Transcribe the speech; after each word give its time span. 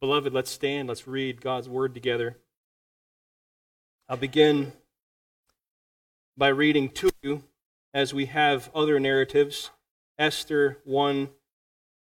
Beloved, 0.00 0.32
let's 0.32 0.50
stand. 0.50 0.88
Let's 0.88 1.06
read 1.06 1.40
God's 1.40 1.68
word 1.68 1.94
together. 1.94 2.36
I'll 4.08 4.16
begin 4.16 4.72
by 6.36 6.48
reading 6.48 6.90
to 6.90 7.10
you, 7.22 7.44
as 7.94 8.12
we 8.12 8.26
have 8.26 8.70
other 8.74 8.98
narratives 8.98 9.70
Esther 10.18 10.78
1 10.84 11.30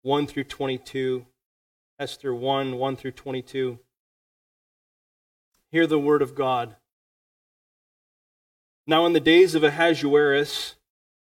1 0.02 0.26
through 0.26 0.44
22. 0.44 1.26
Esther 1.98 2.34
1 2.34 2.76
1 2.76 2.96
through 2.96 3.12
22. 3.12 3.78
Hear 5.72 5.86
the 5.86 5.98
word 5.98 6.22
of 6.22 6.34
God. 6.34 6.76
Now, 8.86 9.04
in 9.06 9.14
the 9.14 9.20
days 9.20 9.54
of 9.54 9.64
Ahasuerus, 9.64 10.76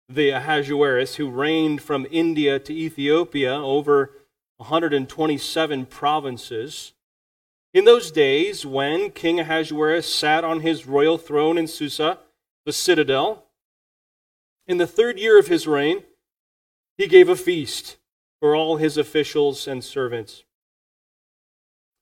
the 0.09 0.30
Ahasuerus 0.30 1.16
who 1.16 1.29
reigned 1.29 1.82
from 1.82 2.06
India 2.11 2.59
to 2.61 2.72
Ethiopia 2.72 3.54
over 3.54 4.12
127 4.59 5.86
provinces, 5.86 6.93
in 7.72 7.84
those 7.84 8.11
days 8.11 8.67
when 8.67 9.11
King 9.11 9.40
Ahasuerus 9.40 10.12
sat 10.12 10.43
on 10.43 10.61
his 10.61 10.86
royal 10.86 11.17
throne 11.17 11.57
in 11.57 11.68
Susa, 11.68 12.18
the 12.67 12.72
citadel, 12.72 13.44
in 14.67 14.79
the 14.79 14.86
third 14.86 15.18
year 15.18 15.39
of 15.39 15.46
his 15.46 15.67
reign, 15.67 16.03
he 16.96 17.07
gave 17.07 17.29
a 17.29 17.36
feast 17.36 17.98
for 18.40 18.57
all 18.57 18.76
his 18.76 18.98
officials 18.98 19.68
and 19.68 19.84
servants. 19.84 20.43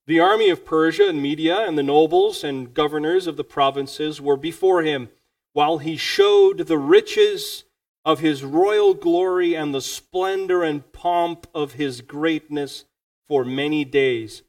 The 0.07 0.21
army 0.21 0.49
of 0.49 0.65
Persia 0.65 1.09
and 1.09 1.21
Media 1.21 1.59
and 1.59 1.77
the 1.77 1.83
nobles 1.83 2.43
and 2.43 2.73
governors 2.73 3.27
of 3.27 3.37
the 3.37 3.45
provinces 3.45 4.21
were 4.21 4.37
before 4.37 4.83
him, 4.83 5.11
while 5.53 5.79
he 5.79 5.97
showed 5.97 6.59
the 6.59 6.79
riches 6.79 7.65
of 8.07 8.21
his 8.21 8.45
royal 8.45 8.95
glory 8.95 9.55
and 9.55 9.75
the 9.75 9.81
splendor 9.81 10.63
and 10.63 10.93
pomp 10.93 11.45
of 11.53 11.73
his 11.73 12.01
greatness 12.01 12.85
for 13.27 13.45
many 13.45 13.85
days 13.85 14.45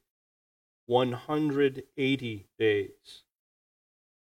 180 0.85 2.47
days. 2.59 3.23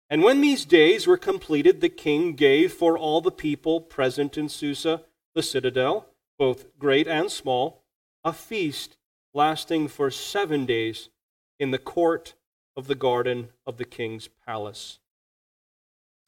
And 0.08 0.22
when 0.22 0.40
these 0.40 0.64
days 0.64 1.06
were 1.06 1.18
completed, 1.18 1.80
the 1.80 1.88
king 1.88 2.34
gave 2.34 2.72
for 2.72 2.96
all 2.96 3.20
the 3.20 3.32
people 3.32 3.80
present 3.80 4.38
in 4.38 4.48
Susa, 4.48 5.02
the 5.34 5.42
citadel, 5.42 6.06
both 6.38 6.78
great 6.78 7.08
and 7.08 7.28
small, 7.28 7.82
a 8.24 8.32
feast 8.32 8.96
lasting 9.34 9.88
for 9.88 10.12
seven 10.12 10.64
days 10.64 11.10
in 11.58 11.72
the 11.72 11.78
court 11.78 12.34
of 12.76 12.86
the 12.86 12.94
garden 12.94 13.48
of 13.66 13.78
the 13.78 13.84
king's 13.84 14.28
palace. 14.46 15.00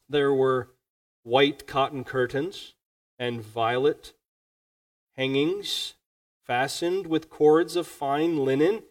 There 0.09 0.33
were 0.33 0.71
white 1.23 1.65
cotton 1.65 2.03
curtains 2.03 2.73
and 3.21 3.39
violet 3.39 4.13
hangings 5.15 5.93
fastened 6.43 7.05
with 7.05 7.29
cords 7.29 7.75
of 7.75 7.85
fine 7.85 8.43
linen 8.43 8.81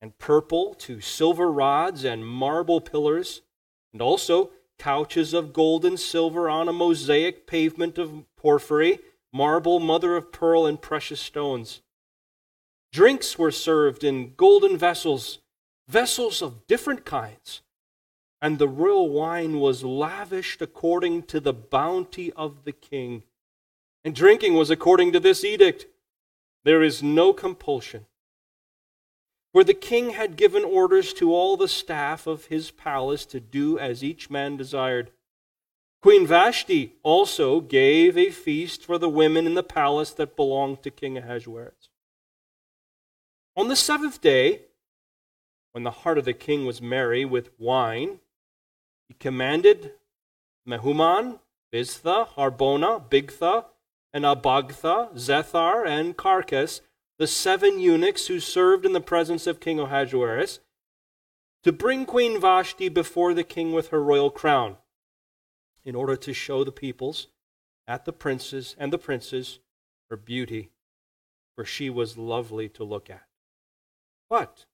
and 0.00 0.16
purple 0.16 0.72
to 0.72 1.02
silver 1.02 1.52
rods 1.52 2.02
and 2.02 2.26
marble 2.26 2.80
pillars, 2.80 3.42
and 3.92 4.00
also 4.00 4.50
couches 4.78 5.34
of 5.34 5.52
gold 5.52 5.84
and 5.84 6.00
silver 6.00 6.48
on 6.48 6.66
a 6.66 6.72
mosaic 6.72 7.46
pavement 7.46 7.98
of 7.98 8.24
porphyry, 8.36 9.00
marble, 9.34 9.78
mother 9.78 10.16
of 10.16 10.32
pearl, 10.32 10.64
and 10.64 10.80
precious 10.80 11.20
stones. 11.20 11.82
Drinks 12.90 13.38
were 13.38 13.50
served 13.50 14.02
in 14.02 14.32
golden 14.34 14.78
vessels, 14.78 15.40
vessels 15.86 16.40
of 16.40 16.66
different 16.66 17.04
kinds, 17.04 17.60
and 18.40 18.58
the 18.58 18.68
royal 18.68 19.10
wine 19.10 19.60
was 19.60 19.84
lavished 19.84 20.62
according 20.62 21.24
to 21.24 21.38
the 21.38 21.52
bounty 21.52 22.32
of 22.32 22.64
the 22.64 22.72
king. 22.72 23.24
And 24.08 24.16
drinking 24.16 24.54
was 24.54 24.70
according 24.70 25.12
to 25.12 25.20
this 25.20 25.44
edict. 25.44 25.84
There 26.64 26.82
is 26.82 27.02
no 27.02 27.34
compulsion 27.34 28.06
for 29.52 29.62
the 29.62 29.74
king 29.74 30.12
had 30.12 30.38
given 30.38 30.64
orders 30.64 31.12
to 31.12 31.34
all 31.34 31.58
the 31.58 31.68
staff 31.68 32.26
of 32.26 32.46
his 32.46 32.70
palace 32.70 33.26
to 33.26 33.38
do 33.38 33.78
as 33.78 34.02
each 34.02 34.30
man 34.30 34.56
desired. 34.56 35.10
Queen 36.00 36.26
Vashti 36.26 36.94
also 37.02 37.60
gave 37.60 38.16
a 38.16 38.30
feast 38.30 38.82
for 38.82 38.96
the 38.96 39.10
women 39.10 39.46
in 39.46 39.52
the 39.52 39.62
palace 39.62 40.12
that 40.12 40.36
belonged 40.36 40.82
to 40.84 40.90
King 40.90 41.18
Ahasuerus. 41.18 41.90
On 43.58 43.68
the 43.68 43.76
seventh 43.76 44.22
day, 44.22 44.62
when 45.72 45.84
the 45.84 45.90
heart 45.90 46.16
of 46.16 46.24
the 46.24 46.32
king 46.32 46.64
was 46.64 46.80
merry 46.80 47.26
with 47.26 47.50
wine, 47.58 48.20
he 49.06 49.12
commanded 49.20 49.92
Mehuman, 50.66 51.40
Biztha, 51.70 52.26
Harbona, 52.28 53.06
Bigtha, 53.10 53.66
and 54.12 54.24
Abagtha, 54.24 55.14
Zethar, 55.14 55.86
and 55.86 56.16
Carkas 56.16 56.80
the 57.18 57.26
seven 57.26 57.80
eunuchs 57.80 58.28
who 58.28 58.38
served 58.38 58.86
in 58.86 58.92
the 58.92 59.00
presence 59.00 59.46
of 59.46 59.60
King 59.60 59.80
Ahasuerus 59.80 60.60
to 61.64 61.72
bring 61.72 62.06
Queen 62.06 62.40
Vashti 62.40 62.88
before 62.88 63.34
the 63.34 63.42
king 63.42 63.72
with 63.72 63.88
her 63.88 64.02
royal 64.02 64.30
crown, 64.30 64.76
in 65.84 65.96
order 65.96 66.14
to 66.16 66.32
show 66.32 66.62
the 66.62 66.72
peoples 66.72 67.26
at 67.88 68.04
the 68.04 68.12
princes 68.12 68.76
and 68.78 68.92
the 68.92 68.98
princes 68.98 69.58
her 70.08 70.16
beauty, 70.16 70.70
for 71.56 71.64
she 71.64 71.90
was 71.90 72.16
lovely 72.16 72.68
to 72.68 72.84
look 72.84 73.10
at. 73.10 73.26
But 74.30 74.66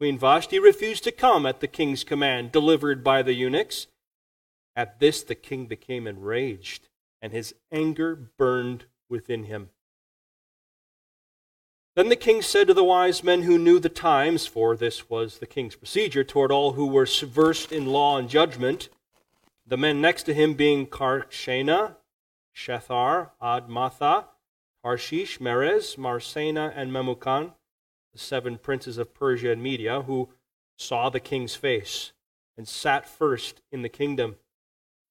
Queen 0.00 0.18
Vashti 0.18 0.58
refused 0.58 1.04
to 1.04 1.12
come 1.12 1.46
at 1.46 1.60
the 1.60 1.68
king's 1.68 2.02
command, 2.02 2.50
delivered 2.50 3.04
by 3.04 3.22
the 3.22 3.34
eunuchs. 3.34 3.86
At 4.74 4.98
this 4.98 5.22
the 5.22 5.36
king 5.36 5.66
became 5.66 6.08
enraged, 6.08 6.88
and 7.24 7.32
his 7.32 7.54
anger 7.72 8.14
burned 8.36 8.84
within 9.08 9.44
him. 9.44 9.70
Then 11.96 12.10
the 12.10 12.16
king 12.16 12.42
said 12.42 12.66
to 12.66 12.74
the 12.74 12.84
wise 12.84 13.24
men 13.24 13.44
who 13.44 13.58
knew 13.58 13.78
the 13.78 13.88
times, 13.88 14.46
for 14.46 14.76
this 14.76 15.08
was 15.08 15.38
the 15.38 15.46
king's 15.46 15.74
procedure 15.74 16.22
toward 16.22 16.52
all 16.52 16.72
who 16.72 16.86
were 16.86 17.06
versed 17.06 17.72
in 17.72 17.86
law 17.86 18.18
and 18.18 18.28
judgment, 18.28 18.90
the 19.66 19.78
men 19.78 20.02
next 20.02 20.24
to 20.24 20.34
him 20.34 20.52
being 20.52 20.86
Carshena, 20.86 21.96
Shethar, 22.54 23.30
Admatha, 23.40 24.26
Tarshish, 24.84 25.40
Meres, 25.40 25.96
Marsena, 25.96 26.74
and 26.76 26.92
Memucan, 26.92 27.54
the 28.12 28.18
seven 28.18 28.58
princes 28.58 28.98
of 28.98 29.14
Persia 29.14 29.52
and 29.52 29.62
Media, 29.62 30.02
who 30.02 30.28
saw 30.76 31.08
the 31.08 31.20
king's 31.20 31.54
face 31.54 32.12
and 32.58 32.68
sat 32.68 33.08
first 33.08 33.62
in 33.72 33.80
the 33.80 33.88
kingdom. 33.88 34.36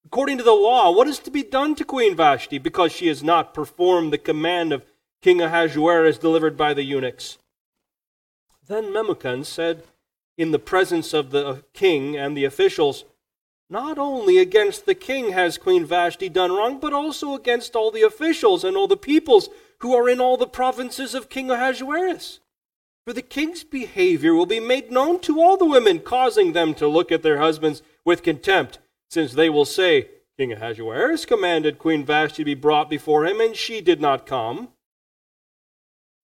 According 0.06 0.38
to 0.38 0.44
the 0.44 0.52
law, 0.52 0.92
what 0.92 1.08
is 1.08 1.20
to 1.20 1.32
be 1.32 1.44
done 1.44 1.76
to 1.76 1.86
Queen 1.86 2.16
Vashti 2.16 2.58
because 2.58 2.92
she 2.92 3.08
has 3.08 3.24
not 3.24 3.54
performed 3.54 4.12
the 4.12 4.18
command 4.18 4.72
of 4.74 4.86
King 5.22 5.42
Ahasuerus 5.42 6.18
delivered 6.18 6.58
by 6.58 6.74
the 6.74 6.84
eunuchs. 6.84 7.38
Then 8.68 8.86
Memucan 8.86 9.46
said, 9.46 9.84
in 10.38 10.52
the 10.52 10.60
presence 10.60 11.14
of 11.14 11.32
the 11.32 11.64
king 11.74 12.18
and 12.18 12.36
the 12.36 12.46
officials, 12.46 13.06
Not 13.70 13.98
only 13.98 14.38
against 14.38 14.86
the 14.86 14.96
king 14.96 15.32
has 15.32 15.58
Queen 15.58 15.86
Vashti 15.86 16.30
done 16.30 16.52
wrong, 16.52 16.80
but 16.80 16.94
also 16.94 17.34
against 17.34 17.76
all 17.76 17.92
the 17.92 18.04
officials 18.04 18.64
and 18.64 18.76
all 18.76 18.88
the 18.88 18.98
peoples 18.98 19.50
who 19.80 19.96
are 19.96 20.10
in 20.10 20.20
all 20.20 20.38
the 20.38 20.48
provinces 20.48 21.14
of 21.14 21.30
King 21.30 21.50
Ahasuerus. 21.50 22.40
For 23.06 23.14
the 23.14 23.22
king's 23.22 23.64
behavior 23.64 24.34
will 24.34 24.46
be 24.46 24.60
made 24.60 24.92
known 24.92 25.20
to 25.22 25.42
all 25.42 25.58
the 25.58 25.66
women, 25.66 26.00
causing 26.00 26.54
them 26.54 26.74
to 26.76 26.88
look 26.88 27.12
at 27.12 27.22
their 27.22 27.40
husbands 27.40 27.82
with 28.06 28.24
contempt, 28.24 28.80
since 29.14 29.34
they 29.34 29.50
will 29.50 29.66
say, 29.66 30.10
King 30.38 30.52
Ahasuerus 30.52 31.26
commanded 31.26 31.78
Queen 31.78 32.04
Vashti 32.04 32.38
to 32.38 32.46
be 32.46 32.56
brought 32.56 32.90
before 32.90 33.26
him, 33.26 33.40
and 33.40 33.56
she 33.56 33.80
did 33.80 34.02
not 34.02 34.26
come. 34.26 34.70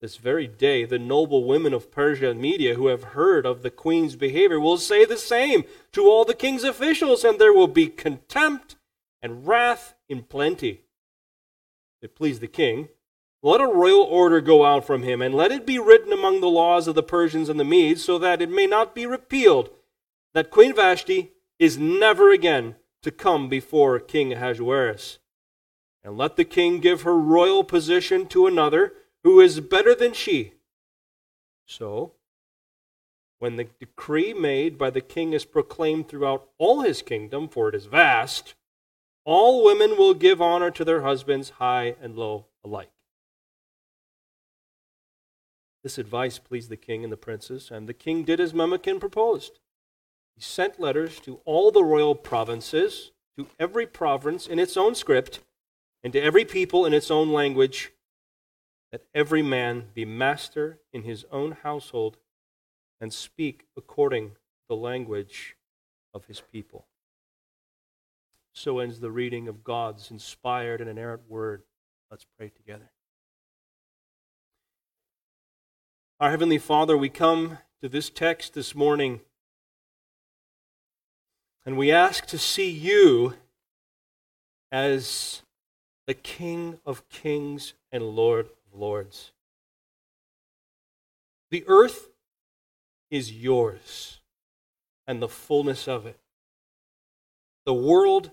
This 0.01 0.17
very 0.17 0.47
day, 0.47 0.85
the 0.85 0.97
noble 0.97 1.43
women 1.43 1.73
of 1.73 1.91
Persia 1.91 2.31
and 2.31 2.41
Media 2.41 2.73
who 2.73 2.87
have 2.87 3.03
heard 3.03 3.45
of 3.45 3.61
the 3.61 3.69
queen's 3.69 4.15
behavior 4.15 4.59
will 4.59 4.77
say 4.77 5.05
the 5.05 5.17
same 5.17 5.65
to 5.91 6.05
all 6.05 6.25
the 6.25 6.33
king's 6.33 6.63
officials, 6.63 7.23
and 7.23 7.37
there 7.37 7.53
will 7.53 7.67
be 7.67 7.87
contempt 7.87 8.77
and 9.21 9.45
wrath 9.45 9.93
in 10.07 10.23
plenty. 10.23 10.81
If 12.01 12.09
it 12.09 12.15
please 12.15 12.39
the 12.39 12.47
king, 12.47 12.89
let 13.43 13.61
a 13.61 13.67
royal 13.67 14.01
order 14.01 14.41
go 14.41 14.65
out 14.65 14.87
from 14.87 15.03
him, 15.03 15.21
and 15.21 15.35
let 15.35 15.51
it 15.51 15.65
be 15.65 15.77
written 15.77 16.11
among 16.11 16.41
the 16.41 16.49
laws 16.49 16.87
of 16.87 16.95
the 16.95 17.03
Persians 17.03 17.49
and 17.49 17.59
the 17.59 17.65
Medes, 17.65 18.03
so 18.03 18.17
that 18.17 18.41
it 18.41 18.49
may 18.49 18.65
not 18.65 18.95
be 18.95 19.05
repealed, 19.05 19.69
that 20.33 20.49
Queen 20.49 20.73
Vashti 20.73 21.33
is 21.59 21.77
never 21.77 22.31
again 22.31 22.75
to 23.03 23.11
come 23.11 23.49
before 23.49 23.99
King 23.99 24.33
Ahasuerus. 24.33 25.19
And 26.03 26.17
let 26.17 26.35
the 26.35 26.45
king 26.45 26.79
give 26.79 27.01
her 27.01 27.17
royal 27.17 27.63
position 27.63 28.27
to 28.27 28.47
another 28.47 28.93
who 29.23 29.39
is 29.39 29.59
better 29.59 29.93
than 29.93 30.13
she. 30.13 30.53
So, 31.65 32.13
when 33.39 33.55
the 33.55 33.67
decree 33.79 34.33
made 34.33 34.77
by 34.77 34.89
the 34.89 35.01
king 35.01 35.33
is 35.33 35.45
proclaimed 35.45 36.07
throughout 36.07 36.49
all 36.57 36.81
his 36.81 37.01
kingdom, 37.01 37.47
for 37.47 37.69
it 37.69 37.75
is 37.75 37.85
vast, 37.85 38.53
all 39.25 39.63
women 39.63 39.97
will 39.97 40.13
give 40.13 40.41
honor 40.41 40.71
to 40.71 40.85
their 40.85 41.01
husbands, 41.01 41.51
high 41.51 41.95
and 42.01 42.15
low 42.17 42.47
alike. 42.63 42.91
This 45.83 45.97
advice 45.97 46.39
pleased 46.39 46.69
the 46.69 46.77
king 46.77 47.03
and 47.03 47.13
the 47.13 47.17
princes, 47.17 47.71
and 47.71 47.87
the 47.87 47.93
king 47.93 48.23
did 48.23 48.39
as 48.39 48.53
Memucan 48.53 48.99
proposed. 48.99 49.59
He 50.39 50.43
sent 50.43 50.79
letters 50.79 51.19
to 51.19 51.41
all 51.43 51.69
the 51.69 51.83
royal 51.83 52.15
provinces, 52.15 53.11
to 53.37 53.47
every 53.59 53.85
province 53.85 54.47
in 54.47 54.57
its 54.57 54.77
own 54.77 54.95
script, 54.95 55.41
and 56.01 56.13
to 56.13 56.21
every 56.21 56.45
people 56.45 56.85
in 56.85 56.93
its 56.93 57.11
own 57.11 57.33
language, 57.33 57.91
that 58.93 59.03
every 59.13 59.41
man 59.41 59.87
be 59.93 60.05
master 60.05 60.79
in 60.93 61.03
his 61.03 61.25
own 61.29 61.57
household 61.63 62.19
and 63.01 63.11
speak 63.11 63.65
according 63.75 64.29
to 64.29 64.35
the 64.69 64.77
language 64.77 65.57
of 66.13 66.27
his 66.27 66.39
people. 66.39 66.85
So 68.53 68.79
ends 68.79 69.01
the 69.01 69.11
reading 69.11 69.49
of 69.49 69.65
God's 69.65 70.09
inspired 70.09 70.79
and 70.79 70.89
inerrant 70.89 71.23
word. 71.27 71.63
Let's 72.09 72.25
pray 72.37 72.47
together. 72.47 72.91
Our 76.17 76.29
Heavenly 76.29 76.59
Father, 76.59 76.95
we 76.95 77.09
come 77.09 77.57
to 77.81 77.89
this 77.89 78.09
text 78.09 78.53
this 78.53 78.73
morning 78.73 79.19
and 81.69 81.77
we 81.77 81.91
ask 81.91 82.25
to 82.25 82.39
see 82.39 82.67
you 82.67 83.35
as 84.71 85.43
the 86.07 86.15
King 86.15 86.79
of 86.83 87.07
kings 87.09 87.73
and 87.91 88.03
Lord 88.03 88.47
of 88.47 88.79
lords. 88.79 89.33
The 91.51 91.63
earth 91.67 92.09
is 93.11 93.31
yours 93.31 94.19
and 95.05 95.21
the 95.21 95.27
fullness 95.27 95.87
of 95.87 96.07
it. 96.07 96.17
The 97.67 97.73
world 97.75 98.31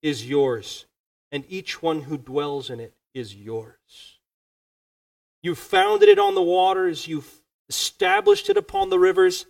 is 0.00 0.28
yours, 0.28 0.86
and 1.32 1.42
each 1.48 1.82
one 1.82 2.02
who 2.02 2.16
dwells 2.16 2.70
in 2.70 2.78
it 2.78 2.94
is 3.12 3.34
yours. 3.34 4.20
You've 5.42 5.58
founded 5.58 6.08
it 6.08 6.20
on 6.20 6.36
the 6.36 6.40
waters, 6.40 7.08
you've 7.08 7.42
established 7.68 8.48
it 8.48 8.56
upon 8.56 8.90
the 8.90 8.98
rivers. 9.00 9.46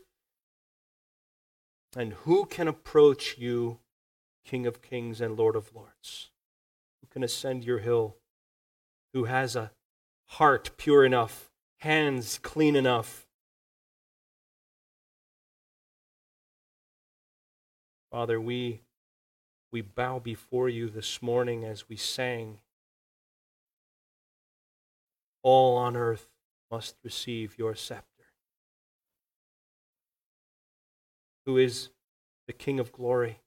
And 1.96 2.12
who 2.12 2.44
can 2.46 2.68
approach 2.68 3.36
you, 3.38 3.78
King 4.44 4.66
of 4.66 4.80
kings 4.80 5.20
and 5.20 5.36
Lord 5.36 5.56
of 5.56 5.74
lords? 5.74 6.30
Who 7.00 7.08
can 7.08 7.24
ascend 7.24 7.64
your 7.64 7.78
hill? 7.78 8.16
Who 9.12 9.24
has 9.24 9.56
a 9.56 9.72
heart 10.26 10.70
pure 10.76 11.04
enough, 11.04 11.50
hands 11.78 12.38
clean 12.38 12.76
enough? 12.76 13.26
Father, 18.10 18.40
we, 18.40 18.82
we 19.72 19.80
bow 19.80 20.18
before 20.18 20.68
you 20.68 20.88
this 20.88 21.20
morning 21.22 21.64
as 21.64 21.88
we 21.88 21.96
sang. 21.96 22.58
All 25.42 25.76
on 25.76 25.96
earth 25.96 26.28
must 26.70 26.96
receive 27.02 27.56
your 27.58 27.74
scepter. 27.74 28.09
Who 31.46 31.56
is 31.56 31.88
the 32.46 32.52
King 32.52 32.78
of 32.78 32.92
glory? 32.92 33.40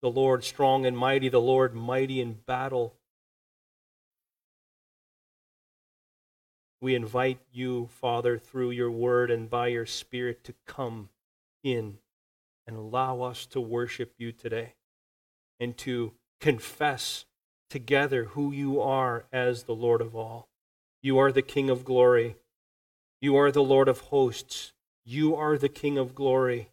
The 0.00 0.10
Lord 0.10 0.44
strong 0.44 0.84
and 0.84 0.96
mighty, 0.96 1.28
the 1.28 1.40
Lord 1.40 1.74
mighty 1.74 2.20
in 2.20 2.38
battle. 2.46 2.94
We 6.80 6.96
invite 6.96 7.38
you, 7.52 7.88
Father, 8.00 8.38
through 8.38 8.72
your 8.72 8.90
word 8.90 9.30
and 9.30 9.48
by 9.48 9.68
your 9.68 9.86
Spirit 9.86 10.42
to 10.44 10.54
come 10.66 11.10
in 11.62 11.98
and 12.66 12.76
allow 12.76 13.20
us 13.20 13.46
to 13.46 13.60
worship 13.60 14.14
you 14.18 14.32
today 14.32 14.74
and 15.60 15.76
to 15.78 16.12
confess 16.40 17.24
together 17.70 18.24
who 18.24 18.50
you 18.50 18.80
are 18.80 19.26
as 19.32 19.62
the 19.62 19.74
Lord 19.74 20.00
of 20.00 20.16
all. 20.16 20.48
You 21.02 21.18
are 21.18 21.30
the 21.30 21.42
King 21.42 21.70
of 21.70 21.84
glory. 21.84 22.36
You 23.20 23.36
are 23.36 23.52
the 23.52 23.62
Lord 23.62 23.88
of 23.88 24.00
hosts. 24.00 24.71
You 25.04 25.34
are 25.34 25.58
the 25.58 25.68
King 25.68 25.98
of 25.98 26.14
glory 26.14 26.70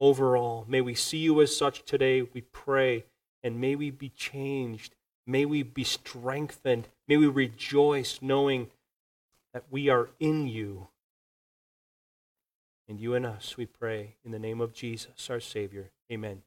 over 0.00 0.36
all. 0.36 0.64
May 0.68 0.80
we 0.80 0.94
see 0.94 1.18
you 1.18 1.40
as 1.40 1.56
such 1.56 1.84
today, 1.84 2.22
we 2.22 2.40
pray, 2.40 3.04
and 3.42 3.60
may 3.60 3.74
we 3.74 3.90
be 3.90 4.08
changed. 4.08 4.94
May 5.26 5.44
we 5.44 5.62
be 5.62 5.84
strengthened. 5.84 6.88
May 7.08 7.16
we 7.16 7.26
rejoice 7.26 8.20
knowing 8.22 8.68
that 9.52 9.64
we 9.70 9.88
are 9.88 10.10
in 10.20 10.46
you. 10.46 10.88
And 12.88 13.00
you 13.00 13.14
and 13.14 13.26
us, 13.26 13.56
we 13.56 13.66
pray 13.66 14.14
in 14.24 14.30
the 14.30 14.38
name 14.38 14.60
of 14.60 14.72
Jesus, 14.72 15.28
our 15.28 15.40
Savior. 15.40 15.90
Amen. 16.10 16.42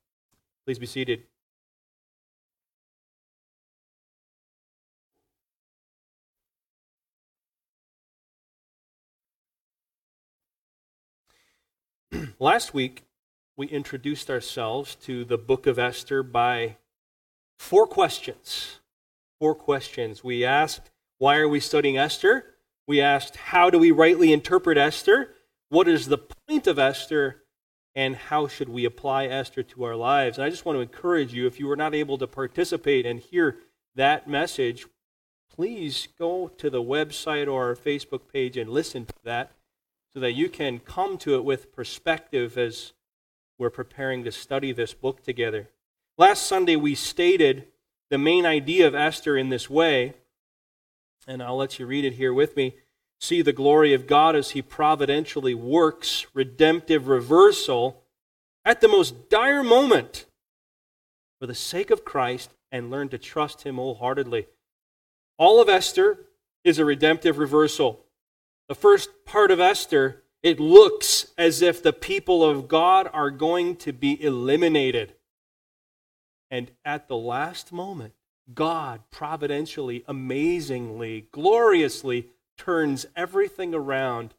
Please 0.65 0.79
be 0.79 0.85
seated. 0.85 1.23
Last 12.39 12.73
week, 12.73 13.03
we 13.55 13.67
introduced 13.67 14.29
ourselves 14.29 14.95
to 14.95 15.23
the 15.23 15.37
book 15.37 15.67
of 15.67 15.77
Esther 15.77 16.23
by 16.23 16.77
four 17.59 17.85
questions. 17.85 18.79
Four 19.39 19.55
questions. 19.55 20.23
We 20.23 20.43
asked, 20.43 20.89
why 21.17 21.37
are 21.37 21.47
we 21.47 21.59
studying 21.59 21.97
Esther? 21.97 22.45
We 22.87 22.99
asked, 22.99 23.35
how 23.35 23.69
do 23.69 23.77
we 23.77 23.91
rightly 23.91 24.33
interpret 24.33 24.77
Esther? 24.77 25.35
What 25.69 25.87
is 25.87 26.07
the 26.07 26.17
point 26.17 26.65
of 26.65 26.79
Esther? 26.79 27.43
And 27.95 28.15
how 28.15 28.47
should 28.47 28.69
we 28.69 28.85
apply 28.85 29.25
Esther 29.25 29.61
to 29.63 29.83
our 29.83 29.95
lives? 29.95 30.37
And 30.37 30.45
I 30.45 30.49
just 30.49 30.65
want 30.65 30.77
to 30.77 30.81
encourage 30.81 31.33
you, 31.33 31.45
if 31.45 31.59
you 31.59 31.67
were 31.67 31.75
not 31.75 31.93
able 31.93 32.17
to 32.17 32.27
participate 32.27 33.05
and 33.05 33.19
hear 33.19 33.57
that 33.95 34.27
message, 34.27 34.87
please 35.53 36.07
go 36.17 36.47
to 36.47 36.69
the 36.69 36.81
website 36.81 37.47
or 37.47 37.67
our 37.67 37.75
Facebook 37.75 38.21
page 38.31 38.57
and 38.57 38.69
listen 38.69 39.05
to 39.05 39.13
that 39.23 39.51
so 40.13 40.19
that 40.19 40.33
you 40.33 40.49
can 40.49 40.79
come 40.79 41.17
to 41.19 41.35
it 41.35 41.43
with 41.43 41.73
perspective 41.73 42.57
as 42.57 42.93
we're 43.57 43.69
preparing 43.69 44.23
to 44.23 44.31
study 44.31 44.71
this 44.71 44.93
book 44.93 45.23
together. 45.23 45.69
Last 46.17 46.47
Sunday, 46.47 46.75
we 46.75 46.95
stated 46.95 47.67
the 48.09 48.17
main 48.17 48.45
idea 48.45 48.87
of 48.87 48.95
Esther 48.95 49.37
in 49.37 49.49
this 49.49 49.69
way, 49.69 50.13
and 51.27 51.43
I'll 51.43 51.57
let 51.57 51.79
you 51.79 51.85
read 51.85 52.05
it 52.05 52.13
here 52.13 52.33
with 52.33 52.55
me 52.55 52.75
see 53.19 53.41
the 53.41 53.53
glory 53.53 53.93
of 53.93 54.07
God 54.07 54.35
as 54.35 54.51
He 54.51 54.61
providentially 54.61 55.53
works 55.53 56.25
redemptive 56.33 57.07
reversal 57.07 58.01
at 58.65 58.81
the 58.81 58.87
most 58.87 59.29
dire 59.29 59.63
moment 59.63 60.25
for 61.39 61.45
the 61.45 61.55
sake 61.55 61.91
of 61.91 62.05
Christ 62.05 62.51
and 62.71 62.89
learn 62.89 63.09
to 63.09 63.17
trust 63.17 63.63
Him 63.63 63.75
wholeheartedly. 63.75 64.47
All 65.37 65.61
of 65.61 65.69
Esther 65.69 66.25
is 66.63 66.79
a 66.79 66.85
redemptive 66.85 67.37
reversal. 67.37 68.05
The 68.69 68.75
first 68.75 69.25
part 69.25 69.49
of 69.49 69.59
Esther, 69.59 70.21
it 70.43 70.59
looks 70.59 71.33
as 71.39 71.63
if 71.63 71.81
the 71.81 71.91
people 71.91 72.43
of 72.43 72.67
God 72.67 73.09
are 73.11 73.31
going 73.31 73.75
to 73.77 73.91
be 73.91 74.23
eliminated. 74.23 75.15
And 76.51 76.69
at 76.85 77.07
the 77.07 77.17
last 77.17 77.73
moment, 77.73 78.13
God 78.53 79.01
providentially, 79.09 80.03
amazingly, 80.07 81.27
gloriously 81.31 82.27
turns 82.59 83.07
everything 83.15 83.73
around 83.73 84.35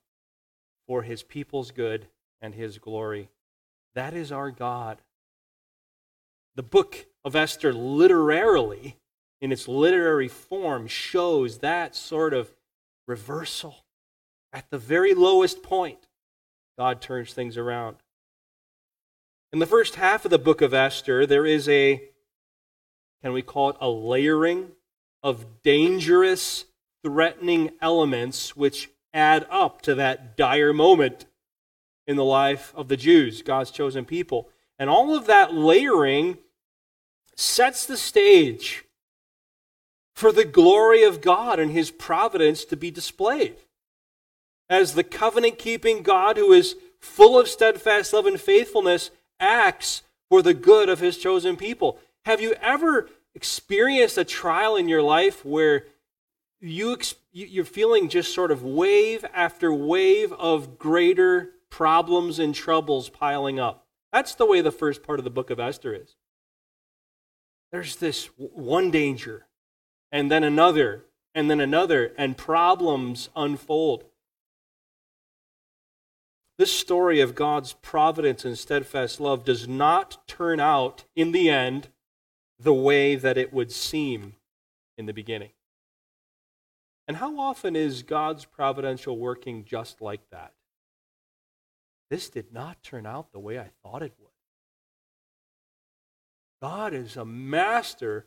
for 0.87 1.03
his 1.03 1.25
people's 1.25 1.73
good 1.73 2.07
and 2.41 2.55
his 2.55 2.79
glory. 2.79 3.31
That 3.97 4.15
is 4.15 4.31
our 4.31 4.53
God. 4.53 5.03
The 6.55 6.63
book 6.63 7.07
of 7.25 7.35
Esther, 7.35 7.73
literarily, 7.73 8.97
in 9.41 9.51
its 9.51 9.67
literary 9.67 10.29
form, 10.29 10.87
shows 10.87 11.59
that 11.59 11.97
sort 11.97 12.33
of 12.33 12.53
reversal. 13.09 13.85
At 14.53 14.71
the 14.71 14.79
very 14.79 15.15
lowest 15.15 15.63
point, 15.63 16.09
God 16.79 17.01
turns 17.01 17.33
things 17.33 17.57
around. 17.57 17.97
In 19.53 19.59
the 19.59 19.67
first 19.67 19.97
half 19.97 20.25
of 20.25 20.31
the 20.31 20.39
book 20.39 20.61
of 20.61 20.75
Esther, 20.75 21.27
there 21.27 21.47
is 21.47 21.69
a, 21.69 22.03
can 23.23 23.33
we 23.33 23.43
call 23.43 23.71
it 23.71 23.77
a 23.81 23.89
layering 23.89 24.73
of 25.23 25.63
dangerous 25.63 26.65
threatening 27.05 27.71
elements 27.81 28.57
which 28.57 28.91
add 29.13 29.47
up 29.51 29.83
to 29.83 29.95
that 29.97 30.37
dire 30.37 30.73
moment 30.73 31.27
in 32.07 32.17
the 32.17 32.25
life 32.25 32.73
of 32.75 32.89
the 32.89 32.97
Jews, 32.97 33.43
God's 33.43 33.71
chosen 33.71 34.05
people. 34.05 34.49
And 34.79 34.89
all 34.89 35.15
of 35.15 35.27
that 35.27 35.55
layering 35.55 36.39
sets 37.37 37.87
the 37.87 37.97
stage 37.97 38.85
for 40.15 40.33
the 40.33 40.45
glory 40.45 41.03
of 41.03 41.21
God 41.21 41.59
and 41.59 41.71
his 41.71 41.91
providence 41.91 42.65
to 42.67 42.77
be 42.77 42.91
displayed. 42.91 43.57
As 44.71 44.95
the 44.95 45.05
covenant 45.05 45.59
keeping 45.59 46.03
God 46.03 46.39
who 46.39 46.53
is 46.53 46.77
full 46.99 47.39
of 47.39 47.49
steadfast 47.49 48.15
love 48.15 48.25
and 48.25 48.41
faithfulness 48.41 49.11
acts 49.39 50.03
for 50.31 50.41
the 50.41 50.55
good 50.55 50.89
of 50.89 51.01
his 51.01 51.19
chosen 51.19 51.57
people. 51.57 51.99
Have 52.25 52.41
you 52.41 52.55
ever 52.63 53.09
experienced 53.35 54.19
a 54.19 54.25
trial 54.25 54.77
in 54.77 54.89
your 54.89 55.03
life 55.03 55.45
where 55.45 55.85
you 56.61 56.99
you're 57.33 57.65
feeling 57.65 58.09
just 58.09 58.35
sort 58.35 58.51
of 58.51 58.63
wave 58.63 59.25
after 59.33 59.73
wave 59.73 60.33
of 60.35 60.79
greater 60.79 61.53
problems 61.71 62.39
and 62.39 62.55
troubles 62.55 63.09
piling 63.09 63.59
up. 63.59 63.87
That's 64.13 64.35
the 64.35 64.47
way 64.47 64.61
the 64.61 64.73
first 64.73 65.03
part 65.03 65.21
of 65.21 65.25
the 65.25 65.31
book 65.31 65.51
of 65.51 65.61
Esther 65.61 65.95
is. 65.95 66.17
There's 67.71 67.97
this 67.97 68.27
one 68.37 68.91
danger, 68.91 69.47
and 70.11 70.31
then 70.31 70.43
another, 70.43 71.07
and 71.35 71.49
then 71.49 71.61
another, 71.61 72.13
and 72.19 72.37
problems 72.37 73.29
unfold. 73.37 74.05
This 76.61 76.79
story 76.79 77.21
of 77.21 77.35
God's 77.35 77.73
providence 77.73 78.45
and 78.45 78.59
steadfast 78.59 79.19
love 79.19 79.47
does 79.47 79.67
not 79.67 80.29
turn 80.29 80.61
out 80.61 81.05
in 81.17 81.33
the 81.33 81.49
end 81.49 81.89
the 82.59 82.75
way 82.75 83.15
that 83.17 83.39
it 83.39 83.51
would 83.51 83.73
seem 83.73 84.35
in 84.99 85.07
the 85.07 85.15
beginning. 85.15 85.53
And 87.09 87.17
how 87.17 87.41
often 87.41 87.77
is 87.77 88.03
God's 88.03 88.45
providential 88.45 89.17
working 89.17 89.65
just 89.65 90.03
like 90.03 90.21
that? 90.33 90.53
this 92.11 92.29
did 92.29 92.53
not 92.53 92.83
turn 92.83 93.07
out 93.07 93.33
the 93.33 93.39
way 93.39 93.59
I 93.59 93.71
thought 93.83 94.03
it 94.03 94.13
would. 94.19 94.29
God 96.61 96.93
is 96.93 97.17
a 97.17 97.25
master 97.25 98.27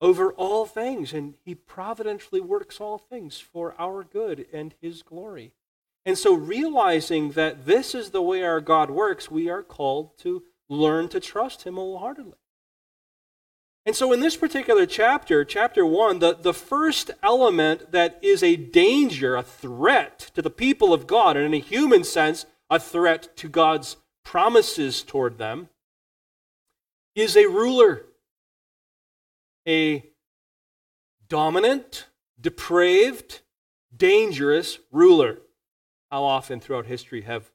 over 0.00 0.32
all 0.32 0.64
things, 0.64 1.12
and 1.12 1.34
he 1.44 1.54
providentially 1.54 2.40
works 2.40 2.80
all 2.80 2.96
things 2.96 3.40
for 3.40 3.74
our 3.78 4.04
good 4.04 4.46
and 4.54 4.74
his 4.80 5.02
glory. 5.02 5.52
And 6.04 6.18
so, 6.18 6.34
realizing 6.34 7.32
that 7.32 7.66
this 7.66 7.94
is 7.94 8.10
the 8.10 8.22
way 8.22 8.42
our 8.42 8.60
God 8.60 8.90
works, 8.90 9.30
we 9.30 9.48
are 9.48 9.62
called 9.62 10.18
to 10.18 10.42
learn 10.68 11.08
to 11.10 11.20
trust 11.20 11.62
him 11.62 11.74
wholeheartedly. 11.74 12.38
And 13.86 13.94
so, 13.94 14.12
in 14.12 14.20
this 14.20 14.36
particular 14.36 14.86
chapter, 14.86 15.44
chapter 15.44 15.86
1, 15.86 16.18
the, 16.18 16.34
the 16.34 16.54
first 16.54 17.10
element 17.22 17.92
that 17.92 18.18
is 18.22 18.42
a 18.42 18.56
danger, 18.56 19.36
a 19.36 19.42
threat 19.42 20.30
to 20.34 20.42
the 20.42 20.50
people 20.50 20.92
of 20.92 21.06
God, 21.06 21.36
and 21.36 21.46
in 21.46 21.54
a 21.54 21.58
human 21.58 22.02
sense, 22.02 22.46
a 22.68 22.80
threat 22.80 23.36
to 23.36 23.48
God's 23.48 23.96
promises 24.24 25.02
toward 25.02 25.38
them, 25.38 25.68
is 27.14 27.36
a 27.36 27.46
ruler 27.46 28.06
a 29.66 30.04
dominant, 31.28 32.06
depraved, 32.40 33.40
dangerous 33.96 34.78
ruler. 34.90 35.38
How 36.12 36.24
often 36.24 36.60
throughout 36.60 36.84
history 36.84 37.22
have 37.22 37.50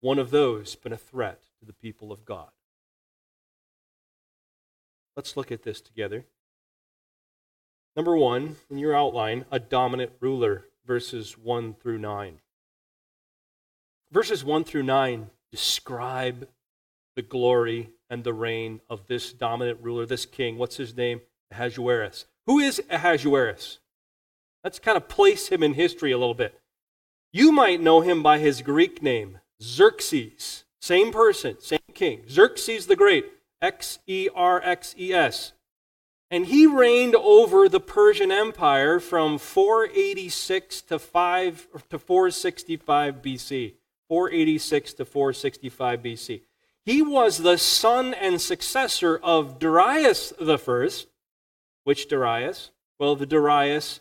one 0.00 0.20
of 0.20 0.30
those 0.30 0.76
been 0.76 0.92
a 0.92 0.96
threat 0.96 1.42
to 1.58 1.66
the 1.66 1.72
people 1.72 2.12
of 2.12 2.24
God? 2.24 2.50
Let's 5.16 5.36
look 5.36 5.50
at 5.50 5.64
this 5.64 5.80
together. 5.80 6.24
Number 7.96 8.16
one, 8.16 8.58
in 8.70 8.78
your 8.78 8.94
outline, 8.94 9.44
a 9.50 9.58
dominant 9.58 10.12
ruler, 10.20 10.66
verses 10.86 11.36
1 11.36 11.74
through 11.74 11.98
9. 11.98 12.38
Verses 14.12 14.44
1 14.44 14.62
through 14.62 14.84
9 14.84 15.28
describe 15.50 16.46
the 17.16 17.22
glory 17.22 17.90
and 18.08 18.22
the 18.22 18.32
reign 18.32 18.80
of 18.88 19.08
this 19.08 19.32
dominant 19.32 19.80
ruler, 19.82 20.06
this 20.06 20.26
king. 20.26 20.58
What's 20.58 20.76
his 20.76 20.96
name? 20.96 21.22
Ahasuerus. 21.50 22.26
Who 22.46 22.60
is 22.60 22.80
Ahasuerus? 22.88 23.80
Let's 24.62 24.78
kind 24.78 24.96
of 24.96 25.08
place 25.08 25.48
him 25.48 25.64
in 25.64 25.74
history 25.74 26.12
a 26.12 26.18
little 26.18 26.34
bit. 26.34 26.59
You 27.32 27.52
might 27.52 27.80
know 27.80 28.00
him 28.00 28.22
by 28.22 28.38
his 28.38 28.60
Greek 28.60 29.02
name, 29.02 29.38
Xerxes. 29.62 30.64
Same 30.80 31.12
person, 31.12 31.60
same 31.60 31.78
king. 31.94 32.22
Xerxes 32.28 32.86
the 32.86 32.96
Great. 32.96 33.26
X 33.62 33.98
E 34.06 34.28
R 34.34 34.60
X 34.64 34.94
E 34.98 35.12
S. 35.12 35.52
And 36.30 36.46
he 36.46 36.66
reigned 36.66 37.14
over 37.14 37.68
the 37.68 37.80
Persian 37.80 38.32
Empire 38.32 38.98
from 39.00 39.36
486 39.36 40.82
to 40.82 40.98
5 40.98 41.68
to 41.90 41.98
465 41.98 43.22
BC. 43.22 43.74
486 44.08 44.94
to 44.94 45.04
465 45.04 46.02
BC. 46.02 46.40
He 46.84 47.02
was 47.02 47.38
the 47.38 47.58
son 47.58 48.14
and 48.14 48.40
successor 48.40 49.18
of 49.18 49.58
Darius 49.58 50.32
the 50.40 50.58
first, 50.58 51.08
which 51.84 52.08
Darius? 52.08 52.70
Well, 52.98 53.14
the 53.14 53.26
Darius 53.26 54.00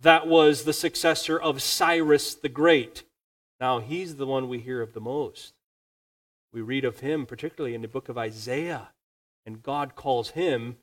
that 0.00 0.26
was 0.26 0.64
the 0.64 0.72
successor 0.72 1.38
of 1.38 1.62
Cyrus 1.62 2.34
the 2.34 2.48
Great. 2.48 3.02
Now, 3.60 3.80
he's 3.80 4.16
the 4.16 4.26
one 4.26 4.48
we 4.48 4.60
hear 4.60 4.80
of 4.80 4.92
the 4.92 5.00
most. 5.00 5.54
We 6.52 6.60
read 6.60 6.84
of 6.84 7.00
him 7.00 7.26
particularly 7.26 7.74
in 7.74 7.82
the 7.82 7.88
book 7.88 8.08
of 8.08 8.16
Isaiah, 8.16 8.90
and 9.44 9.62
God 9.62 9.94
calls 9.94 10.30
him 10.30 10.76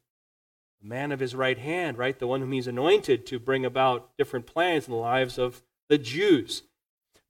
the 0.82 0.88
man 0.88 1.12
of 1.12 1.20
his 1.20 1.34
right 1.34 1.58
hand, 1.58 1.98
right? 1.98 2.18
The 2.18 2.28
one 2.28 2.42
whom 2.42 2.52
he's 2.52 2.68
anointed 2.68 3.26
to 3.28 3.40
bring 3.40 3.66
about 3.66 4.10
different 4.18 4.46
plans 4.46 4.88
in 4.88 4.92
the 4.92 5.00
lives 5.00 5.38
of 5.38 5.64
the 5.90 5.98
Jews. 5.98 6.64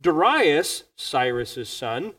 Darius, 0.01 0.83
Cyrus's 0.95 1.69
son, 1.69 2.13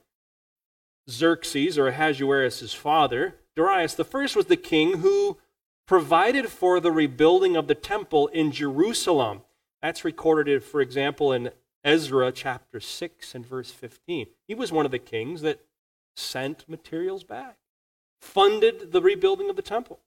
Xerxes, 1.11 1.79
or 1.79 1.89
Ahasuerus' 1.89 2.73
father, 2.73 3.37
Darius 3.55 3.95
the 3.95 4.05
first 4.05 4.37
was 4.37 4.47
the 4.47 4.57
king 4.57 4.99
who 4.99 5.39
provided 5.87 6.49
for 6.49 6.81
the 6.81 6.93
rebuilding 6.93 7.57
of 7.57 7.69
the 7.69 7.75
temple 7.75 8.27
in 8.29 8.53
Jerusalem. 8.53 9.43
That's 9.87 10.05
recorded, 10.05 10.65
for 10.65 10.81
example, 10.81 11.33
in 11.33 11.53
Ezra 11.85 12.33
chapter 12.33 12.81
6 12.81 13.37
and 13.37 13.47
verse 13.47 13.71
15. 13.71 14.27
He 14.49 14.53
was 14.53 14.73
one 14.73 14.85
of 14.85 14.91
the 14.91 14.99
kings 14.99 15.43
that 15.43 15.61
sent 16.17 16.69
materials 16.69 17.23
back, 17.23 17.59
funded 18.21 18.91
the 18.91 19.01
rebuilding 19.01 19.49
of 19.49 19.55
the 19.55 19.63
temple. 19.63 20.01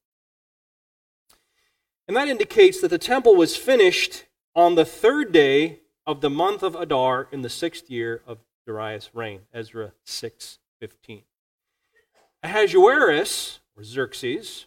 And 2.10 2.18
that 2.18 2.28
indicates 2.28 2.82
that 2.82 2.90
the 2.90 2.98
temple 2.98 3.38
was 3.38 3.56
finished 3.56 4.26
on 4.54 4.76
the 4.76 4.84
third 4.84 5.32
day 5.32 5.80
of 6.06 6.20
the 6.20 6.30
month 6.30 6.62
of 6.62 6.76
Adar 6.76 7.30
in 7.32 7.42
the 7.42 7.48
sixth 7.50 7.90
year 7.90 8.22
of 8.28 8.40
Darius' 8.68 9.12
reign, 9.14 9.44
Ezra 9.54 9.94
6:15. 10.06 11.24
Ahasuerus, 12.44 13.62
or 13.78 13.86
Xerxes, 13.86 14.66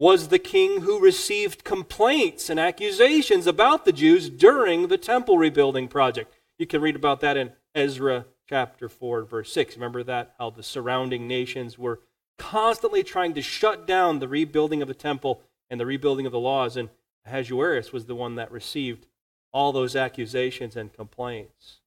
was 0.00 0.28
the 0.28 0.38
king 0.38 0.80
who 0.80 0.98
received 0.98 1.62
complaints 1.62 2.48
and 2.48 2.58
accusations 2.58 3.46
about 3.46 3.84
the 3.84 3.92
Jews 3.92 4.30
during 4.30 4.88
the 4.88 4.96
temple 4.96 5.36
rebuilding 5.36 5.88
project. 5.88 6.34
You 6.58 6.66
can 6.66 6.80
read 6.80 6.96
about 6.96 7.20
that 7.20 7.36
in 7.36 7.52
Ezra 7.74 8.24
chapter 8.48 8.88
4, 8.88 9.24
verse 9.24 9.52
6. 9.52 9.76
Remember 9.76 10.02
that? 10.02 10.34
How 10.38 10.48
the 10.48 10.62
surrounding 10.62 11.28
nations 11.28 11.78
were 11.78 12.00
constantly 12.38 13.02
trying 13.02 13.34
to 13.34 13.42
shut 13.42 13.86
down 13.86 14.18
the 14.18 14.26
rebuilding 14.26 14.80
of 14.80 14.88
the 14.88 14.94
temple 14.94 15.42
and 15.68 15.78
the 15.78 15.84
rebuilding 15.84 16.24
of 16.24 16.32
the 16.32 16.40
laws. 16.40 16.78
And 16.78 16.88
Ahasuerus 17.26 17.92
was 17.92 18.06
the 18.06 18.14
one 18.14 18.36
that 18.36 18.50
received 18.50 19.06
all 19.52 19.70
those 19.70 19.94
accusations 19.94 20.76
and 20.76 20.94
complaints. 20.94 21.80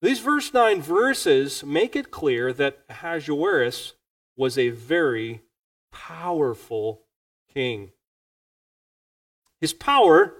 These 0.00 0.20
verse 0.20 0.54
9 0.54 0.80
verses 0.80 1.62
make 1.62 1.94
it 1.94 2.10
clear 2.10 2.50
that 2.54 2.78
Ahasuerus 2.88 3.92
was 4.38 4.56
a 4.56 4.70
very 4.70 5.42
powerful 5.98 7.02
king. 7.52 7.90
His 9.60 9.72
power 9.72 10.34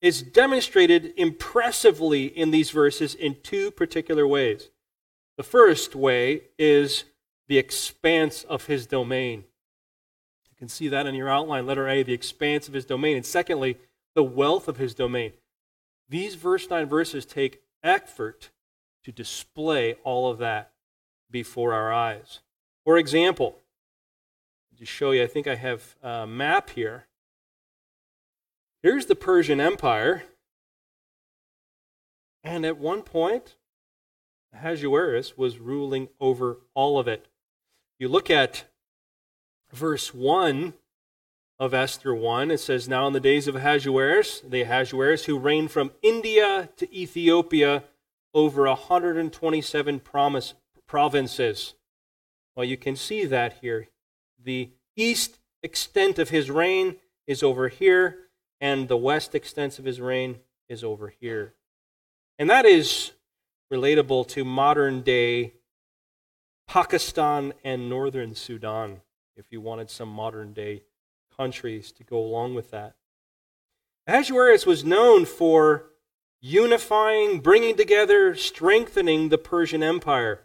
is 0.00 0.22
demonstrated 0.22 1.14
impressively 1.16 2.26
in 2.26 2.50
these 2.50 2.70
verses 2.70 3.14
in 3.14 3.36
two 3.44 3.70
particular 3.70 4.26
ways. 4.26 4.70
The 5.36 5.44
first 5.44 5.94
way 5.94 6.42
is 6.58 7.04
the 7.46 7.58
expanse 7.58 8.42
of 8.42 8.66
his 8.66 8.86
domain. 8.86 9.44
You 10.50 10.56
can 10.58 10.68
see 10.68 10.88
that 10.88 11.06
in 11.06 11.14
your 11.14 11.28
outline, 11.28 11.64
letter 11.64 11.88
A, 11.88 12.02
the 12.02 12.12
expanse 12.12 12.66
of 12.66 12.74
his 12.74 12.84
domain. 12.84 13.16
And 13.16 13.24
secondly, 13.24 13.78
the 14.16 14.24
wealth 14.24 14.66
of 14.66 14.78
his 14.78 14.94
domain. 14.94 15.32
These 16.08 16.34
verse 16.34 16.68
9 16.68 16.86
verses 16.86 17.24
take 17.24 17.62
effort 17.84 18.50
to 19.04 19.12
display 19.12 19.94
all 20.02 20.28
of 20.28 20.38
that 20.38 20.72
before 21.30 21.72
our 21.72 21.92
eyes. 21.92 22.40
For 22.84 22.98
example, 22.98 23.61
to 24.82 24.86
show 24.86 25.12
you, 25.12 25.22
I 25.22 25.28
think 25.28 25.46
I 25.46 25.54
have 25.54 25.94
a 26.02 26.26
map 26.26 26.70
here. 26.70 27.06
Here's 28.82 29.06
the 29.06 29.14
Persian 29.14 29.60
Empire. 29.60 30.24
And 32.42 32.66
at 32.66 32.78
one 32.78 33.02
point, 33.02 33.54
Ahasuerus 34.52 35.38
was 35.38 35.60
ruling 35.60 36.08
over 36.18 36.58
all 36.74 36.98
of 36.98 37.06
it. 37.06 37.28
You 38.00 38.08
look 38.08 38.28
at 38.28 38.64
verse 39.72 40.12
1 40.12 40.74
of 41.60 41.72
Esther 41.72 42.12
1, 42.12 42.50
it 42.50 42.58
says, 42.58 42.88
Now 42.88 43.06
in 43.06 43.12
the 43.12 43.20
days 43.20 43.46
of 43.46 43.54
Ahasuerus, 43.54 44.40
the 44.40 44.62
Ahasuerus 44.62 45.26
who 45.26 45.38
reigned 45.38 45.70
from 45.70 45.92
India 46.02 46.70
to 46.76 46.92
Ethiopia 46.92 47.84
over 48.34 48.64
127 48.64 50.00
promise, 50.00 50.54
provinces. 50.88 51.74
Well, 52.56 52.64
you 52.64 52.76
can 52.76 52.96
see 52.96 53.24
that 53.26 53.58
here 53.60 53.86
the 54.44 54.70
east 54.96 55.38
extent 55.62 56.18
of 56.18 56.30
his 56.30 56.50
reign 56.50 56.96
is 57.26 57.42
over 57.42 57.68
here, 57.68 58.18
and 58.60 58.88
the 58.88 58.96
west 58.96 59.34
extent 59.34 59.78
of 59.78 59.84
his 59.84 60.00
reign 60.00 60.40
is 60.68 60.84
over 60.84 61.12
here. 61.20 61.54
And 62.38 62.48
that 62.50 62.64
is 62.64 63.12
relatable 63.72 64.28
to 64.28 64.44
modern 64.44 65.02
day 65.02 65.54
Pakistan 66.68 67.52
and 67.64 67.88
northern 67.88 68.34
Sudan, 68.34 69.02
if 69.36 69.46
you 69.50 69.60
wanted 69.60 69.90
some 69.90 70.08
modern 70.08 70.52
day 70.52 70.82
countries 71.36 71.92
to 71.92 72.04
go 72.04 72.18
along 72.18 72.54
with 72.54 72.70
that. 72.70 72.94
Ahasuerus 74.06 74.66
was 74.66 74.84
known 74.84 75.24
for 75.24 75.90
unifying, 76.40 77.40
bringing 77.40 77.76
together, 77.76 78.34
strengthening 78.34 79.28
the 79.28 79.38
Persian 79.38 79.82
Empire. 79.82 80.40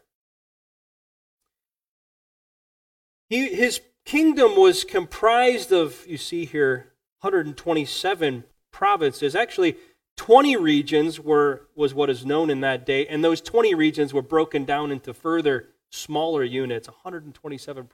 He, 3.29 3.47
his 3.53 3.81
kingdom 4.07 4.55
was 4.55 4.85
comprised 4.85 5.71
of, 5.73 6.07
you 6.07 6.17
see 6.17 6.45
here, 6.45 6.93
127 7.19 8.45
provinces. 8.71 9.35
Actually, 9.35 9.75
20 10.15 10.55
regions 10.55 11.19
were, 11.19 11.67
was 11.75 11.93
what 11.93 12.09
is 12.09 12.25
known 12.25 12.49
in 12.49 12.61
that 12.61 12.85
day, 12.85 13.05
and 13.05 13.23
those 13.23 13.41
20 13.41 13.75
regions 13.75 14.13
were 14.13 14.21
broken 14.21 14.63
down 14.63 14.91
into 14.91 15.13
further 15.13 15.67
smaller 15.91 16.43
units, 16.43 16.87
127 16.87 17.89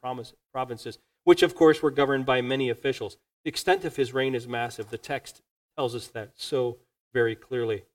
provinces, 0.52 1.00
which 1.24 1.42
of 1.42 1.56
course 1.56 1.82
were 1.82 1.92
governed 1.92 2.26
by 2.28 2.42
many 2.42 2.70
officials. 2.70 3.18
The 3.44 3.50
extent 3.50 3.84
of 3.84 3.96
his 3.96 4.14
reign 4.14 4.36
is 4.36 4.48
massive. 4.48 4.90
The 4.90 4.98
text 5.00 5.42
tells 5.76 5.96
us 5.96 6.08
that 6.10 6.34
so 6.36 6.78
very 7.12 7.36
clearly. 7.36 7.86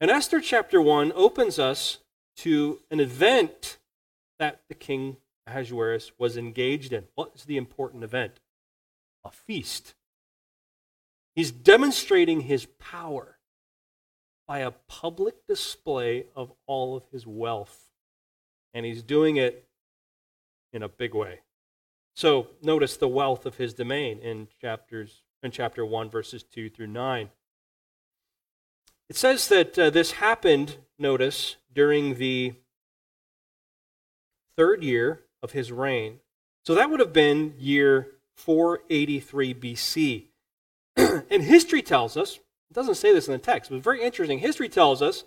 And 0.00 0.12
Esther 0.12 0.40
chapter 0.40 0.80
1 0.80 1.12
opens 1.16 1.58
us 1.58 1.98
to 2.36 2.78
an 2.88 3.00
event 3.00 3.78
that 4.38 4.60
the 4.68 4.74
king 4.74 5.16
Ahasuerus 5.48 6.12
was 6.18 6.36
engaged 6.36 6.92
in. 6.92 7.04
What 7.14 7.32
is 7.34 7.44
the 7.44 7.56
important 7.56 8.04
event? 8.04 8.40
A 9.24 9.30
feast. 9.30 9.94
He's 11.34 11.50
demonstrating 11.50 12.42
his 12.42 12.66
power 12.78 13.38
by 14.46 14.60
a 14.60 14.70
public 14.70 15.46
display 15.46 16.26
of 16.34 16.52
all 16.66 16.96
of 16.96 17.04
his 17.12 17.26
wealth. 17.26 17.90
And 18.74 18.84
he's 18.84 19.02
doing 19.02 19.36
it 19.36 19.66
in 20.72 20.82
a 20.82 20.88
big 20.88 21.14
way. 21.14 21.40
So 22.14 22.48
notice 22.62 22.96
the 22.96 23.08
wealth 23.08 23.46
of 23.46 23.56
his 23.56 23.74
domain 23.74 24.18
in 24.18 24.48
chapters 24.60 25.22
in 25.42 25.50
chapter 25.50 25.84
1 25.84 26.10
verses 26.10 26.42
2 26.42 26.70
through 26.70 26.88
9. 26.88 27.30
It 29.08 29.16
says 29.16 29.48
that 29.48 29.78
uh, 29.78 29.90
this 29.90 30.12
happened, 30.12 30.76
notice, 30.98 31.56
during 31.72 32.16
the 32.16 32.54
third 34.56 34.82
year 34.82 35.22
of 35.42 35.52
his 35.52 35.72
reign. 35.72 36.20
So 36.64 36.74
that 36.74 36.90
would 36.90 37.00
have 37.00 37.12
been 37.12 37.54
year 37.58 38.08
483 38.36 39.54
BC. 39.54 40.24
and 41.30 41.42
history 41.42 41.82
tells 41.82 42.16
us, 42.16 42.36
it 42.70 42.74
doesn't 42.74 42.96
say 42.96 43.12
this 43.12 43.26
in 43.26 43.32
the 43.32 43.38
text, 43.38 43.70
but 43.70 43.82
very 43.82 44.02
interesting. 44.02 44.38
History 44.38 44.68
tells 44.68 45.00
us 45.00 45.24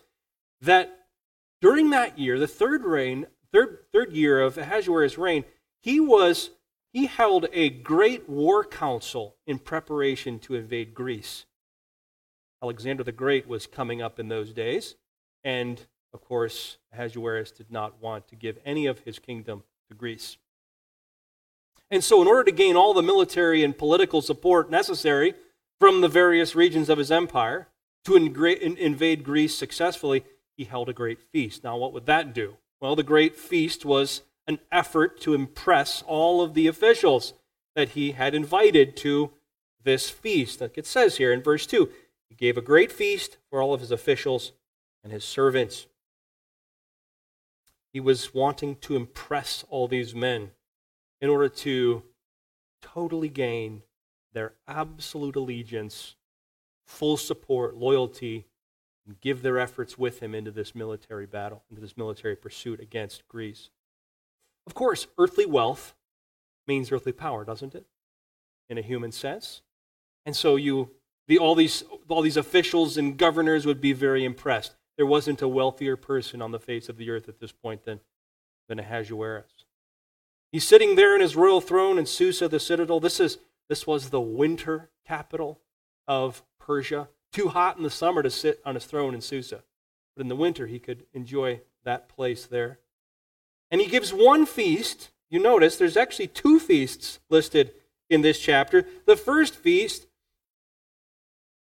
that 0.61 1.07
during 1.61 1.89
that 1.91 2.19
year, 2.19 2.37
the 2.37 2.47
third 2.47 2.83
reign, 2.83 3.27
third, 3.51 3.79
third 3.91 4.13
year 4.13 4.41
of 4.41 4.57
Ahasuerus' 4.57 5.17
reign, 5.17 5.45
he 5.81 5.99
was 5.99 6.51
he 6.93 7.05
held 7.05 7.47
a 7.53 7.69
great 7.69 8.27
war 8.27 8.65
council 8.65 9.37
in 9.47 9.59
preparation 9.59 10.39
to 10.39 10.55
invade 10.55 10.93
Greece. 10.93 11.45
Alexander 12.61 13.03
the 13.03 13.13
Great 13.13 13.47
was 13.47 13.65
coming 13.65 14.01
up 14.01 14.19
in 14.19 14.27
those 14.27 14.51
days, 14.51 14.95
and 15.43 15.87
of 16.13 16.21
course, 16.21 16.77
Ahasuerus 16.91 17.51
did 17.51 17.71
not 17.71 18.01
want 18.01 18.27
to 18.27 18.35
give 18.35 18.59
any 18.65 18.85
of 18.85 18.99
his 18.99 19.19
kingdom 19.19 19.63
to 19.91 19.95
Greece. 19.97 20.37
And 21.91 22.03
so, 22.03 22.21
in 22.21 22.27
order 22.27 22.45
to 22.45 22.51
gain 22.51 22.75
all 22.75 22.93
the 22.93 23.03
military 23.03 23.63
and 23.63 23.77
political 23.77 24.21
support 24.21 24.71
necessary 24.71 25.35
from 25.79 26.01
the 26.01 26.07
various 26.07 26.55
regions 26.55 26.89
of 26.89 26.97
his 26.97 27.11
empire 27.11 27.67
to 28.05 28.15
invade 28.15 29.23
Greece 29.23 29.53
successfully, 29.53 30.23
he 30.55 30.63
held 30.63 30.89
a 30.89 30.93
great 30.93 31.19
feast. 31.21 31.63
Now, 31.63 31.77
what 31.77 31.93
would 31.93 32.05
that 32.05 32.33
do? 32.33 32.57
Well, 32.79 32.95
the 32.95 33.03
great 33.03 33.35
feast 33.35 33.85
was 33.85 34.21
an 34.47 34.59
effort 34.71 35.19
to 35.21 35.33
impress 35.33 36.01
all 36.07 36.41
of 36.41 36.53
the 36.53 36.67
officials 36.67 37.33
that 37.75 37.89
he 37.89 38.13
had 38.13 38.33
invited 38.33 38.95
to 38.97 39.31
this 39.83 40.09
feast. 40.09 40.61
Like 40.61 40.77
it 40.77 40.85
says 40.85 41.17
here 41.17 41.31
in 41.31 41.41
verse 41.41 41.65
2 41.65 41.89
he 42.29 42.35
gave 42.35 42.57
a 42.57 42.61
great 42.61 42.91
feast 42.91 43.37
for 43.49 43.61
all 43.61 43.73
of 43.73 43.81
his 43.81 43.91
officials 43.91 44.53
and 45.03 45.11
his 45.11 45.23
servants. 45.23 45.87
He 47.93 47.99
was 47.99 48.33
wanting 48.33 48.77
to 48.77 48.95
impress 48.95 49.65
all 49.69 49.87
these 49.87 50.15
men 50.15 50.51
in 51.19 51.29
order 51.29 51.49
to 51.49 52.03
totally 52.81 53.29
gain 53.29 53.83
their 54.33 54.53
absolute 54.67 55.35
allegiance, 55.35 56.15
full 56.85 57.17
support, 57.17 57.75
loyalty, 57.75 58.47
and 59.05 59.19
give 59.19 59.41
their 59.41 59.59
efforts 59.59 59.97
with 59.97 60.21
him 60.21 60.33
into 60.33 60.51
this 60.51 60.73
military 60.73 61.25
battle, 61.25 61.63
into 61.69 61.81
this 61.81 61.97
military 61.97 62.35
pursuit 62.35 62.79
against 62.79 63.27
Greece. 63.27 63.69
Of 64.65 64.73
course, 64.73 65.07
earthly 65.17 65.45
wealth 65.45 65.95
means 66.67 66.91
earthly 66.91 67.11
power, 67.11 67.43
doesn't 67.43 67.75
it? 67.75 67.85
In 68.69 68.77
a 68.77 68.81
human 68.81 69.11
sense. 69.11 69.61
And 70.25 70.35
so 70.35 70.55
you 70.55 70.91
the, 71.27 71.37
all, 71.37 71.55
these, 71.55 71.85
all 72.09 72.21
these 72.21 72.35
officials 72.35 72.97
and 72.97 73.17
governors 73.17 73.65
would 73.65 73.79
be 73.79 73.93
very 73.93 74.25
impressed. 74.25 74.75
There 74.97 75.05
wasn't 75.05 75.41
a 75.41 75.47
wealthier 75.47 75.95
person 75.95 76.41
on 76.41 76.51
the 76.51 76.59
face 76.59 76.89
of 76.89 76.97
the 76.97 77.09
earth 77.09 77.27
at 77.29 77.39
this 77.39 77.51
point 77.51 77.85
than, 77.85 77.99
than 78.67 78.79
Ahasuerus. 78.79 79.65
He's 80.51 80.67
sitting 80.67 80.95
there 80.95 81.15
in 81.15 81.21
his 81.21 81.35
royal 81.35 81.61
throne 81.61 81.97
in 81.97 82.05
Susa, 82.05 82.47
the 82.47 82.59
citadel. 82.59 82.99
This, 82.99 83.19
is, 83.19 83.37
this 83.69 83.87
was 83.87 84.09
the 84.09 84.21
winter 84.21 84.89
capital 85.07 85.59
of 86.07 86.43
Persia. 86.59 87.07
Too 87.31 87.49
hot 87.49 87.77
in 87.77 87.83
the 87.83 87.89
summer 87.89 88.21
to 88.21 88.29
sit 88.29 88.59
on 88.65 88.75
his 88.75 88.85
throne 88.85 89.13
in 89.13 89.21
Susa. 89.21 89.63
But 90.15 90.23
in 90.23 90.27
the 90.27 90.35
winter, 90.35 90.67
he 90.67 90.79
could 90.79 91.05
enjoy 91.13 91.61
that 91.85 92.09
place 92.09 92.45
there. 92.45 92.79
And 93.71 93.79
he 93.79 93.87
gives 93.87 94.13
one 94.13 94.45
feast. 94.45 95.11
You 95.29 95.39
notice 95.39 95.77
there's 95.77 95.95
actually 95.95 96.27
two 96.27 96.59
feasts 96.59 97.19
listed 97.29 97.73
in 98.09 98.21
this 98.21 98.39
chapter. 98.39 98.85
The 99.05 99.15
first 99.15 99.55
feast 99.55 100.07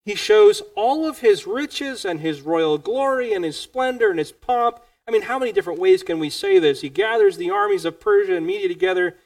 he 0.04 0.14
shows 0.14 0.62
all 0.74 1.08
of 1.08 1.20
his 1.20 1.46
riches 1.46 2.04
and 2.04 2.20
his 2.20 2.42
royal 2.42 2.76
glory 2.76 3.32
and 3.32 3.44
his 3.44 3.58
splendor 3.58 4.10
and 4.10 4.18
his 4.18 4.32
pomp. 4.32 4.80
I 5.08 5.10
mean, 5.10 5.22
how 5.22 5.38
many 5.38 5.52
different 5.52 5.80
ways 5.80 6.02
can 6.02 6.18
we 6.18 6.30
say 6.30 6.58
this? 6.58 6.82
He 6.82 6.90
gathers 6.90 7.36
the 7.36 7.50
armies 7.50 7.84
of 7.84 8.00
Persia 8.00 8.36
and 8.36 8.46
Media 8.46 8.68
together, 8.68 9.16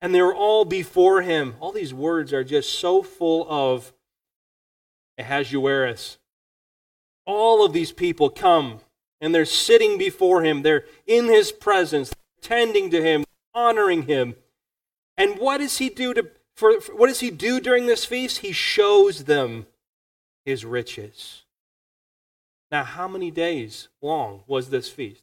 and 0.00 0.14
they're 0.14 0.34
all 0.34 0.64
before 0.64 1.22
him. 1.22 1.54
All 1.60 1.72
these 1.72 1.94
words 1.94 2.32
are 2.32 2.44
just 2.44 2.78
so 2.78 3.02
full 3.02 3.46
of 3.48 3.92
Ahasuerus. 5.18 6.18
All 7.26 7.64
of 7.64 7.72
these 7.72 7.92
people 7.92 8.28
come, 8.28 8.80
and 9.20 9.34
they're 9.34 9.44
sitting 9.44 9.98
before 9.98 10.42
him. 10.42 10.62
They're 10.62 10.84
in 11.06 11.26
his 11.26 11.52
presence, 11.52 12.12
tending 12.42 12.90
to 12.90 13.02
him, 13.02 13.24
honoring 13.54 14.02
him. 14.02 14.34
And 15.16 15.38
what 15.38 15.58
does 15.58 15.78
he 15.78 15.88
do 15.88 16.12
to 16.14 16.28
for, 16.54 16.80
for 16.80 16.94
what 16.94 17.08
does 17.08 17.20
he 17.20 17.30
do 17.30 17.60
during 17.60 17.86
this 17.86 18.04
feast? 18.04 18.38
He 18.38 18.52
shows 18.52 19.24
them 19.24 19.66
his 20.44 20.64
riches. 20.64 21.42
Now, 22.70 22.84
how 22.84 23.08
many 23.08 23.30
days 23.30 23.88
long 24.02 24.42
was 24.46 24.70
this 24.70 24.88
feast? 24.88 25.22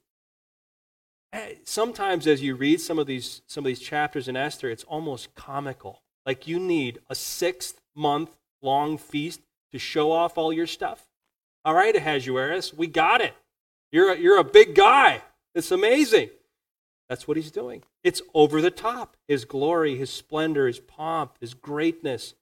Eh, 1.33 1.55
sometimes 1.63 2.27
as 2.27 2.41
you 2.41 2.55
read 2.55 2.81
some 2.81 2.99
of 2.99 3.07
these 3.07 3.41
some 3.47 3.63
of 3.63 3.67
these 3.67 3.79
chapters 3.79 4.27
in 4.27 4.35
Esther, 4.35 4.69
it's 4.69 4.83
almost 4.83 5.33
comical. 5.35 6.01
Like 6.25 6.47
you 6.47 6.59
need 6.59 6.99
a 7.09 7.15
six 7.15 7.73
month 7.95 8.37
long 8.61 8.97
feast 8.97 9.41
to 9.71 9.79
show 9.79 10.11
off 10.11 10.37
all 10.37 10.51
your 10.51 10.67
stuff. 10.67 11.07
All 11.63 11.73
right, 11.73 11.95
Ahasuerus, 11.95 12.73
we 12.73 12.87
got 12.87 13.21
it. 13.21 13.33
You're 13.91 14.13
a, 14.13 14.17
you're 14.17 14.39
a 14.39 14.43
big 14.43 14.75
guy. 14.75 15.21
It's 15.53 15.71
amazing. 15.71 16.29
That's 17.09 17.27
what 17.27 17.37
he's 17.37 17.51
doing. 17.51 17.83
It's 18.03 18.21
over 18.33 18.61
the 18.61 18.71
top. 18.71 19.17
His 19.27 19.45
glory, 19.45 19.97
his 19.97 20.09
splendor, 20.09 20.67
his 20.67 20.79
pomp, 20.79 21.35
his 21.39 21.53
greatness. 21.53 22.33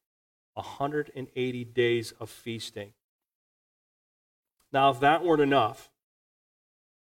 180 0.53 1.63
days 1.65 2.13
of 2.19 2.29
feasting. 2.29 2.93
Now, 4.71 4.89
if 4.91 4.99
that 4.99 5.23
weren't 5.23 5.41
enough, 5.41 5.89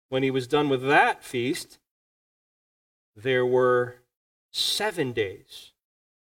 when 0.08 0.22
he 0.22 0.30
was 0.30 0.46
done 0.46 0.68
with 0.68 0.82
that 0.82 1.22
feast, 1.22 1.78
there 3.14 3.44
were 3.44 3.96
seven 4.50 5.12
days 5.12 5.72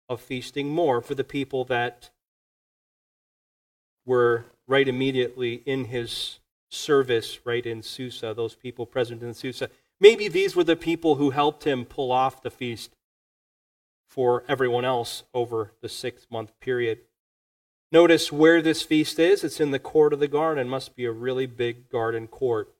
of 0.08 0.20
feasting 0.20 0.68
more 0.68 1.00
for 1.00 1.14
the 1.14 1.24
people 1.24 1.64
that 1.64 2.10
were 4.04 4.46
right 4.66 4.88
immediately 4.88 5.62
in 5.66 5.86
his 5.86 6.38
service, 6.68 7.40
right 7.44 7.64
in 7.64 7.82
Susa, 7.82 8.34
those 8.34 8.54
people 8.54 8.86
present 8.86 9.22
in 9.22 9.34
Susa. 9.34 9.68
Maybe 10.00 10.28
these 10.28 10.54
were 10.54 10.64
the 10.64 10.76
people 10.76 11.16
who 11.16 11.30
helped 11.30 11.64
him 11.64 11.84
pull 11.84 12.12
off 12.12 12.42
the 12.42 12.50
feast 12.50 12.96
for 14.08 14.44
everyone 14.48 14.84
else 14.84 15.24
over 15.34 15.72
the 15.80 15.88
six 15.88 16.26
month 16.30 16.58
period. 16.60 17.00
Notice 17.92 18.32
where 18.32 18.60
this 18.60 18.82
feast 18.82 19.18
is. 19.18 19.44
It's 19.44 19.60
in 19.60 19.70
the 19.70 19.78
court 19.78 20.12
of 20.12 20.20
the 20.20 20.28
garden. 20.28 20.66
It 20.66 20.70
must 20.70 20.96
be 20.96 21.04
a 21.04 21.12
really 21.12 21.46
big 21.46 21.88
garden 21.88 22.26
court 22.26 22.74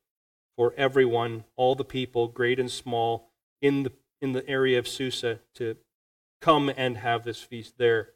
for 0.57 0.75
everyone, 0.77 1.45
all 1.57 1.75
the 1.75 1.85
people, 1.85 2.29
great 2.29 2.59
and 2.59 2.71
small, 2.71 3.31
in 3.61 3.85
the, 3.85 3.93
in 4.21 4.33
the 4.33 4.47
area 4.49 4.79
of 4.79 4.89
Susa 4.89 5.41
to 5.55 5.77
come 6.41 6.71
and 6.77 6.99
have 6.99 7.25
this 7.25 7.43
feast 7.43 7.75
there. 7.79 8.11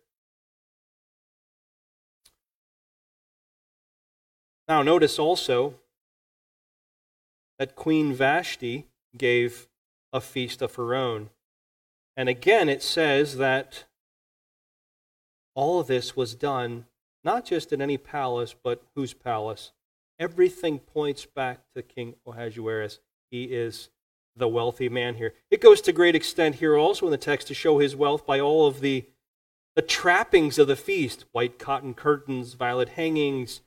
Now, 4.67 4.83
notice 4.83 5.19
also 5.19 5.75
that 7.59 7.77
Queen 7.77 8.15
Vashti 8.15 8.87
gave 9.17 9.69
a 10.13 10.21
feast 10.21 10.63
of 10.63 10.77
her 10.77 10.95
own. 10.95 11.31
And 12.17 12.29
again, 12.29 12.69
it 12.69 12.83
says 12.83 13.37
that 13.37 13.85
all 15.55 15.81
of 15.81 15.87
this 15.87 16.17
was 16.17 16.35
done 16.35 16.87
not 17.23 17.45
just 17.45 17.73
in 17.73 17.83
any 17.83 17.99
palace, 17.99 18.55
but 18.63 18.83
whose 18.95 19.13
palace? 19.13 19.73
Everything 20.19 20.79
points 20.79 21.27
back 21.27 21.61
to 21.75 21.83
King 21.83 22.15
Ahasuerus. 22.27 23.01
He 23.31 23.45
is 23.45 23.91
the 24.37 24.49
wealthy 24.49 24.89
man 24.89 25.17
here. 25.17 25.35
It 25.51 25.61
goes 25.61 25.81
to 25.83 25.93
great 25.93 26.15
extent 26.15 26.57
here 26.57 26.77
also 26.77 27.07
in 27.07 27.11
the 27.11 27.19
text 27.19 27.49
to 27.49 27.55
show 27.55 27.79
his 27.79 27.97
wealth 27.97 28.27
by 28.27 28.41
all 28.41 28.67
of 28.67 28.81
the, 28.81 29.07
the 29.77 29.83
trappings 29.83 30.59
of 30.59 30.67
the 30.67 30.77
feast 30.77 31.25
white 31.33 31.59
cotton 31.59 31.95
curtains, 31.95 32.55
violet 32.55 32.91
hangings, 32.91 33.61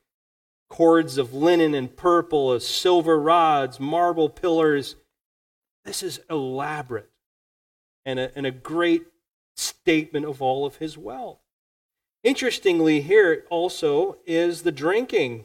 cords 0.68 1.18
of 1.18 1.32
linen 1.34 1.74
and 1.74 1.96
purple, 1.96 2.58
silver 2.58 3.20
rods, 3.20 3.78
marble 3.78 4.28
pillars. 4.28 4.96
This 5.84 6.02
is 6.02 6.20
elaborate 6.30 7.10
and 8.04 8.18
a, 8.18 8.36
and 8.36 8.46
a 8.46 8.50
great 8.50 9.04
statement 9.56 10.26
of 10.26 10.42
all 10.42 10.66
of 10.66 10.76
his 10.76 10.98
wealth. 10.98 11.43
Interestingly, 12.24 13.02
here 13.02 13.44
also 13.50 14.16
is 14.26 14.62
the 14.62 14.72
drinking. 14.72 15.44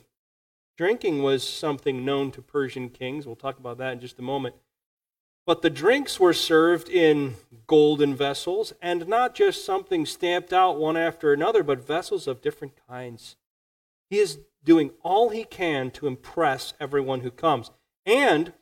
Drinking 0.78 1.22
was 1.22 1.48
something 1.48 2.06
known 2.06 2.32
to 2.32 2.42
Persian 2.42 2.90
kings. 2.90 3.28
We'll 3.28 3.36
talk 3.36 3.60
about 3.60 3.78
that 3.80 3.92
in 3.92 4.00
just 4.00 4.18
a 4.18 4.24
moment. 4.24 4.56
But 5.46 5.62
the 5.62 5.70
drinks 5.70 6.22
were 6.22 6.34
served 6.34 6.88
in 6.88 7.36
golden 7.68 8.16
vessels, 8.16 8.72
and 8.82 9.08
not 9.08 9.36
just 9.36 9.66
something 9.66 10.06
stamped 10.06 10.54
out 10.54 10.80
one 10.80 10.96
after 10.96 11.34
another, 11.34 11.64
but 11.64 11.86
vessels 11.86 12.28
of 12.28 12.42
different 12.42 12.74
kinds. 12.88 13.36
He 14.10 14.20
is 14.20 14.40
doing 14.64 14.92
all 15.04 15.30
he 15.30 15.44
can 15.44 15.92
to 15.92 16.08
impress 16.08 16.74
everyone 16.80 17.22
who 17.22 17.32
comes. 17.32 17.72
And 18.06 18.54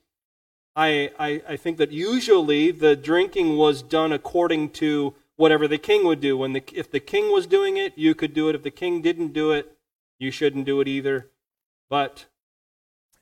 I, 0.75 1.11
I, 1.19 1.41
I, 1.49 1.57
think 1.57 1.77
that 1.77 1.91
usually 1.91 2.71
the 2.71 2.95
drinking 2.95 3.57
was 3.57 3.81
done 3.81 4.11
according 4.11 4.69
to 4.71 5.15
whatever 5.37 5.67
the 5.67 5.77
king 5.77 6.05
would 6.05 6.19
do. 6.19 6.37
When 6.37 6.53
the, 6.53 6.63
if 6.73 6.91
the 6.91 6.99
king 6.99 7.31
was 7.31 7.47
doing 7.47 7.77
it, 7.77 7.97
you 7.97 8.13
could 8.13 8.33
do 8.33 8.49
it. 8.49 8.55
If 8.55 8.63
the 8.63 8.71
king 8.71 9.01
didn't 9.01 9.33
do 9.33 9.51
it, 9.51 9.77
you 10.19 10.29
shouldn't 10.29 10.65
do 10.65 10.81
it 10.81 10.87
either. 10.87 11.29
But 11.89 12.25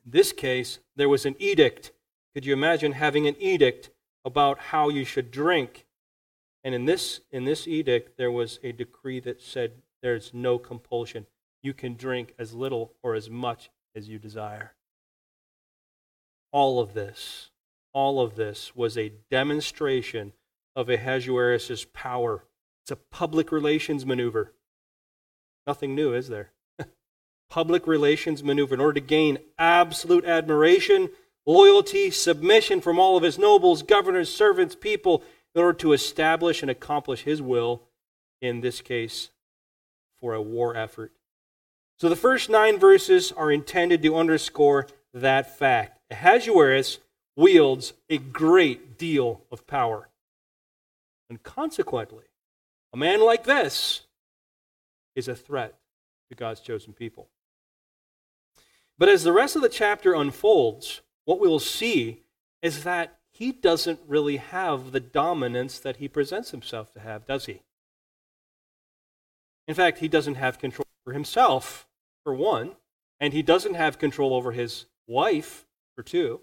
in 0.04 0.12
this 0.12 0.32
case, 0.32 0.80
there 0.95 1.10
was 1.10 1.25
an 1.25 1.36
edict 1.38 1.91
could 2.36 2.45
you 2.45 2.51
imagine 2.51 2.91
having 2.91 3.28
an 3.28 3.38
edict 3.39 3.91
about 4.25 4.60
how 4.60 4.89
you 4.89 5.06
should 5.06 5.32
drink? 5.32 5.86
And 6.65 6.75
in 6.75 6.84
this, 6.84 7.21
in 7.32 7.45
this 7.45 7.65
edict, 7.65 8.17
there 8.17 8.30
was 8.30 8.60
a 8.62 8.73
decree 8.73 9.21
that 9.21 9.41
said 9.41 9.71
there's 10.01 10.34
no 10.34 10.58
compulsion. 10.58 11.28
You 11.63 11.73
can 11.73 11.95
drink 11.95 12.36
as 12.38 12.54
little 12.54 12.91
or 13.01 13.15
as 13.15 13.30
much 13.30 13.69
as 13.95 14.10
you 14.10 14.19
desire. 14.19 14.73
All 16.51 16.82
of 16.82 16.93
this, 16.93 17.51
all 17.93 18.19
of 18.19 18.36
this 18.36 18.75
was 18.75 18.97
a 18.97 19.13
demonstration 19.32 20.34
of 20.75 20.89
Ahasuerus' 20.89 21.85
power. 21.93 22.43
It's 22.83 22.91
a 22.91 22.95
public 22.95 23.51
relations 23.51 24.05
maneuver. 24.05 24.53
Nothing 25.65 25.95
new, 25.95 26.13
is 26.13 26.27
there? 26.27 26.51
public 27.49 27.88
relations 27.88 28.43
maneuver 28.43 28.75
in 28.75 28.81
order 28.81 28.99
to 28.99 29.05
gain 29.05 29.39
absolute 29.57 30.25
admiration 30.25 31.09
loyalty, 31.45 32.11
submission 32.11 32.81
from 32.81 32.99
all 32.99 33.17
of 33.17 33.23
his 33.23 33.38
nobles, 33.38 33.83
governors, 33.83 34.33
servants, 34.33 34.75
people, 34.75 35.23
in 35.53 35.61
order 35.61 35.77
to 35.77 35.93
establish 35.93 36.61
and 36.61 36.71
accomplish 36.71 37.23
his 37.23 37.41
will, 37.41 37.83
in 38.41 38.61
this 38.61 38.81
case, 38.81 39.29
for 40.19 40.33
a 40.33 40.41
war 40.41 40.75
effort. 40.75 41.11
So 41.97 42.09
the 42.09 42.15
first 42.15 42.49
nine 42.49 42.77
verses 42.77 43.31
are 43.31 43.51
intended 43.51 44.01
to 44.03 44.17
underscore 44.17 44.88
that 45.13 45.57
fact. 45.57 45.99
Ahasuerus 46.11 46.99
wields 47.38 47.93
a 48.09 48.17
great 48.17 48.97
deal 48.97 49.41
of 49.51 49.65
power. 49.65 50.09
And 51.36 51.43
consequently, 51.43 52.24
a 52.93 52.98
man 52.98 53.19
like 53.19 53.43
this 53.43 54.04
is 55.17 55.28
a 55.28 55.36
threat 55.36 55.76
to 56.30 56.36
God's 56.36 56.62
chosen 56.62 56.93
people. 56.93 57.28
But 58.98 59.10
as 59.10 59.24
the 59.24 59.34
rest 59.34 59.58
of 59.58 59.62
the 59.62 59.67
chapter 59.67 60.13
unfolds, 60.13 61.02
what 61.26 61.41
we'll 61.41 61.60
see 61.60 62.24
is 62.62 62.86
that 62.86 63.17
he 63.34 63.52
doesn't 63.52 64.00
really 64.08 64.38
have 64.38 64.93
the 64.93 65.02
dominance 65.02 65.78
that 65.80 65.98
he 65.98 66.08
presents 66.08 66.52
himself 66.52 66.93
to 66.93 67.02
have, 67.02 67.26
does 67.26 67.48
he? 67.48 67.63
In 69.67 69.76
fact, 69.76 69.98
he 69.98 70.08
doesn't 70.08 70.36
have 70.36 70.58
control 70.58 70.88
over 71.06 71.13
himself, 71.13 71.86
for 72.24 72.34
one, 72.34 72.78
and 73.19 73.34
he 73.34 73.41
doesn't 73.41 73.74
have 73.74 74.00
control 74.00 74.34
over 74.34 74.54
his 74.54 74.86
wife, 75.06 75.65
for 75.98 76.02
two, 76.02 76.39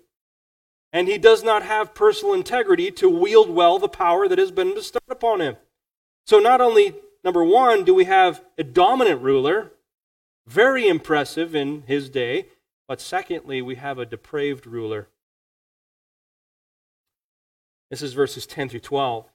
and 0.93 1.09
he 1.09 1.19
does 1.19 1.43
not 1.43 1.63
have 1.63 1.95
personal 1.95 2.35
integrity 2.35 2.91
to 2.91 3.09
wield 3.09 3.51
well 3.51 3.79
the 3.79 3.89
power 3.89 4.29
that 4.29 4.39
has 4.39 4.51
been 4.51 4.75
bestowed 4.75 5.03
upon 5.09 5.41
him. 5.41 5.57
So, 6.27 6.39
not 6.39 6.61
only, 6.61 6.95
number 7.25 7.43
one, 7.43 7.85
do 7.85 7.95
we 7.95 8.05
have 8.05 8.45
a 8.59 8.65
dominant 8.65 9.23
ruler, 9.23 9.73
very 10.47 10.87
impressive 10.87 11.55
in 11.55 11.83
his 11.87 12.11
day, 12.11 12.47
but 12.87 13.01
secondly, 13.01 13.63
we 13.63 13.77
have 13.77 13.99
a 13.99 14.07
depraved 14.07 14.67
ruler. 14.67 15.09
This 17.91 18.03
is 18.03 18.13
verses 18.13 18.47
10 18.47 18.69
through 18.69 18.81
12. 18.81 19.27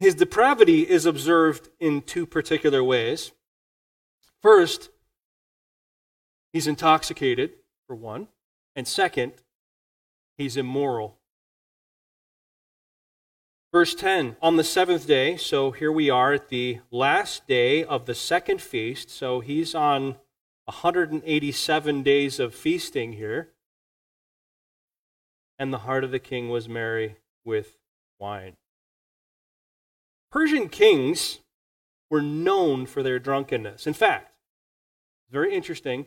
His 0.00 0.14
depravity 0.14 0.82
is 0.82 1.06
observed 1.06 1.68
in 1.80 2.02
two 2.02 2.26
particular 2.26 2.84
ways. 2.84 3.32
First, 4.40 4.90
he's 6.52 6.68
intoxicated, 6.68 7.54
for 7.86 7.96
one, 7.96 8.28
and 8.76 8.86
second, 8.86 9.32
he's 10.38 10.56
immoral. 10.56 11.18
Verse 13.70 13.94
10 13.94 14.36
On 14.40 14.56
the 14.56 14.64
seventh 14.64 15.06
day, 15.06 15.36
so 15.36 15.72
here 15.72 15.92
we 15.92 16.08
are 16.08 16.32
at 16.32 16.48
the 16.48 16.78
last 16.90 17.46
day 17.46 17.84
of 17.84 18.06
the 18.06 18.14
second 18.14 18.62
feast, 18.62 19.10
so 19.10 19.40
he's 19.40 19.74
on 19.74 20.16
187 20.64 22.02
days 22.02 22.40
of 22.40 22.54
feasting 22.54 23.14
here. 23.14 23.50
And 25.58 25.72
the 25.72 25.78
heart 25.78 26.04
of 26.04 26.12
the 26.12 26.18
king 26.18 26.48
was 26.48 26.68
merry 26.68 27.16
with 27.44 27.76
wine. 28.18 28.56
Persian 30.30 30.68
kings 30.68 31.40
were 32.10 32.22
known 32.22 32.86
for 32.86 33.02
their 33.02 33.18
drunkenness. 33.18 33.86
In 33.86 33.92
fact, 33.92 34.36
very 35.30 35.54
interesting, 35.54 36.06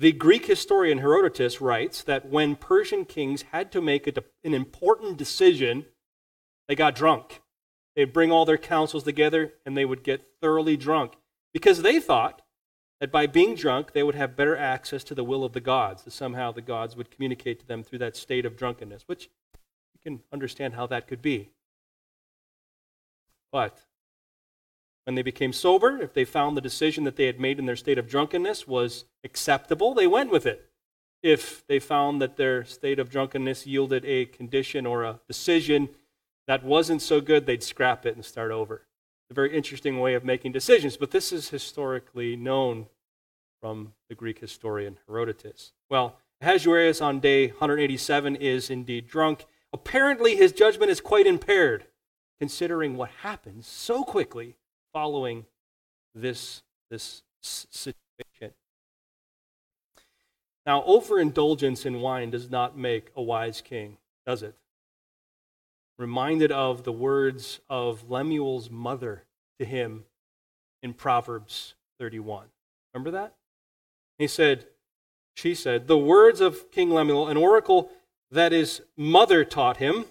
the 0.00 0.12
Greek 0.12 0.46
historian 0.46 0.96
Herodotus 0.96 1.60
writes 1.60 2.02
that 2.04 2.26
when 2.26 2.56
Persian 2.56 3.04
kings 3.04 3.42
had 3.52 3.70
to 3.72 3.82
make 3.82 4.06
a, 4.06 4.24
an 4.42 4.54
important 4.54 5.18
decision, 5.18 5.84
they 6.68 6.74
got 6.74 6.94
drunk. 6.94 7.42
They'd 7.94 8.14
bring 8.14 8.32
all 8.32 8.46
their 8.46 8.56
councils 8.56 9.04
together 9.04 9.52
and 9.66 9.76
they 9.76 9.84
would 9.84 10.02
get 10.02 10.26
thoroughly 10.40 10.78
drunk 10.78 11.18
because 11.52 11.82
they 11.82 12.00
thought 12.00 12.40
that 12.98 13.12
by 13.12 13.26
being 13.26 13.54
drunk, 13.54 13.92
they 13.92 14.02
would 14.02 14.14
have 14.14 14.36
better 14.36 14.56
access 14.56 15.04
to 15.04 15.14
the 15.14 15.24
will 15.24 15.44
of 15.44 15.52
the 15.52 15.60
gods, 15.60 16.04
that 16.04 16.12
somehow 16.12 16.50
the 16.50 16.62
gods 16.62 16.96
would 16.96 17.10
communicate 17.10 17.60
to 17.60 17.66
them 17.66 17.82
through 17.82 17.98
that 17.98 18.16
state 18.16 18.46
of 18.46 18.56
drunkenness, 18.56 19.02
which 19.06 19.28
you 19.92 20.00
can 20.02 20.22
understand 20.32 20.74
how 20.74 20.86
that 20.86 21.08
could 21.08 21.20
be. 21.20 21.50
But 23.52 23.82
when 25.04 25.14
they 25.14 25.22
became 25.22 25.52
sober, 25.52 26.00
if 26.00 26.12
they 26.12 26.24
found 26.24 26.56
the 26.56 26.60
decision 26.60 27.04
that 27.04 27.16
they 27.16 27.26
had 27.26 27.40
made 27.40 27.58
in 27.58 27.66
their 27.66 27.76
state 27.76 27.98
of 27.98 28.08
drunkenness 28.08 28.66
was 28.66 29.04
acceptable, 29.24 29.94
they 29.94 30.06
went 30.06 30.30
with 30.30 30.46
it. 30.46 30.70
If 31.22 31.66
they 31.66 31.78
found 31.78 32.20
that 32.22 32.36
their 32.36 32.64
state 32.64 32.98
of 32.98 33.10
drunkenness 33.10 33.66
yielded 33.66 34.04
a 34.04 34.26
condition 34.26 34.86
or 34.86 35.04
a 35.04 35.20
decision 35.26 35.90
that 36.46 36.64
wasn't 36.64 37.02
so 37.02 37.20
good, 37.20 37.46
they'd 37.46 37.62
scrap 37.62 38.06
it 38.06 38.14
and 38.14 38.24
start 38.24 38.50
over 38.50 38.86
a 39.30 39.34
very 39.34 39.56
interesting 39.56 40.00
way 40.00 40.14
of 40.14 40.24
making 40.24 40.52
decisions, 40.52 40.96
but 40.96 41.12
this 41.12 41.32
is 41.32 41.50
historically 41.50 42.36
known 42.36 42.86
from 43.60 43.92
the 44.08 44.14
Greek 44.14 44.40
historian 44.40 44.98
Herodotus. 45.06 45.72
Well, 45.88 46.16
Ahasuerus 46.40 47.00
on 47.00 47.20
day 47.20 47.48
187 47.48 48.36
is 48.36 48.70
indeed 48.70 49.06
drunk. 49.06 49.46
Apparently, 49.72 50.34
his 50.34 50.52
judgment 50.52 50.90
is 50.90 51.00
quite 51.00 51.26
impaired, 51.26 51.84
considering 52.40 52.96
what 52.96 53.10
happens 53.22 53.66
so 53.66 54.02
quickly 54.02 54.56
following 54.92 55.46
this, 56.14 56.62
this 56.90 57.22
situation. 57.40 58.52
Now, 60.66 60.82
overindulgence 60.84 61.86
in 61.86 62.00
wine 62.00 62.30
does 62.30 62.50
not 62.50 62.76
make 62.76 63.10
a 63.16 63.22
wise 63.22 63.60
king, 63.60 63.96
does 64.26 64.42
it? 64.42 64.54
reminded 66.00 66.50
of 66.50 66.82
the 66.84 66.92
words 66.92 67.60
of 67.68 68.10
Lemuel's 68.10 68.70
mother 68.70 69.24
to 69.58 69.66
him 69.66 70.04
in 70.82 70.94
Proverbs 70.94 71.74
31. 71.98 72.46
Remember 72.94 73.10
that? 73.10 73.34
He 74.18 74.26
said, 74.26 74.64
she 75.36 75.54
said, 75.54 75.86
the 75.86 75.98
words 75.98 76.40
of 76.40 76.70
King 76.70 76.90
Lemuel, 76.90 77.28
an 77.28 77.36
oracle 77.36 77.90
that 78.30 78.52
his 78.52 78.80
mother 78.96 79.44
taught 79.44 79.76
him. 79.76 80.06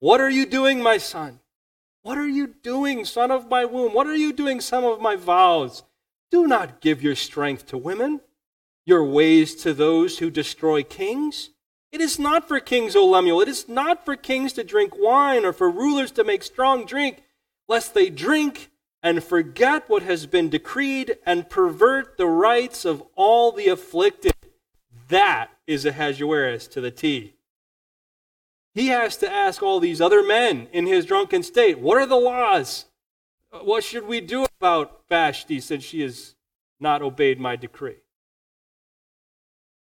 What 0.00 0.22
are 0.22 0.30
you 0.30 0.46
doing, 0.46 0.82
my 0.82 0.96
son? 0.96 1.40
What 2.06 2.18
are 2.18 2.28
you 2.28 2.46
doing, 2.46 3.04
son 3.04 3.32
of 3.32 3.50
my 3.50 3.64
womb? 3.64 3.92
What 3.92 4.06
are 4.06 4.14
you 4.14 4.32
doing, 4.32 4.60
son 4.60 4.84
of 4.84 5.00
my 5.00 5.16
vows? 5.16 5.82
Do 6.30 6.46
not 6.46 6.80
give 6.80 7.02
your 7.02 7.16
strength 7.16 7.66
to 7.66 7.76
women, 7.76 8.20
your 8.84 9.02
ways 9.02 9.56
to 9.56 9.74
those 9.74 10.18
who 10.18 10.30
destroy 10.30 10.84
kings. 10.84 11.50
It 11.90 12.00
is 12.00 12.16
not 12.16 12.46
for 12.46 12.60
kings, 12.60 12.94
O 12.94 13.04
Lemuel. 13.04 13.40
It 13.40 13.48
is 13.48 13.68
not 13.68 14.04
for 14.04 14.14
kings 14.14 14.52
to 14.52 14.62
drink 14.62 14.92
wine 14.96 15.44
or 15.44 15.52
for 15.52 15.68
rulers 15.68 16.12
to 16.12 16.22
make 16.22 16.44
strong 16.44 16.86
drink, 16.86 17.24
lest 17.66 17.92
they 17.92 18.08
drink 18.08 18.70
and 19.02 19.24
forget 19.24 19.88
what 19.88 20.04
has 20.04 20.26
been 20.26 20.48
decreed 20.48 21.18
and 21.26 21.50
pervert 21.50 22.18
the 22.18 22.28
rights 22.28 22.84
of 22.84 23.02
all 23.16 23.50
the 23.50 23.66
afflicted. 23.66 24.32
That 25.08 25.50
is 25.66 25.84
Ahasuerus 25.84 26.68
to 26.68 26.80
the 26.80 26.92
T. 26.92 27.35
He 28.76 28.88
has 28.88 29.16
to 29.18 29.32
ask 29.32 29.62
all 29.62 29.80
these 29.80 30.02
other 30.02 30.22
men 30.22 30.68
in 30.70 30.86
his 30.86 31.06
drunken 31.06 31.42
state, 31.42 31.78
what 31.78 31.96
are 31.96 32.04
the 32.04 32.14
laws? 32.14 32.84
What 33.62 33.82
should 33.82 34.06
we 34.06 34.20
do 34.20 34.44
about 34.60 35.00
Vashti 35.08 35.60
since 35.60 35.82
she 35.82 36.02
has 36.02 36.34
not 36.78 37.00
obeyed 37.00 37.40
my 37.40 37.56
decree? 37.56 38.02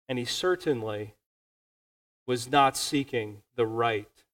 And 0.09 0.19
he 0.19 0.25
certainly 0.25 1.17
was 2.27 2.51
not 2.51 2.79
seeking 2.79 3.43
the 3.57 3.67
right 3.67 4.25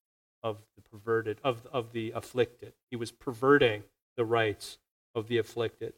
of 0.41 0.59
the 0.77 0.81
perverted, 0.89 1.37
of, 1.43 1.67
of 1.73 1.91
the 1.91 2.11
afflicted. 2.11 2.71
He 2.89 2.95
was 2.95 3.11
perverting 3.11 3.83
the 4.15 4.23
rights 4.23 4.77
of 5.13 5.27
the 5.27 5.37
afflicted. 5.37 5.95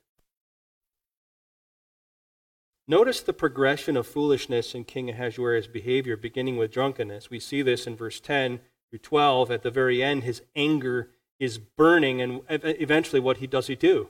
Notice 2.88 3.22
the 3.22 3.34
progression 3.34 3.98
of 3.98 4.08
foolishness 4.08 4.74
in 4.74 4.86
King 4.86 5.10
Ahasuerus' 5.10 5.68
behavior, 5.68 6.16
beginning 6.16 6.56
with 6.56 6.72
drunkenness. 6.72 7.30
We 7.30 7.40
see 7.40 7.62
this 7.62 7.86
in 7.86 7.98
verse 7.98 8.22
10 8.22 8.62
through 8.90 9.00
12. 9.00 9.52
At 9.52 9.62
the 9.64 9.72
very 9.72 10.02
end, 10.02 10.24
his 10.24 10.42
anger 10.56 11.10
is 11.38 11.58
burning, 11.58 12.22
and 12.22 12.42
eventually, 12.50 13.20
what 13.20 13.38
he 13.38 13.48
does 13.48 13.68
he 13.68 13.76
do? 13.76 14.10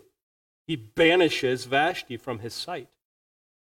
He 0.67 0.75
banishes 0.75 1.65
Vashti 1.65 2.17
from 2.17 2.39
his 2.39 2.53
sight. 2.53 2.89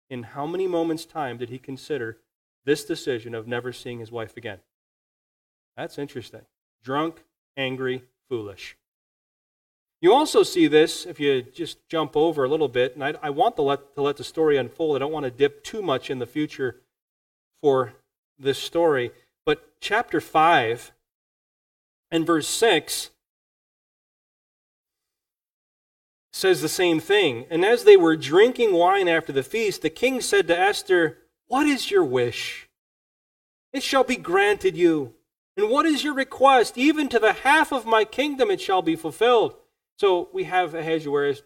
In 0.09 0.23
how 0.23 0.47
many 0.47 0.67
moments' 0.67 1.05
time 1.05 1.37
did 1.37 1.51
he 1.51 1.59
consider 1.59 2.19
this 2.65 2.85
decision 2.85 3.35
of 3.35 3.47
never 3.47 3.73
seeing 3.73 3.99
his 3.99 4.11
wife 4.11 4.37
again? 4.37 4.61
That's 5.77 5.99
interesting. 5.99 6.43
Drunk, 6.83 7.25
angry, 7.57 8.05
foolish. 8.29 8.77
You 10.05 10.13
also 10.13 10.43
see 10.43 10.67
this 10.67 11.07
if 11.07 11.19
you 11.19 11.41
just 11.41 11.79
jump 11.89 12.15
over 12.15 12.45
a 12.45 12.49
little 12.49 12.69
bit, 12.69 12.95
and 12.95 13.03
I, 13.03 13.15
I 13.23 13.31
want 13.31 13.57
to 13.57 13.63
let, 13.63 13.95
to 13.95 14.03
let 14.03 14.19
the 14.19 14.23
story 14.23 14.59
unfold. 14.59 14.97
I 14.97 14.99
don't 14.99 15.11
want 15.11 15.25
to 15.25 15.31
dip 15.31 15.65
too 15.65 15.81
much 15.81 16.11
in 16.11 16.19
the 16.19 16.27
future 16.27 16.83
for 17.63 17.95
this 18.39 18.59
story. 18.59 19.13
But 19.47 19.67
chapter 19.81 20.21
5 20.21 20.93
and 22.11 22.27
verse 22.27 22.47
6 22.49 23.09
says 26.35 26.61
the 26.61 26.69
same 26.69 27.01
thing. 27.01 27.47
And 27.49 27.65
as 27.65 27.85
they 27.85 27.97
were 27.97 28.15
drinking 28.15 28.75
wine 28.75 29.09
after 29.09 29.33
the 29.33 29.43
feast, 29.43 29.81
the 29.81 29.89
king 29.89 30.21
said 30.21 30.47
to 30.49 30.59
Esther, 30.59 31.17
What 31.47 31.67
is 31.67 31.91
your 31.91 32.05
wish? 32.05 32.69
It 33.73 33.83
shall 33.83 34.05
be 34.05 34.17
granted 34.17 34.77
you. 34.77 35.15
And 35.57 35.71
what 35.71 35.87
is 35.87 36.05
your 36.05 36.13
request? 36.13 36.77
Even 36.77 37.09
to 37.09 37.19
the 37.19 37.33
half 37.33 37.73
of 37.73 37.87
my 37.87 38.05
kingdom 38.05 38.51
it 38.51 38.61
shall 38.61 38.83
be 38.83 38.97
fulfilled. 38.97 39.57
So 40.05 40.29
we 40.35 40.45
have 40.45 40.75
Ahasuerus 40.75 41.41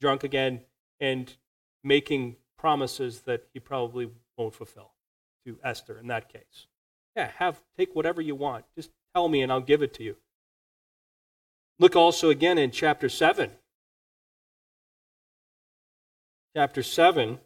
drunk 0.00 0.24
again 0.24 0.62
and 0.98 1.32
making 1.84 2.34
promises 2.58 3.20
that 3.26 3.44
he 3.54 3.60
probably 3.60 4.10
won't 4.36 4.56
fulfill 4.56 4.90
to 5.46 5.56
Esther 5.62 6.00
in 6.00 6.08
that 6.08 6.28
case. 6.28 6.66
Yeah, 7.14 7.30
have 7.36 7.62
take 7.78 7.94
whatever 7.94 8.20
you 8.20 8.34
want. 8.34 8.64
Just 8.74 8.90
tell 9.14 9.28
me 9.28 9.40
and 9.40 9.52
I'll 9.52 9.60
give 9.60 9.82
it 9.82 9.94
to 9.94 10.02
you. 10.02 10.16
Look 11.78 11.94
also 11.94 12.28
again 12.28 12.58
in 12.58 12.72
chapter 12.72 13.08
7. 13.08 13.52
Chapter 16.56 16.82
7, 16.82 17.38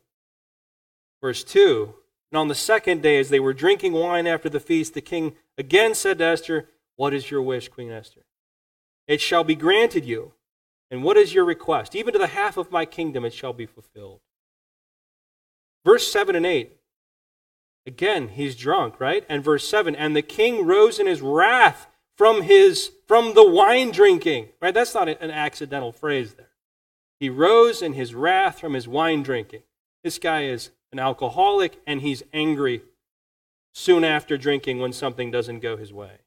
verse 1.21 1.45
2. 1.45 1.95
And 2.33 2.39
on 2.39 2.49
the 2.49 2.55
second 2.55 3.03
day, 3.03 3.21
as 3.21 3.29
they 3.29 3.41
were 3.41 3.53
drinking 3.53 3.93
wine 3.93 4.27
after 4.27 4.49
the 4.49 4.59
feast, 4.59 4.95
the 4.95 5.03
king 5.03 5.35
again 5.59 5.95
said 5.95 6.17
to 6.17 6.25
Esther, 6.25 6.71
What 6.97 7.13
is 7.13 7.31
your 7.31 7.43
wish, 7.43 7.69
Queen 7.69 7.93
Esther? 7.93 8.23
It 9.07 9.21
shall 9.21 9.45
be 9.45 9.55
granted 9.55 10.07
you. 10.07 10.33
And 10.91 11.03
what 11.03 11.17
is 11.17 11.35
your 11.35 11.45
request? 11.45 11.95
Even 11.97 12.13
to 12.13 12.19
the 12.19 12.29
half 12.29 12.57
of 12.57 12.71
my 12.71 12.85
kingdom 12.85 13.25
it 13.25 13.35
shall 13.35 13.53
be 13.53 13.67
fulfilled. 13.67 14.21
Verse 15.85 16.11
7 16.11 16.35
and 16.35 16.47
8. 16.47 16.77
Again, 17.87 18.29
he's 18.29 18.57
drunk, 18.57 18.99
right? 18.99 19.25
And 19.29 19.45
verse 19.45 19.69
7, 19.69 19.95
and 19.95 20.17
the 20.17 20.23
king 20.23 20.67
rose 20.67 20.99
in 20.99 21.07
his 21.07 21.21
wrath 21.21 21.87
from 22.17 22.43
his 22.43 22.91
from 23.07 23.35
the 23.35 23.49
wine 23.49 23.93
drinking. 23.93 24.49
Right? 24.61 24.75
That's 24.75 24.95
not 24.95 25.09
an 25.09 25.31
accidental 25.31 25.93
phrase 25.93 26.35
there. 26.35 26.51
He 27.21 27.31
rose 27.31 27.83
in 27.83 27.93
his 27.93 28.15
wrath 28.15 28.59
from 28.59 28.75
his 28.75 28.89
wine 28.89 29.23
drinking. 29.23 29.63
This 30.03 30.19
guy 30.19 30.45
is 30.45 30.71
an 30.93 30.99
alcoholic 30.99 31.81
and 31.87 32.01
he's 32.01 32.23
angry 32.33 32.83
soon 33.73 34.05
after 34.05 34.37
drinking 34.37 34.81
when 34.81 34.93
something 34.93 35.31
doesn't 35.31 35.61
go 35.61 35.77
his 35.77 35.93
way. 35.93 36.19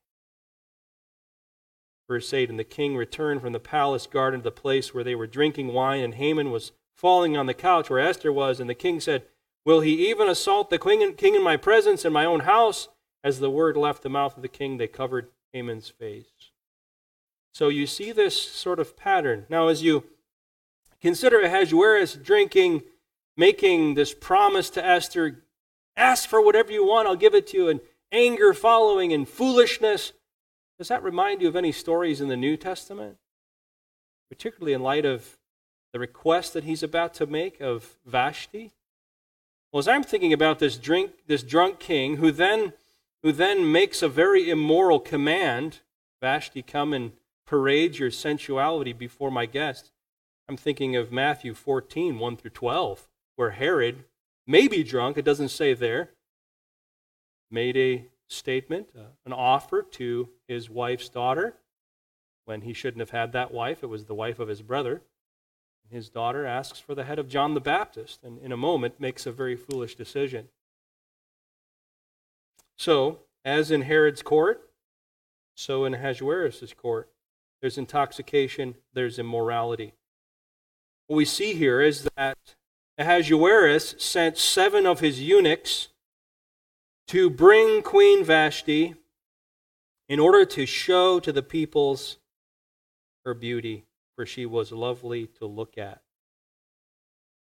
Verse 2.09 2.33
8 2.33 2.49
And 2.49 2.59
the 2.59 2.65
king 2.65 2.97
returned 2.97 3.41
from 3.41 3.53
the 3.53 3.59
palace 3.59 4.07
garden 4.07 4.41
to 4.41 4.43
the 4.43 4.51
place 4.51 4.93
where 4.93 5.03
they 5.03 5.15
were 5.15 5.27
drinking 5.27 5.71
wine, 5.73 6.03
and 6.03 6.15
Haman 6.15 6.49
was 6.51 6.71
falling 6.95 7.37
on 7.37 7.45
the 7.45 7.53
couch 7.53 7.89
where 7.89 7.99
Esther 7.99 8.33
was. 8.33 8.59
And 8.59 8.69
the 8.69 8.73
king 8.73 8.99
said, 8.99 9.23
Will 9.63 9.81
he 9.81 10.09
even 10.09 10.27
assault 10.27 10.71
the 10.71 10.79
king 10.79 11.35
in 11.35 11.43
my 11.43 11.55
presence 11.55 12.03
in 12.03 12.11
my 12.11 12.25
own 12.25 12.41
house? 12.41 12.89
As 13.23 13.39
the 13.39 13.51
word 13.51 13.77
left 13.77 14.01
the 14.01 14.09
mouth 14.09 14.35
of 14.35 14.41
the 14.41 14.47
king, 14.49 14.77
they 14.77 14.87
covered 14.87 15.27
Haman's 15.53 15.89
face. 15.89 16.51
So 17.53 17.69
you 17.69 17.85
see 17.85 18.11
this 18.11 18.41
sort 18.41 18.79
of 18.79 18.97
pattern. 18.97 19.45
Now, 19.47 19.67
as 19.67 19.83
you 19.83 20.05
consider 21.01 21.41
Ahasuerus 21.41 22.15
drinking, 22.15 22.83
making 23.37 23.93
this 23.93 24.15
promise 24.15 24.69
to 24.71 24.83
Esther 24.83 25.43
ask 25.95 26.27
for 26.27 26.43
whatever 26.43 26.71
you 26.71 26.85
want, 26.85 27.07
I'll 27.07 27.15
give 27.15 27.35
it 27.35 27.47
to 27.47 27.57
you, 27.57 27.69
and 27.69 27.81
anger 28.11 28.53
following, 28.53 29.13
and 29.13 29.27
foolishness 29.27 30.13
does 30.79 30.87
that 30.87 31.03
remind 31.03 31.41
you 31.41 31.47
of 31.49 31.57
any 31.57 31.73
stories 31.73 32.21
in 32.21 32.29
the 32.29 32.37
New 32.37 32.55
Testament? 32.57 33.17
Particularly 34.29 34.73
in 34.73 34.81
light 34.81 35.05
of 35.05 35.37
the 35.91 35.99
request 35.99 36.53
that 36.53 36.63
he's 36.63 36.81
about 36.81 37.13
to 37.15 37.27
make 37.27 37.59
of 37.59 37.97
Vashti? 38.05 38.71
Well, 39.71 39.79
as 39.79 39.87
I'm 39.87 40.03
thinking 40.03 40.33
about 40.33 40.59
this 40.59 40.77
drink, 40.77 41.11
this 41.27 41.43
drunk 41.43 41.79
king 41.79 42.17
who 42.17 42.31
then 42.31 42.73
who 43.21 43.33
then 43.33 43.69
makes 43.69 44.01
a 44.01 44.07
very 44.07 44.49
immoral 44.49 44.99
command, 44.99 45.79
Vashti, 46.21 46.61
come 46.61 46.93
and 46.93 47.11
parade 47.45 47.97
your 47.97 48.11
sensuality 48.11 48.93
before 48.93 49.29
my 49.29 49.45
guests. 49.45 49.91
I'm 50.47 50.55
thinking 50.55 50.95
of 50.95 51.11
Matthew 51.11 51.53
14, 51.53 52.17
1 52.17 52.37
through 52.37 52.51
12, 52.51 53.09
where 53.35 53.51
Herod 53.51 54.05
may 54.47 54.69
be 54.69 54.83
drunk, 54.83 55.17
it 55.17 55.25
doesn't 55.25 55.49
say 55.49 55.73
there, 55.73 56.11
made 57.51 57.75
a 57.75 58.05
statement, 58.29 58.89
uh, 58.97 59.09
an 59.25 59.33
offer 59.33 59.81
to 59.81 60.29
his 60.47 60.69
wife's 60.69 61.09
daughter 61.09 61.55
when 62.45 62.61
he 62.61 62.73
shouldn't 62.73 63.01
have 63.01 63.09
had 63.09 63.33
that 63.33 63.51
wife. 63.51 63.83
It 63.83 63.87
was 63.87 64.05
the 64.05 64.15
wife 64.15 64.39
of 64.39 64.47
his 64.47 64.61
brother. 64.61 65.01
His 65.89 66.09
daughter 66.09 66.45
asks 66.45 66.79
for 66.79 66.93
the 66.93 67.03
head 67.03 67.17
of 67.17 67.27
John 67.27 67.55
the 67.55 67.59
Baptist 67.59 68.23
and 68.23 68.37
in 68.39 68.51
a 68.51 68.57
moment 68.57 68.99
makes 68.99 69.25
a 69.25 69.31
very 69.31 69.55
foolish 69.55 69.95
decision. 69.95 70.49
So, 72.77 73.21
as 73.43 73.71
in 73.71 73.81
Herod's 73.81 74.21
court, 74.21 74.69
so 75.55 75.83
in 75.83 75.95
Ahasuerus' 75.95 76.73
court, 76.73 77.09
there's 77.59 77.77
intoxication, 77.77 78.75
there's 78.93 79.19
immorality. 79.19 79.93
What 81.07 81.17
we 81.17 81.25
see 81.25 81.53
here 81.53 81.81
is 81.81 82.07
that 82.15 82.37
Ahasuerus 82.97 83.95
sent 83.97 84.37
seven 84.37 84.85
of 84.85 84.99
his 84.99 85.19
eunuchs 85.21 85.89
to 87.09 87.27
bring 87.27 87.81
Queen 87.81 88.23
Vashti 88.23 88.93
in 90.07 90.19
order 90.19 90.45
to 90.45 90.67
show 90.67 91.19
to 91.19 91.31
the 91.31 91.41
peoples 91.41 92.17
her 93.25 93.33
beauty, 93.33 93.85
for 94.15 94.27
she 94.27 94.45
was 94.45 94.71
lovely 94.71 95.25
to 95.25 95.47
look 95.47 95.75
at. 95.75 96.03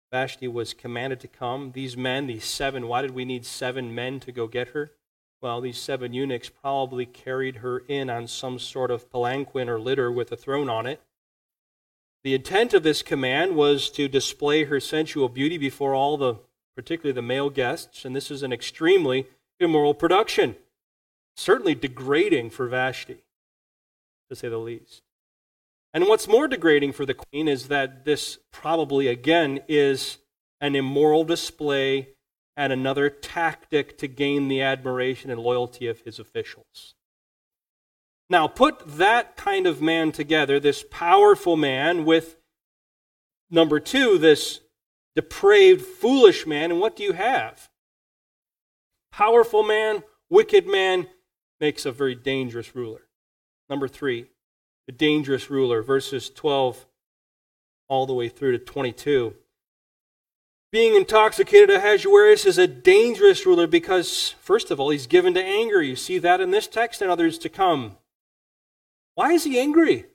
Vashti 0.09 0.47
was 0.47 0.73
commanded 0.73 1.19
to 1.19 1.27
come. 1.27 1.73
These 1.73 1.97
men, 1.97 2.27
these 2.27 2.45
seven, 2.45 2.87
why 2.87 3.01
did 3.01 3.11
we 3.11 3.25
need 3.25 3.45
seven 3.45 3.93
men 3.93 4.21
to 4.21 4.31
go 4.31 4.47
get 4.47 4.69
her? 4.69 4.91
Well, 5.41 5.59
these 5.59 5.77
seven 5.77 6.13
eunuchs 6.13 6.47
probably 6.47 7.05
carried 7.05 7.57
her 7.57 7.79
in 7.89 8.09
on 8.09 8.27
some 8.27 8.57
sort 8.57 8.89
of 8.89 9.11
palanquin 9.11 9.67
or 9.67 9.81
litter 9.81 10.09
with 10.09 10.31
a 10.31 10.37
throne 10.37 10.69
on 10.69 10.85
it. 10.85 11.01
The 12.23 12.35
intent 12.35 12.73
of 12.73 12.83
this 12.83 13.03
command 13.03 13.57
was 13.57 13.89
to 13.91 14.07
display 14.07 14.63
her 14.63 14.79
sensual 14.79 15.27
beauty 15.27 15.57
before 15.57 15.93
all 15.93 16.15
the, 16.15 16.35
particularly 16.73 17.13
the 17.13 17.21
male 17.21 17.49
guests, 17.49 18.05
and 18.05 18.15
this 18.15 18.31
is 18.31 18.43
an 18.43 18.53
extremely 18.53 19.27
immoral 19.63 19.93
production. 19.93 20.56
Certainly 21.36 21.76
degrading 21.76 22.50
for 22.50 22.67
Vashti, 22.67 23.24
to 24.30 24.36
say 24.36 24.50
the 24.50 24.58
least. 24.58 25.02
And 25.93 26.08
what's 26.08 26.28
more 26.28 26.47
degrading 26.47 26.93
for 26.93 27.06
the 27.06 27.13
queen 27.13 27.47
is 27.47 27.67
that 27.67 28.06
this 28.06 28.39
probably, 28.52 29.08
again, 29.08 29.62
is 29.67 30.19
an 30.60 30.76
immoral 30.76 31.24
display 31.24 32.10
and 32.56 32.71
another 32.71 33.10
tactic 33.10 33.97
to 33.97 34.08
gain 34.08 34.47
the 34.47 34.62
admiration 34.62 35.32
and 35.32 35.41
loyalty 35.41 35.88
of 35.88 36.02
his 36.02 36.19
officials. 36.19 36.95
Now, 38.30 38.47
put 38.47 38.97
that 38.97 39.36
kind 39.36 39.67
of 39.67 39.82
man 39.82 40.12
together, 40.12 40.60
this 40.60 40.86
powerful 40.89 41.58
man, 41.58 42.06
with 42.06 42.38
number 43.50 43.80
two, 43.80 44.17
this 44.17 44.62
depraved, 45.15 45.86
foolish 45.86 46.45
man, 46.45 46.71
and 46.71 46.80
what 46.80 46.95
do 46.95 47.04
you 47.04 47.13
have? 47.13 47.70
Powerful 49.12 49.63
man, 49.63 50.04
wicked 50.30 50.67
man 50.67 51.08
makes 51.60 51.86
a 51.86 51.91
very 51.91 52.15
dangerous 52.15 52.76
ruler. 52.76 53.02
Number 53.69 53.88
three, 53.88 54.28
a 54.88 54.91
dangerous 54.91 55.50
ruler, 55.50 55.82
verses 55.82 56.30
12 56.30 56.86
all 57.88 58.06
the 58.06 58.13
way 58.13 58.30
through 58.30 58.54
to 58.54 58.60
22. 58.60 59.36
Being 60.71 60.95
intoxicated, 60.95 61.69
Ahasuerus 61.69 62.45
is 62.45 62.58
a 62.58 62.65
dangerous 62.65 63.45
ruler 63.45 63.67
because, 63.67 64.36
first 64.39 64.71
of 64.71 64.80
all, 64.80 64.89
he's 64.89 65.08
given 65.08 65.34
to 65.34 65.43
anger. 65.43 65.82
You 65.82 65.97
see 65.97 66.17
that 66.19 66.39
in 66.39 66.52
this 66.52 66.67
text 66.67 67.02
and 67.02 67.12
others 67.12 67.38
to 67.39 67.50
come. 67.50 67.97
Why 69.15 69.34
is 69.34 69.43
he 69.43 69.60
angry? 69.60 70.06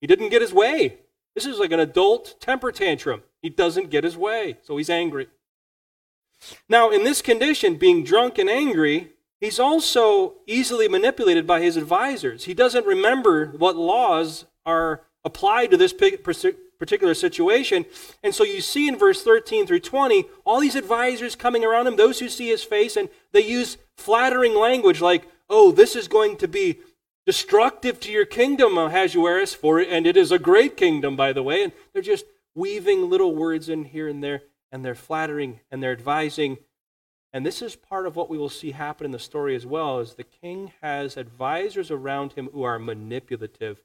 He 0.00 0.06
didn't 0.06 0.28
get 0.28 0.42
his 0.42 0.52
way. 0.52 0.98
This 1.34 1.46
is 1.46 1.58
like 1.58 1.72
an 1.72 1.80
adult 1.80 2.36
temper 2.40 2.70
tantrum. 2.70 3.22
He 3.42 3.50
doesn't 3.50 3.90
get 3.90 4.04
his 4.04 4.16
way, 4.16 4.58
so 4.62 4.76
he's 4.76 4.90
angry. 4.90 5.26
Now, 6.68 6.90
in 6.90 7.04
this 7.04 7.22
condition, 7.22 7.76
being 7.76 8.04
drunk 8.04 8.38
and 8.38 8.50
angry, 8.50 9.12
he's 9.40 9.58
also 9.58 10.34
easily 10.46 10.88
manipulated 10.88 11.46
by 11.46 11.60
his 11.60 11.76
advisors. 11.76 12.44
He 12.44 12.54
doesn't 12.54 12.86
remember 12.86 13.46
what 13.46 13.76
laws 13.76 14.44
are 14.64 15.02
applied 15.24 15.70
to 15.70 15.76
this 15.76 15.92
particular 15.92 17.14
situation. 17.14 17.86
And 18.22 18.34
so 18.34 18.44
you 18.44 18.60
see 18.60 18.88
in 18.88 18.96
verse 18.98 19.22
13 19.22 19.66
through 19.66 19.80
20, 19.80 20.26
all 20.44 20.60
these 20.60 20.76
advisors 20.76 21.34
coming 21.34 21.64
around 21.64 21.86
him, 21.86 21.96
those 21.96 22.20
who 22.20 22.28
see 22.28 22.48
his 22.48 22.62
face, 22.62 22.96
and 22.96 23.08
they 23.32 23.40
use 23.40 23.78
flattering 23.96 24.54
language 24.54 25.00
like, 25.00 25.26
oh, 25.48 25.72
this 25.72 25.96
is 25.96 26.08
going 26.08 26.36
to 26.38 26.48
be 26.48 26.80
destructive 27.26 28.00
to 28.00 28.12
your 28.12 28.26
kingdom, 28.26 28.76
Ahasuerus, 28.76 29.54
for 29.54 29.80
it, 29.80 29.88
and 29.88 30.06
it 30.06 30.16
is 30.16 30.30
a 30.30 30.38
great 30.38 30.76
kingdom, 30.76 31.16
by 31.16 31.32
the 31.32 31.42
way. 31.42 31.62
And 31.62 31.72
they're 31.92 32.02
just 32.02 32.26
weaving 32.54 33.08
little 33.08 33.34
words 33.34 33.68
in 33.68 33.84
here 33.84 34.08
and 34.08 34.22
there, 34.22 34.42
and 34.74 34.84
they're 34.84 34.96
flattering 34.96 35.60
and 35.70 35.80
they're 35.80 35.92
advising. 35.92 36.58
And 37.32 37.46
this 37.46 37.62
is 37.62 37.76
part 37.76 38.08
of 38.08 38.16
what 38.16 38.28
we 38.28 38.36
will 38.36 38.48
see 38.48 38.72
happen 38.72 39.04
in 39.04 39.12
the 39.12 39.20
story 39.20 39.54
as 39.54 39.64
well, 39.64 40.00
is 40.00 40.14
the 40.14 40.24
king 40.24 40.72
has 40.82 41.16
advisors 41.16 41.92
around 41.92 42.32
him 42.32 42.48
who 42.52 42.64
are 42.64 42.80
manipulative. 42.80 43.84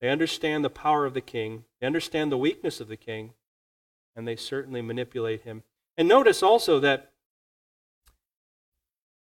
They 0.00 0.08
understand 0.08 0.64
the 0.64 0.68
power 0.68 1.06
of 1.06 1.14
the 1.14 1.20
king, 1.20 1.64
they 1.80 1.86
understand 1.86 2.32
the 2.32 2.38
weakness 2.38 2.80
of 2.80 2.88
the 2.88 2.96
king, 2.96 3.34
and 4.16 4.26
they 4.26 4.34
certainly 4.34 4.82
manipulate 4.82 5.42
him. 5.42 5.62
And 5.96 6.08
notice 6.08 6.42
also 6.42 6.80
that 6.80 7.12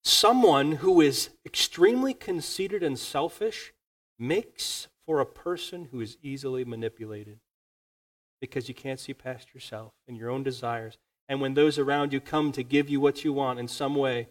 someone 0.03 0.77
who 0.77 0.99
is 0.99 1.29
extremely 1.45 2.15
conceited 2.15 2.81
and 2.81 2.97
selfish 2.97 3.71
makes 4.17 4.87
for 5.05 5.19
a 5.19 5.27
person 5.27 5.89
who 5.91 6.01
is 6.01 6.17
easily 6.23 6.65
manipulated 6.65 7.39
because 8.39 8.67
you 8.67 8.75
can't 8.75 8.99
see 8.99 9.13
past 9.13 9.53
yourself 9.53 9.93
and 10.07 10.17
your 10.17 10.29
own 10.29 10.43
desires. 10.43 10.97
And 11.29 11.41
when 11.41 11.53
those 11.53 11.77
around 11.77 12.13
you 12.13 12.21
come 12.21 12.51
to 12.53 12.63
give 12.63 12.89
you 12.89 12.99
what 12.99 13.23
you 13.23 13.33
want 13.33 13.59
in 13.59 13.67
some 13.67 13.95
way, 13.95 14.29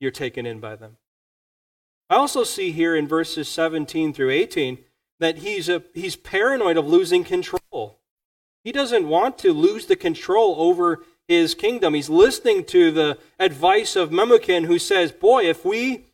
you're 0.00 0.10
taken 0.10 0.46
in 0.46 0.60
by 0.60 0.76
them. 0.76 0.96
I 2.08 2.16
also 2.16 2.42
see 2.42 2.72
here 2.72 2.96
in 2.96 3.06
verses 3.06 3.48
17 3.48 4.12
through 4.12 4.30
18 4.30 4.78
that 5.20 5.38
he's, 5.38 5.68
a, 5.68 5.82
he's 5.94 6.16
paranoid 6.16 6.76
of 6.76 6.86
losing 6.86 7.24
control. 7.24 8.00
He 8.64 8.72
doesn't 8.72 9.08
want 9.08 9.38
to 9.38 9.52
lose 9.52 9.86
the 9.86 9.96
control 9.96 10.56
over 10.58 11.04
his 11.28 11.54
kingdom. 11.54 11.94
He's 11.94 12.10
listening 12.10 12.64
to 12.64 12.90
the 12.90 13.18
advice 13.38 13.96
of 13.96 14.10
Memucan, 14.10 14.66
who 14.66 14.78
says, 14.78 15.12
Boy, 15.12 15.48
if 15.48 15.64
we, 15.64 16.06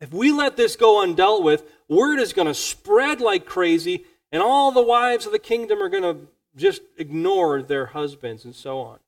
if 0.00 0.12
we 0.12 0.32
let 0.32 0.56
this 0.56 0.76
go 0.76 0.96
undealt 0.96 1.42
with, 1.42 1.62
word 1.88 2.18
is 2.18 2.32
going 2.32 2.48
to 2.48 2.54
spread 2.54 3.20
like 3.20 3.46
crazy, 3.46 4.04
and 4.34 4.42
all 4.42 4.72
the 4.72 4.82
wives 4.82 5.26
of 5.26 5.32
the 5.32 5.38
kingdom 5.38 5.80
are 5.80 5.88
going 5.88 6.02
to 6.02 6.26
just 6.56 6.82
ignore 6.98 7.62
their 7.62 7.86
husbands 7.86 8.44
and 8.44 8.52
so 8.52 8.80
on. 8.80 8.98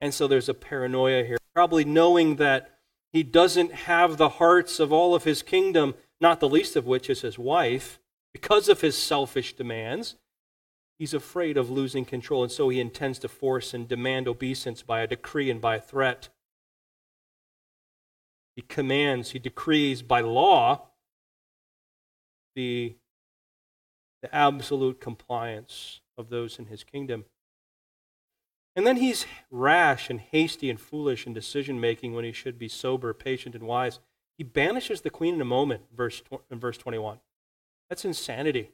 And 0.00 0.14
so 0.14 0.28
there's 0.28 0.48
a 0.48 0.54
paranoia 0.54 1.24
here, 1.24 1.36
probably 1.52 1.84
knowing 1.84 2.36
that 2.36 2.78
he 3.12 3.24
doesn't 3.24 3.72
have 3.72 4.16
the 4.16 4.28
hearts 4.28 4.78
of 4.78 4.92
all 4.92 5.16
of 5.16 5.24
his 5.24 5.42
kingdom, 5.42 5.94
not 6.20 6.38
the 6.38 6.48
least 6.48 6.76
of 6.76 6.86
which 6.86 7.10
is 7.10 7.22
his 7.22 7.40
wife, 7.40 7.98
because 8.32 8.68
of 8.68 8.82
his 8.82 8.96
selfish 8.96 9.56
demands. 9.56 10.14
He's 10.96 11.12
afraid 11.12 11.56
of 11.56 11.68
losing 11.68 12.04
control, 12.04 12.44
and 12.44 12.52
so 12.52 12.68
he 12.68 12.80
intends 12.80 13.18
to 13.18 13.28
force 13.28 13.74
and 13.74 13.88
demand 13.88 14.28
obeisance 14.28 14.82
by 14.82 15.00
a 15.00 15.08
decree 15.08 15.50
and 15.50 15.60
by 15.60 15.74
a 15.74 15.80
threat. 15.80 16.28
He 18.54 18.62
commands, 18.62 19.32
he 19.32 19.40
decrees 19.40 20.02
by 20.02 20.20
law 20.20 20.82
the, 22.54 22.94
the 24.24 24.34
absolute 24.34 25.02
compliance 25.02 26.00
of 26.16 26.30
those 26.30 26.58
in 26.58 26.64
his 26.64 26.82
kingdom. 26.82 27.26
And 28.74 28.86
then 28.86 28.96
he's 28.96 29.26
rash 29.50 30.08
and 30.08 30.18
hasty 30.18 30.70
and 30.70 30.80
foolish 30.80 31.26
in 31.26 31.34
decision 31.34 31.78
making 31.78 32.14
when 32.14 32.24
he 32.24 32.32
should 32.32 32.58
be 32.58 32.66
sober, 32.66 33.12
patient, 33.12 33.54
and 33.54 33.64
wise. 33.64 34.00
He 34.38 34.42
banishes 34.42 35.02
the 35.02 35.10
queen 35.10 35.34
in 35.34 35.42
a 35.42 35.44
moment, 35.44 35.82
verse, 35.94 36.22
in 36.50 36.58
verse 36.58 36.78
21. 36.78 37.18
That's 37.90 38.06
insanity. 38.06 38.70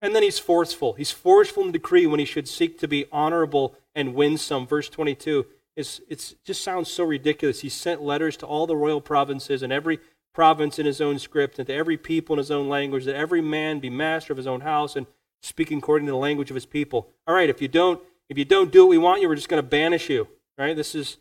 And 0.00 0.14
then 0.14 0.22
he's 0.22 0.38
forceful. 0.38 0.94
He's 0.94 1.10
forceful 1.10 1.66
in 1.66 1.72
decree 1.72 2.06
when 2.06 2.18
he 2.18 2.24
should 2.24 2.48
seek 2.48 2.78
to 2.78 2.88
be 2.88 3.04
honorable 3.12 3.76
and 3.94 4.14
winsome. 4.14 4.66
Verse 4.66 4.88
22 4.88 5.44
is 5.76 6.00
it 6.08 6.34
just 6.44 6.64
sounds 6.64 6.90
so 6.90 7.04
ridiculous. 7.04 7.60
He 7.60 7.68
sent 7.68 8.00
letters 8.00 8.38
to 8.38 8.46
all 8.46 8.66
the 8.66 8.74
royal 8.74 9.02
provinces 9.02 9.62
and 9.62 9.70
every 9.70 10.00
province 10.36 10.78
in 10.78 10.84
his 10.84 11.00
own 11.00 11.18
script 11.18 11.58
and 11.58 11.66
to 11.66 11.72
every 11.72 11.96
people 11.96 12.34
in 12.34 12.38
his 12.38 12.50
own 12.50 12.68
language 12.68 13.06
that 13.06 13.16
every 13.16 13.40
man 13.40 13.80
be 13.80 13.88
master 13.88 14.34
of 14.34 14.36
his 14.36 14.46
own 14.46 14.60
house 14.60 14.94
and 14.94 15.06
speaking 15.40 15.78
according 15.78 16.04
to 16.04 16.12
the 16.12 16.18
language 16.18 16.50
of 16.50 16.54
his 16.54 16.66
people. 16.66 17.08
All 17.26 17.34
right, 17.34 17.48
if 17.48 17.62
you 17.62 17.68
don't 17.68 18.02
if 18.28 18.36
you 18.36 18.44
don't 18.44 18.70
do 18.70 18.84
what 18.84 18.90
we 18.90 18.98
want 18.98 19.22
you, 19.22 19.28
we're 19.28 19.34
just 19.34 19.48
going 19.48 19.62
to 19.62 19.66
banish 19.66 20.10
you. 20.10 20.28
Right? 20.58 20.76
This 20.76 20.94
is 20.94 21.16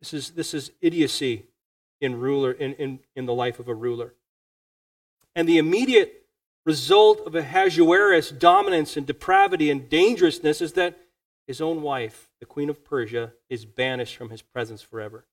this 0.00 0.12
is 0.12 0.30
this 0.30 0.54
is 0.54 0.72
idiocy 0.80 1.44
in 2.00 2.18
ruler 2.18 2.50
in, 2.50 2.72
in, 2.74 2.98
in 3.14 3.26
the 3.26 3.32
life 3.32 3.60
of 3.60 3.68
a 3.68 3.74
ruler. 3.74 4.12
And 5.36 5.48
the 5.48 5.58
immediate 5.58 6.26
result 6.66 7.24
of 7.24 7.36
Ahasuerus' 7.36 8.32
dominance 8.32 8.96
and 8.96 9.06
depravity 9.06 9.70
and 9.70 9.88
dangerousness 9.88 10.60
is 10.60 10.72
that 10.72 10.98
his 11.46 11.60
own 11.60 11.80
wife, 11.80 12.28
the 12.40 12.46
queen 12.46 12.68
of 12.68 12.84
Persia, 12.84 13.34
is 13.48 13.64
banished 13.64 14.16
from 14.16 14.30
his 14.30 14.42
presence 14.42 14.82
forever. 14.82 15.26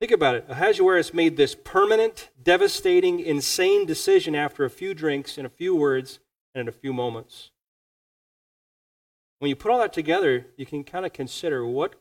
Think 0.00 0.12
about 0.12 0.36
it. 0.36 0.44
Ahasuerus 0.48 1.12
made 1.12 1.36
this 1.36 1.54
permanent, 1.54 2.30
devastating, 2.40 3.18
insane 3.20 3.84
decision 3.84 4.34
after 4.34 4.64
a 4.64 4.70
few 4.70 4.94
drinks, 4.94 5.38
in 5.38 5.44
a 5.44 5.50
few 5.50 5.74
words, 5.74 6.20
and 6.54 6.62
in 6.62 6.68
a 6.68 6.72
few 6.72 6.92
moments. 6.92 7.50
When 9.40 9.48
you 9.48 9.56
put 9.56 9.70
all 9.70 9.78
that 9.78 9.92
together, 9.92 10.46
you 10.56 10.66
can 10.66 10.84
kind 10.84 11.04
of 11.04 11.12
consider 11.12 11.66
what, 11.66 11.94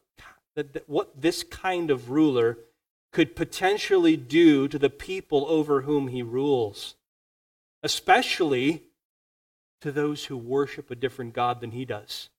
what 0.86 1.19
this 1.19 1.43
kind 1.43 1.89
of 1.89 2.12
ruler 2.12 2.57
could 3.12 3.36
potentially 3.36 4.15
do 4.15 4.67
to 4.67 4.77
the 4.77 4.89
people 4.89 5.45
over 5.47 5.81
whom 5.81 6.10
he 6.10 6.21
rules 6.21 6.95
especially 7.83 8.83
to 9.81 9.91
those 9.91 10.25
who 10.25 10.38
worship 10.38 10.89
a 10.89 10.95
different 10.95 11.33
God 11.33 11.62
than 11.62 11.71
he 11.71 11.86
does. 11.86 12.29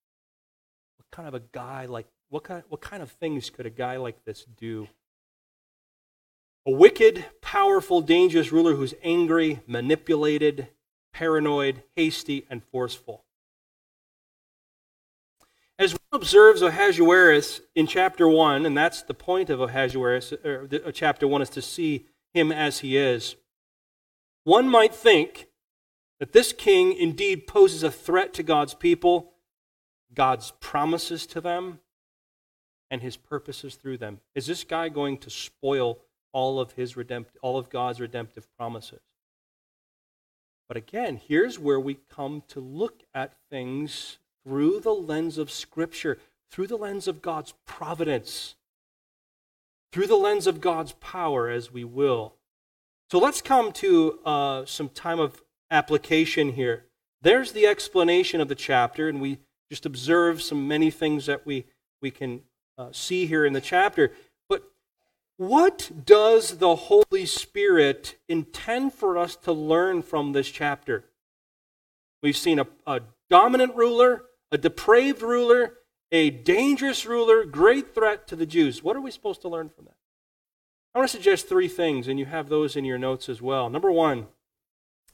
What 0.98 1.10
kind 1.10 1.28
of 1.28 1.34
a 1.34 1.42
guy 1.52 1.86
like 1.86 2.06
what 2.30 2.44
kind, 2.44 2.62
what 2.68 2.82
kind 2.82 3.02
of 3.02 3.10
things 3.12 3.48
could 3.48 3.64
a 3.64 3.70
guy 3.70 3.96
like 3.96 4.24
this 4.24 4.44
do? 4.44 4.88
A 6.66 6.70
wicked, 6.70 7.24
powerful, 7.40 8.00
dangerous 8.00 8.52
ruler 8.52 8.74
who's 8.74 8.94
angry, 9.02 9.60
manipulated, 9.66 10.68
paranoid, 11.12 11.82
hasty, 11.96 12.46
and 12.50 12.62
forceful. 12.62 13.24
As 15.78 15.92
one 15.92 16.00
observes 16.20 16.60
Ahasuerus 16.60 17.60
in 17.74 17.86
chapter 17.86 18.28
1, 18.28 18.66
and 18.66 18.76
that's 18.76 19.02
the 19.02 19.14
point 19.14 19.48
of 19.48 19.60
Ahasuerus, 19.60 20.32
or 20.44 20.68
uh, 20.84 20.90
chapter 20.90 21.28
1 21.28 21.42
is 21.42 21.50
to 21.50 21.62
see 21.62 22.06
him 22.34 22.50
as 22.50 22.80
he 22.80 22.96
is. 22.96 23.36
One 24.44 24.68
might 24.68 24.94
think 24.94 25.48
that 26.18 26.32
this 26.32 26.52
king 26.52 26.92
indeed 26.92 27.46
poses 27.46 27.82
a 27.82 27.92
threat 27.92 28.34
to 28.34 28.42
God's 28.42 28.74
people, 28.74 29.34
God's 30.12 30.52
promises 30.58 31.26
to 31.26 31.40
them, 31.40 31.78
and 32.90 33.02
his 33.02 33.16
purposes 33.16 33.76
through 33.76 33.98
them. 33.98 34.20
Is 34.34 34.46
this 34.46 34.64
guy 34.64 34.88
going 34.88 35.18
to 35.18 35.30
spoil 35.30 35.98
all 36.32 36.60
of 36.60 36.72
his 36.72 36.94
redempt, 36.94 37.26
all 37.42 37.58
of 37.58 37.70
God's 37.70 38.00
redemptive 38.00 38.46
promises? 38.56 39.00
But 40.68 40.76
again, 40.76 41.20
here's 41.26 41.58
where 41.58 41.80
we 41.80 41.98
come 42.10 42.42
to 42.48 42.60
look 42.60 43.02
at 43.14 43.32
things 43.50 44.18
through 44.44 44.80
the 44.80 44.94
lens 44.94 45.38
of 45.38 45.50
Scripture, 45.50 46.18
through 46.50 46.66
the 46.66 46.76
lens 46.76 47.08
of 47.08 47.22
God's 47.22 47.54
providence, 47.66 48.54
through 49.92 50.06
the 50.06 50.16
lens 50.16 50.46
of 50.46 50.60
God's 50.60 50.92
power, 50.92 51.48
as 51.48 51.72
we 51.72 51.84
will. 51.84 52.34
So 53.10 53.18
let's 53.18 53.40
come 53.40 53.72
to 53.72 54.18
uh, 54.24 54.64
some 54.66 54.90
time 54.90 55.18
of 55.18 55.42
application 55.70 56.52
here. 56.52 56.84
There's 57.22 57.52
the 57.52 57.66
explanation 57.66 58.40
of 58.40 58.48
the 58.48 58.54
chapter, 58.54 59.08
and 59.08 59.20
we 59.20 59.38
just 59.70 59.86
observe 59.86 60.42
some 60.42 60.68
many 60.68 60.90
things 60.90 61.26
that 61.26 61.46
we, 61.46 61.64
we 62.02 62.10
can 62.10 62.42
uh, 62.76 62.88
see 62.92 63.26
here 63.26 63.44
in 63.44 63.54
the 63.54 63.60
chapter. 63.60 64.12
What 65.38 65.92
does 66.04 66.58
the 66.58 66.74
Holy 66.74 67.24
Spirit 67.24 68.18
intend 68.28 68.92
for 68.92 69.16
us 69.16 69.36
to 69.36 69.52
learn 69.52 70.02
from 70.02 70.32
this 70.32 70.50
chapter? 70.50 71.04
We've 72.24 72.36
seen 72.36 72.58
a, 72.58 72.66
a 72.88 73.02
dominant 73.30 73.76
ruler, 73.76 74.24
a 74.50 74.58
depraved 74.58 75.22
ruler, 75.22 75.74
a 76.10 76.30
dangerous 76.30 77.06
ruler, 77.06 77.44
great 77.44 77.94
threat 77.94 78.26
to 78.26 78.34
the 78.34 78.46
Jews. 78.46 78.82
What 78.82 78.96
are 78.96 79.00
we 79.00 79.12
supposed 79.12 79.40
to 79.42 79.48
learn 79.48 79.68
from 79.68 79.84
that? 79.84 79.94
I 80.92 80.98
want 80.98 81.08
to 81.08 81.16
suggest 81.16 81.48
three 81.48 81.68
things, 81.68 82.08
and 82.08 82.18
you 82.18 82.26
have 82.26 82.48
those 82.48 82.74
in 82.74 82.84
your 82.84 82.98
notes 82.98 83.28
as 83.28 83.40
well. 83.40 83.70
Number 83.70 83.92
one, 83.92 84.26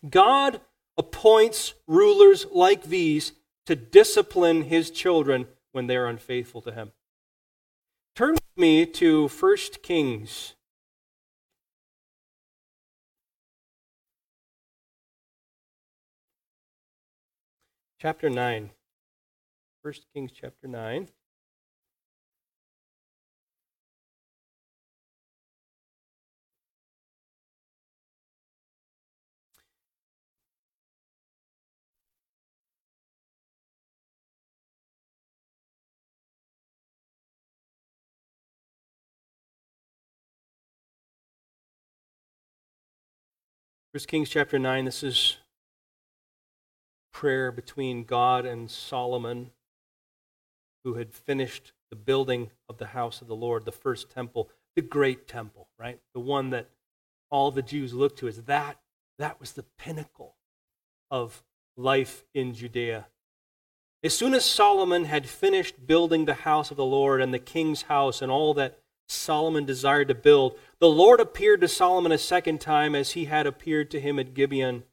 God 0.08 0.62
appoints 0.96 1.74
rulers 1.86 2.46
like 2.50 2.84
these 2.84 3.32
to 3.66 3.76
discipline 3.76 4.62
his 4.62 4.90
children 4.90 5.48
when 5.72 5.86
they 5.86 5.96
are 5.96 6.06
unfaithful 6.06 6.62
to 6.62 6.72
him. 6.72 6.92
Turn 8.14 8.34
with 8.34 8.56
me 8.56 8.86
to 8.86 9.26
1 9.26 9.56
Kings. 9.82 10.54
Chapter 17.98 18.30
9. 18.30 18.70
1 19.82 19.94
Kings 20.12 20.30
chapter 20.32 20.68
9. 20.68 21.08
First 43.94 44.08
Kings 44.08 44.28
chapter 44.28 44.58
9, 44.58 44.86
this 44.86 45.04
is 45.04 45.36
prayer 47.12 47.52
between 47.52 48.02
God 48.02 48.44
and 48.44 48.68
Solomon, 48.68 49.52
who 50.82 50.94
had 50.94 51.14
finished 51.14 51.70
the 51.90 51.96
building 51.96 52.50
of 52.68 52.78
the 52.78 52.88
house 52.88 53.22
of 53.22 53.28
the 53.28 53.36
Lord, 53.36 53.64
the 53.64 53.70
first 53.70 54.10
temple, 54.10 54.50
the 54.74 54.82
great 54.82 55.28
temple, 55.28 55.68
right? 55.78 56.00
The 56.12 56.18
one 56.18 56.50
that 56.50 56.70
all 57.30 57.52
the 57.52 57.62
Jews 57.62 57.94
looked 57.94 58.18
to 58.18 58.26
as 58.26 58.42
that 58.42 58.80
that 59.20 59.38
was 59.38 59.52
the 59.52 59.62
pinnacle 59.78 60.34
of 61.08 61.44
life 61.76 62.24
in 62.34 62.52
Judea. 62.52 63.06
As 64.02 64.18
soon 64.18 64.34
as 64.34 64.44
Solomon 64.44 65.04
had 65.04 65.28
finished 65.28 65.86
building 65.86 66.24
the 66.24 66.34
house 66.34 66.72
of 66.72 66.76
the 66.76 66.84
Lord 66.84 67.22
and 67.22 67.32
the 67.32 67.38
king's 67.38 67.82
house 67.82 68.22
and 68.22 68.32
all 68.32 68.54
that 68.54 68.80
Solomon 69.08 69.64
desired 69.64 70.08
to 70.08 70.14
build, 70.14 70.58
the 70.78 70.88
Lord 70.88 71.20
appeared 71.20 71.60
to 71.60 71.68
Solomon 71.68 72.12
a 72.12 72.18
second 72.18 72.60
time 72.60 72.94
as 72.94 73.12
he 73.12 73.26
had 73.26 73.46
appeared 73.46 73.90
to 73.90 74.00
him 74.00 74.18
at 74.18 74.34
Gibeon. 74.34 74.84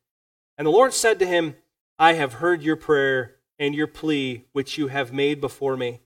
And 0.57 0.68
the 0.68 0.72
Lord 0.72 0.93
said 0.93 1.20
to 1.20 1.26
him, 1.26 1.55
I 1.97 2.14
have 2.14 2.34
heard 2.34 2.62
your 2.64 2.76
prayer 2.76 3.36
and 3.57 3.76
your 3.76 3.88
plea 3.88 4.45
which 4.53 4.78
you 4.78 4.88
have 4.88 5.14
made 5.14 5.39
before 5.39 5.78
me. 5.78 6.01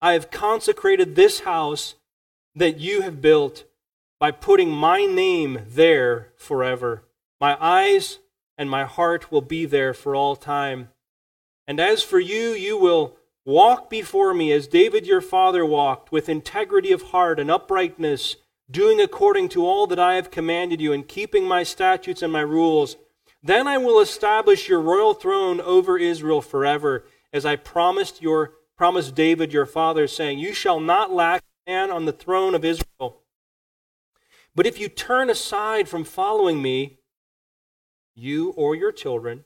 I 0.00 0.12
have 0.12 0.30
consecrated 0.30 1.14
this 1.14 1.40
house 1.40 1.94
that 2.54 2.78
you 2.78 3.02
have 3.02 3.20
built 3.20 3.64
by 4.20 4.30
putting 4.30 4.70
my 4.70 5.04
name 5.04 5.60
there 5.66 6.32
forever. 6.36 7.04
My 7.40 7.56
eyes 7.60 8.20
and 8.56 8.70
my 8.70 8.84
heart 8.84 9.32
will 9.32 9.40
be 9.40 9.66
there 9.66 9.92
for 9.92 10.14
all 10.14 10.36
time. 10.36 10.90
And 11.66 11.80
as 11.80 12.02
for 12.02 12.20
you, 12.20 12.50
you 12.50 12.78
will 12.78 13.16
walk 13.44 13.90
before 13.90 14.34
me 14.34 14.52
as 14.52 14.66
David 14.66 15.06
your 15.06 15.20
father 15.20 15.64
walked, 15.64 16.10
with 16.12 16.28
integrity 16.28 16.92
of 16.92 17.02
heart 17.02 17.38
and 17.38 17.50
uprightness, 17.50 18.36
doing 18.70 19.00
according 19.00 19.48
to 19.50 19.66
all 19.66 19.86
that 19.86 19.98
I 19.98 20.14
have 20.14 20.30
commanded 20.30 20.80
you, 20.80 20.92
and 20.92 21.06
keeping 21.06 21.46
my 21.46 21.62
statutes 21.62 22.22
and 22.22 22.32
my 22.32 22.40
rules. 22.40 22.96
Then 23.42 23.68
I 23.68 23.78
will 23.78 24.00
establish 24.00 24.68
your 24.68 24.80
royal 24.80 25.14
throne 25.14 25.60
over 25.60 25.98
Israel 25.98 26.40
forever, 26.40 27.04
as 27.32 27.44
I 27.44 27.56
promised 27.56 28.22
your 28.22 28.54
promised 28.76 29.14
David 29.14 29.52
your 29.52 29.66
father, 29.66 30.06
saying, 30.06 30.38
You 30.38 30.52
shall 30.52 30.80
not 30.80 31.12
lack 31.12 31.42
man 31.66 31.90
on 31.90 32.06
the 32.06 32.12
throne 32.12 32.54
of 32.54 32.64
Israel. 32.64 33.22
But 34.54 34.66
if 34.66 34.78
you 34.78 34.88
turn 34.88 35.30
aside 35.30 35.88
from 35.88 36.04
following 36.04 36.62
me, 36.62 36.98
you 38.14 38.50
or 38.50 38.74
your 38.74 38.92
children, 38.92 39.44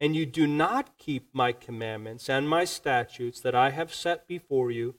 and 0.00 0.16
you 0.16 0.24
do 0.24 0.46
not 0.46 0.96
keep 0.96 1.28
my 1.34 1.52
commandments 1.52 2.30
and 2.30 2.48
my 2.48 2.64
statutes 2.64 3.40
that 3.40 3.54
I 3.54 3.70
have 3.70 3.92
set 3.92 4.26
before 4.26 4.70
you, 4.70 4.94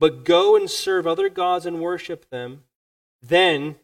but 0.00 0.24
go 0.24 0.56
and 0.56 0.70
serve 0.70 1.06
other 1.06 1.28
gods 1.28 1.66
and 1.66 1.80
worship 1.80 2.30
them, 2.30 2.64
then 3.20 3.76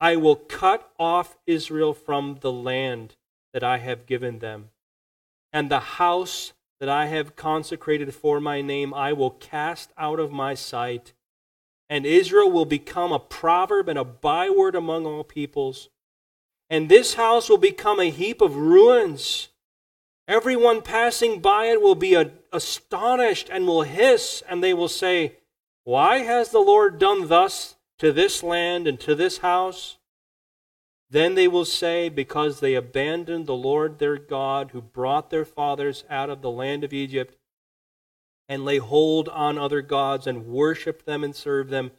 I 0.00 0.16
will 0.16 0.36
cut 0.36 0.90
off 0.98 1.36
Israel 1.46 1.92
from 1.92 2.38
the 2.40 2.52
land 2.52 3.16
that 3.52 3.64
I 3.64 3.78
have 3.78 4.06
given 4.06 4.38
them, 4.38 4.70
and 5.52 5.70
the 5.70 5.80
house 5.80 6.52
that 6.80 6.88
I 6.88 7.06
have 7.06 7.36
consecrated 7.36 8.14
for 8.14 8.40
my 8.40 8.60
name 8.60 8.92
I 8.92 9.12
will 9.12 9.30
cast 9.30 9.92
out 9.96 10.20
of 10.20 10.32
my 10.32 10.54
sight. 10.54 11.14
And 11.88 12.04
Israel 12.04 12.50
will 12.50 12.64
become 12.64 13.12
a 13.12 13.18
proverb 13.18 13.88
and 13.88 13.98
a 13.98 14.04
byword 14.04 14.74
among 14.74 15.06
all 15.06 15.22
peoples. 15.22 15.88
And 16.68 16.88
this 16.88 17.14
house 17.14 17.48
will 17.48 17.58
become 17.58 18.00
a 18.00 18.10
heap 18.10 18.40
of 18.40 18.56
ruins 18.56 19.48
Everyone 20.26 20.80
passing 20.80 21.40
by 21.40 21.66
it 21.66 21.82
will 21.82 21.94
be 21.94 22.16
astonished 22.52 23.50
and 23.50 23.66
will 23.66 23.82
hiss, 23.82 24.42
and 24.48 24.62
they 24.62 24.72
will 24.72 24.88
say, 24.88 25.36
Why 25.84 26.18
has 26.18 26.50
the 26.50 26.60
Lord 26.60 26.98
done 26.98 27.28
thus 27.28 27.76
to 27.98 28.10
this 28.10 28.42
land 28.42 28.86
and 28.86 28.98
to 29.00 29.14
this 29.14 29.38
house? 29.38 29.98
Then 31.10 31.34
they 31.34 31.46
will 31.46 31.66
say, 31.66 32.08
Because 32.08 32.60
they 32.60 32.74
abandoned 32.74 33.46
the 33.46 33.54
Lord 33.54 33.98
their 33.98 34.16
God, 34.16 34.70
who 34.70 34.80
brought 34.80 35.28
their 35.28 35.44
fathers 35.44 36.04
out 36.08 36.30
of 36.30 36.40
the 36.40 36.50
land 36.50 36.84
of 36.84 36.94
Egypt, 36.94 37.36
and 38.48 38.64
lay 38.64 38.78
hold 38.78 39.28
on 39.28 39.58
other 39.58 39.82
gods 39.82 40.26
and 40.26 40.46
worship 40.46 41.04
them 41.04 41.22
and 41.22 41.36
serve 41.36 41.68
them. 41.68 41.90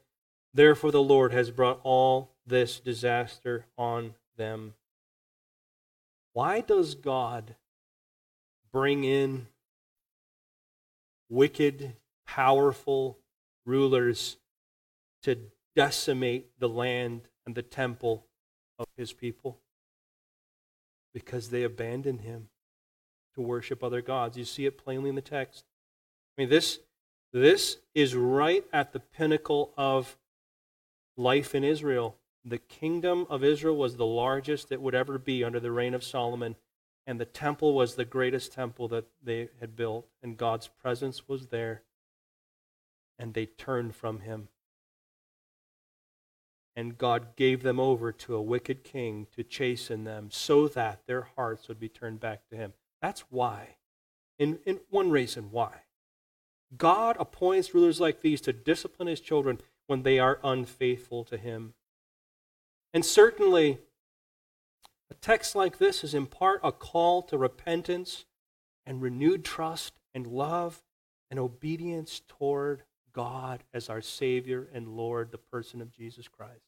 Therefore, 0.53 0.91
the 0.91 1.01
Lord 1.01 1.32
has 1.32 1.51
brought 1.51 1.80
all 1.84 2.32
this 2.45 2.80
disaster 2.80 3.67
on 3.78 4.15
them. 4.36 4.73
Why 6.34 6.61
does 6.61 6.95
God 6.95 7.55
bring 8.76 9.05
in 9.05 9.47
wicked, 11.30 11.93
powerful 12.28 13.17
rulers 13.65 14.36
to 15.23 15.38
decimate 15.78 16.59
the 16.59 16.67
land 16.67 17.21
and 17.45 17.55
the 17.55 17.61
temple 17.61 18.26
of 18.78 18.86
his 18.97 19.13
people 19.13 19.59
because 21.13 21.51
they 21.51 21.63
abandoned 21.63 22.19
him 22.19 22.49
to 23.34 23.39
worship 23.39 23.82
other 23.82 24.01
gods. 24.01 24.38
You 24.38 24.43
see 24.43 24.65
it 24.65 24.78
plainly 24.78 25.07
in 25.07 25.15
the 25.15 25.21
text. 25.21 25.63
I 26.38 26.41
mean, 26.41 26.49
this, 26.49 26.80
this 27.32 27.78
is 27.93 28.13
right 28.13 28.65
at 28.73 28.91
the 28.91 28.99
pinnacle 28.99 29.71
of 29.78 30.17
life 31.15 31.55
in 31.55 31.63
Israel. 31.63 32.17
The 32.43 32.57
kingdom 32.57 33.26
of 33.30 33.41
Israel 33.41 33.78
was 33.78 33.95
the 33.95 34.05
largest 34.05 34.73
it 34.73 34.82
would 34.82 34.95
ever 34.95 35.17
be 35.17 35.45
under 35.45 35.61
the 35.61 35.71
reign 35.71 35.93
of 35.93 36.03
Solomon. 36.03 36.57
And 37.08 37.20
the 37.20 37.26
temple 37.26 37.74
was 37.74 37.95
the 37.95 38.06
greatest 38.06 38.53
temple 38.53 38.88
that 38.88 39.06
they 39.24 39.49
had 39.60 39.76
built, 39.76 40.08
and 40.24 40.38
God's 40.38 40.68
presence 40.68 41.28
was 41.28 41.47
there. 41.47 41.84
And 43.20 43.34
they 43.34 43.45
turned 43.45 43.95
from 43.95 44.22
him. 44.22 44.49
And 46.76 46.97
God 46.97 47.36
gave 47.36 47.64
them 47.64 47.80
over 47.80 48.12
to 48.12 48.36
a 48.36 48.41
wicked 48.41 48.84
king 48.84 49.28
to 49.36 49.43
chasten 49.43 50.03
them 50.03 50.30
so 50.32 50.68
that 50.70 51.08
their 51.08 51.28
hearts 51.36 51.68
would 51.68 51.80
be 51.80 51.88
turned 51.88 52.20
back 52.20 52.47
to 52.49 52.58
him. 52.58 52.74
That's 53.01 53.22
why. 53.30 53.78
In, 54.38 54.60
in 54.66 54.82
one 54.89 55.12
reason 55.12 55.49
why. 55.51 55.84
God 56.76 57.16
appoints 57.20 57.74
rulers 57.74 58.01
like 58.01 58.22
these 58.22 58.41
to 58.41 58.51
discipline 58.51 59.08
his 59.08 59.22
children 59.22 59.62
when 59.88 60.03
they 60.03 60.20
are 60.20 60.39
unfaithful 60.43 61.24
to 61.26 61.38
him. 61.38 61.76
And 62.93 63.06
certainly, 63.06 63.80
a 65.10 65.14
text 65.16 65.56
like 65.56 65.78
this 65.78 66.03
is 66.03 66.14
in 66.14 66.26
part 66.26 66.60
a 66.64 66.72
call 66.72 67.22
to 67.24 67.38
repentance 67.38 68.26
and 68.86 69.01
renewed 69.01 69.43
trust 69.43 69.99
and 70.14 70.28
love 70.28 70.84
and 71.30 71.39
obedience 71.39 72.22
toward 72.28 72.84
God 73.14 73.64
as 73.74 73.89
our 73.89 74.01
Savior 74.01 74.68
and 74.74 74.89
Lord, 74.89 75.32
the 75.32 75.38
person 75.38 75.82
of 75.82 75.91
Jesus 75.91 76.28
Christ. 76.28 76.66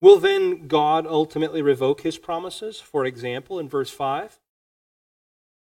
Will 0.00 0.18
then 0.18 0.68
God 0.68 1.06
ultimately 1.06 1.62
revoke 1.62 2.02
his 2.02 2.18
promises? 2.18 2.80
For 2.80 3.04
example, 3.04 3.58
in 3.58 3.68
verse 3.68 3.90
5, 3.90 4.38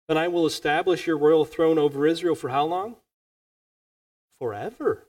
then 0.09 0.19
I 0.19 0.29
will 0.29 0.47
establish 0.47 1.07
your 1.07 1.19
royal 1.19 1.45
throne 1.45 1.79
over 1.79 2.07
Israel 2.07 2.35
for 2.35 2.49
how 2.49 2.65
long? 2.65 2.97
Forever. 4.39 5.07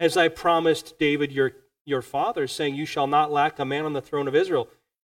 As 0.00 0.16
I 0.16 0.28
promised 0.28 0.98
David, 0.98 1.30
your 1.30 1.52
your 1.84 2.02
fathers, 2.02 2.52
saying, 2.52 2.74
You 2.74 2.86
shall 2.86 3.06
not 3.06 3.32
lack 3.32 3.58
a 3.58 3.64
man 3.64 3.84
on 3.84 3.92
the 3.92 4.02
throne 4.02 4.28
of 4.28 4.34
Israel. 4.34 4.68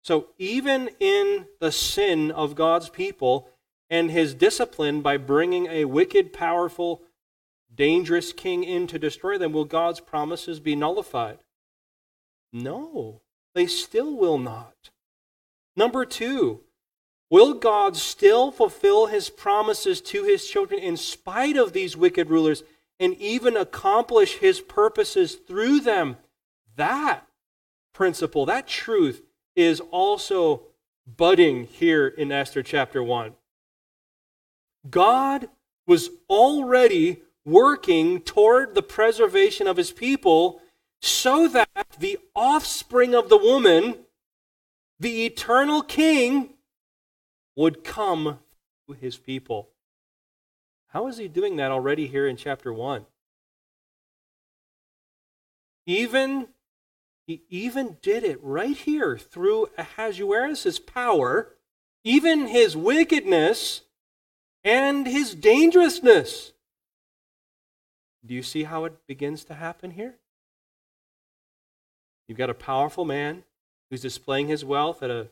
So, 0.03 0.28
even 0.38 0.89
in 0.99 1.47
the 1.59 1.72
sin 1.72 2.32
of 2.32 2.55
God's 2.55 2.89
people 2.89 3.49
and 3.89 4.11
his 4.11 4.34
discipline 4.34 5.01
by 5.01 5.18
bringing 5.18 5.68
a 5.68 5.86
wicked, 5.86 6.32
powerful, 6.32 7.01
dangerous 7.74 8.32
king 8.32 8.63
in 8.63 8.88
to 8.88 8.99
destroy 8.99 9.38
them, 9.38 9.51
will 9.51 9.66
God's 9.66 9.99
promises 9.99 10.59
be 10.59 10.76
nullified? 10.76 11.39
No, 12.53 13.22
they 13.53 13.68
still 13.68 14.16
will 14.16 14.38
not. 14.38 14.91
Number 15.76 16.05
two, 16.05 16.61
will 17.30 17.55
God 17.55 17.97
still 17.97 18.51
fulfill 18.51 19.07
his 19.07 19.30
promises 19.30 20.01
to 20.01 20.24
his 20.24 20.47
children 20.47 20.80
in 20.80 20.97
spite 20.97 21.57
of 21.57 21.74
these 21.74 21.97
wicked 21.97 22.30
rulers 22.30 22.63
and 22.99 23.13
even 23.16 23.57
accomplish 23.57 24.38
his 24.38 24.61
purposes 24.61 25.36
through 25.36 25.82
them? 25.82 26.18
That 26.76 27.28
principle, 27.93 28.45
that 28.45 28.67
truth, 28.67 29.21
is 29.55 29.80
also 29.91 30.63
budding 31.07 31.65
here 31.65 32.07
in 32.07 32.32
Esther 32.32 32.63
chapter 32.63 33.01
1. 33.01 33.34
God 34.89 35.49
was 35.88 36.09
already 36.30 37.21
working 37.45 38.21
toward 38.21 38.76
the 38.76 38.82
preservation 38.82 39.67
of 39.67 39.78
his 39.78 39.91
people 39.91 40.61
so 41.01 41.47
that 41.47 41.69
the 41.99 42.17
offspring 42.36 43.13
of 43.13 43.30
the 43.30 43.38
woman, 43.38 43.95
the 44.99 45.26
eternal 45.26 45.82
king, 45.82 46.55
would 47.55 47.84
come 47.84 48.39
to 48.88 48.93
his 48.93 49.15
people. 49.17 49.69
How 50.88 51.07
is 51.07 51.17
he 51.17 51.28
doing 51.28 51.57
that 51.57 51.71
already 51.71 52.07
here 52.07 52.28
in 52.28 52.36
chapter 52.36 52.73
1? 52.73 53.05
Even 55.86 56.47
he 57.28 57.43
even 57.49 57.97
did 58.01 58.23
it 58.23 58.39
right 58.43 58.78
here 58.78 59.17
through 59.17 59.69
Ahasuerus' 59.78 60.80
power, 60.80 61.53
even 62.03 62.47
his 62.47 62.78
wickedness 62.78 63.82
and 64.63 65.07
his 65.07 65.34
dangerousness. 65.34 66.53
Do 68.26 68.34
you 68.34 68.43
see 68.43 68.63
how 68.63 68.86
it 68.86 69.07
begins 69.07 69.43
to 69.45 69.53
happen 69.55 69.91
here? 69.91 70.15
You've 72.28 72.38
got 72.38 72.49
a 72.49 72.55
powerful 72.55 73.05
man 73.05 73.43
who's 73.89 74.01
displaying 74.01 74.47
his 74.47 74.65
wealth 74.65 75.03
at 75.03 75.11
a 75.11 75.28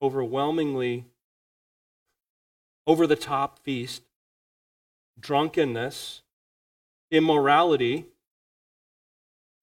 overwhelmingly 0.00 1.06
over 2.86 3.06
the 3.06 3.16
top 3.16 3.60
feast, 3.60 4.02
drunkenness, 5.18 6.22
immorality, 7.12 8.06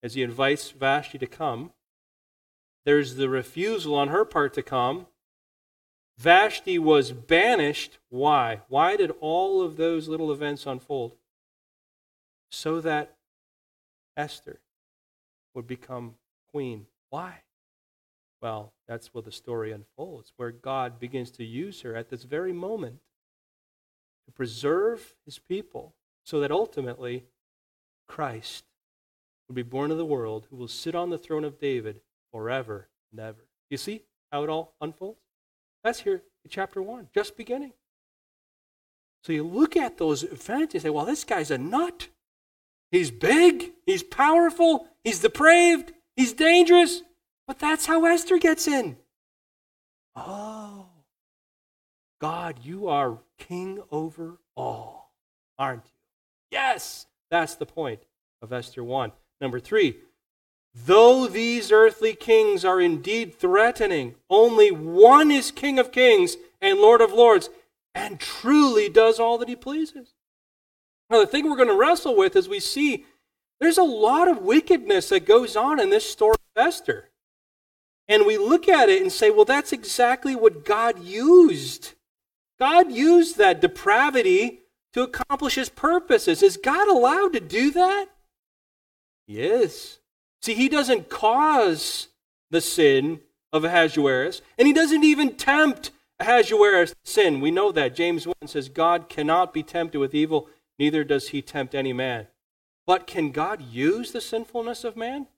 as 0.02 0.14
he 0.14 0.22
invites 0.22 0.70
Vashti 0.70 1.18
to 1.18 1.26
come. 1.26 1.72
There's 2.84 3.16
the 3.16 3.28
refusal 3.28 3.94
on 3.94 4.08
her 4.08 4.24
part 4.24 4.54
to 4.54 4.62
come. 4.62 5.06
Vashti 6.18 6.78
was 6.78 7.12
banished. 7.12 7.98
Why? 8.08 8.60
Why 8.68 8.96
did 8.96 9.12
all 9.20 9.62
of 9.62 9.76
those 9.76 10.08
little 10.08 10.32
events 10.32 10.66
unfold? 10.66 11.16
So 12.50 12.80
that 12.80 13.16
Esther 14.16 14.60
would 15.54 15.66
become 15.66 16.16
queen. 16.52 16.86
Why? 17.10 17.42
Well, 18.42 18.72
that's 18.88 19.12
where 19.12 19.22
the 19.22 19.32
story 19.32 19.72
unfolds, 19.72 20.32
where 20.36 20.50
God 20.50 20.98
begins 20.98 21.30
to 21.32 21.44
use 21.44 21.82
her 21.82 21.94
at 21.94 22.08
this 22.08 22.24
very 22.24 22.52
moment 22.52 23.00
to 24.26 24.32
preserve 24.32 25.14
his 25.24 25.38
people 25.38 25.94
so 26.24 26.40
that 26.40 26.50
ultimately 26.50 27.24
Christ 28.08 28.64
be 29.54 29.62
born 29.62 29.90
of 29.90 29.98
the 29.98 30.04
world 30.04 30.46
who 30.50 30.56
will 30.56 30.68
sit 30.68 30.94
on 30.94 31.10
the 31.10 31.18
throne 31.18 31.44
of 31.44 31.58
David 31.58 32.00
forever 32.32 32.88
and 33.10 33.20
ever. 33.20 33.46
You 33.70 33.76
see 33.76 34.02
how 34.30 34.44
it 34.44 34.50
all 34.50 34.74
unfolds? 34.80 35.20
That's 35.82 36.00
here 36.00 36.22
in 36.44 36.50
chapter 36.50 36.82
1, 36.82 37.08
just 37.14 37.36
beginning. 37.36 37.72
So 39.24 39.32
you 39.32 39.44
look 39.44 39.76
at 39.76 39.98
those 39.98 40.22
events 40.22 40.74
and 40.74 40.82
say, 40.82 40.90
well, 40.90 41.04
this 41.04 41.24
guy's 41.24 41.50
a 41.50 41.58
nut. 41.58 42.08
He's 42.90 43.10
big, 43.10 43.72
he's 43.86 44.02
powerful, 44.02 44.88
he's 45.04 45.20
depraved, 45.20 45.92
he's 46.16 46.32
dangerous. 46.32 47.02
But 47.46 47.58
that's 47.58 47.86
how 47.86 48.04
Esther 48.04 48.38
gets 48.38 48.66
in. 48.66 48.96
Oh, 50.16 50.86
God, 52.20 52.60
you 52.62 52.88
are 52.88 53.18
king 53.38 53.82
over 53.90 54.38
all, 54.56 55.12
aren't 55.58 55.84
you? 55.84 55.90
Yes, 56.50 57.06
that's 57.30 57.54
the 57.54 57.66
point 57.66 58.02
of 58.42 58.52
Esther 58.52 58.82
1. 58.82 59.12
Number 59.40 59.60
three, 59.60 59.96
though 60.74 61.26
these 61.26 61.72
earthly 61.72 62.14
kings 62.14 62.64
are 62.64 62.80
indeed 62.80 63.34
threatening, 63.34 64.14
only 64.28 64.70
one 64.70 65.30
is 65.30 65.50
King 65.50 65.78
of 65.78 65.92
kings 65.92 66.36
and 66.60 66.78
Lord 66.78 67.00
of 67.00 67.12
lords, 67.12 67.48
and 67.94 68.20
truly 68.20 68.88
does 68.88 69.18
all 69.18 69.38
that 69.38 69.48
he 69.48 69.56
pleases. 69.56 70.14
Now, 71.08 71.20
the 71.20 71.26
thing 71.26 71.48
we're 71.48 71.56
going 71.56 71.68
to 71.68 71.74
wrestle 71.74 72.16
with 72.16 72.36
is 72.36 72.48
we 72.48 72.60
see 72.60 73.04
there's 73.60 73.78
a 73.78 73.82
lot 73.82 74.28
of 74.28 74.42
wickedness 74.42 75.08
that 75.08 75.26
goes 75.26 75.56
on 75.56 75.80
in 75.80 75.90
this 75.90 76.08
story 76.08 76.36
of 76.56 76.66
Esther. 76.66 77.08
And 78.08 78.26
we 78.26 78.38
look 78.38 78.68
at 78.68 78.88
it 78.88 79.02
and 79.02 79.10
say, 79.10 79.30
well, 79.30 79.44
that's 79.44 79.72
exactly 79.72 80.34
what 80.34 80.64
God 80.64 81.02
used. 81.02 81.94
God 82.58 82.92
used 82.92 83.38
that 83.38 83.60
depravity 83.60 84.60
to 84.92 85.02
accomplish 85.02 85.54
his 85.54 85.68
purposes. 85.68 86.42
Is 86.42 86.56
God 86.56 86.88
allowed 86.88 87.32
to 87.34 87.40
do 87.40 87.70
that? 87.72 88.06
He 89.30 89.40
is. 89.42 90.00
See, 90.42 90.54
he 90.54 90.68
doesn't 90.68 91.08
cause 91.08 92.08
the 92.50 92.60
sin 92.60 93.20
of 93.52 93.62
Ahasuerus, 93.62 94.42
and 94.58 94.66
he 94.66 94.74
doesn't 94.74 95.04
even 95.04 95.36
tempt 95.36 95.92
Ahasuerus' 96.18 96.96
sin. 97.04 97.40
We 97.40 97.52
know 97.52 97.70
that. 97.70 97.94
James 97.94 98.26
1 98.26 98.34
says, 98.46 98.68
God 98.68 99.08
cannot 99.08 99.54
be 99.54 99.62
tempted 99.62 100.00
with 100.00 100.16
evil, 100.16 100.48
neither 100.80 101.04
does 101.04 101.28
he 101.28 101.42
tempt 101.42 101.76
any 101.76 101.92
man. 101.92 102.26
But 102.88 103.06
can 103.06 103.30
God 103.30 103.62
use 103.62 104.10
the 104.10 104.20
sinfulness 104.20 104.82
of 104.82 104.96
man? 104.96 105.28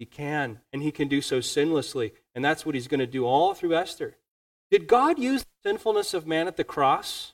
He 0.00 0.04
can, 0.04 0.58
and 0.72 0.82
he 0.82 0.90
can 0.90 1.06
do 1.06 1.20
so 1.20 1.38
sinlessly. 1.38 2.14
And 2.34 2.44
that's 2.44 2.66
what 2.66 2.74
he's 2.74 2.88
going 2.88 2.98
to 2.98 3.06
do 3.06 3.26
all 3.26 3.54
through 3.54 3.76
Esther. 3.76 4.16
Did 4.72 4.88
God 4.88 5.20
use 5.20 5.44
the 5.44 5.68
sinfulness 5.68 6.14
of 6.14 6.26
man 6.26 6.48
at 6.48 6.56
the 6.56 6.64
cross? 6.64 7.32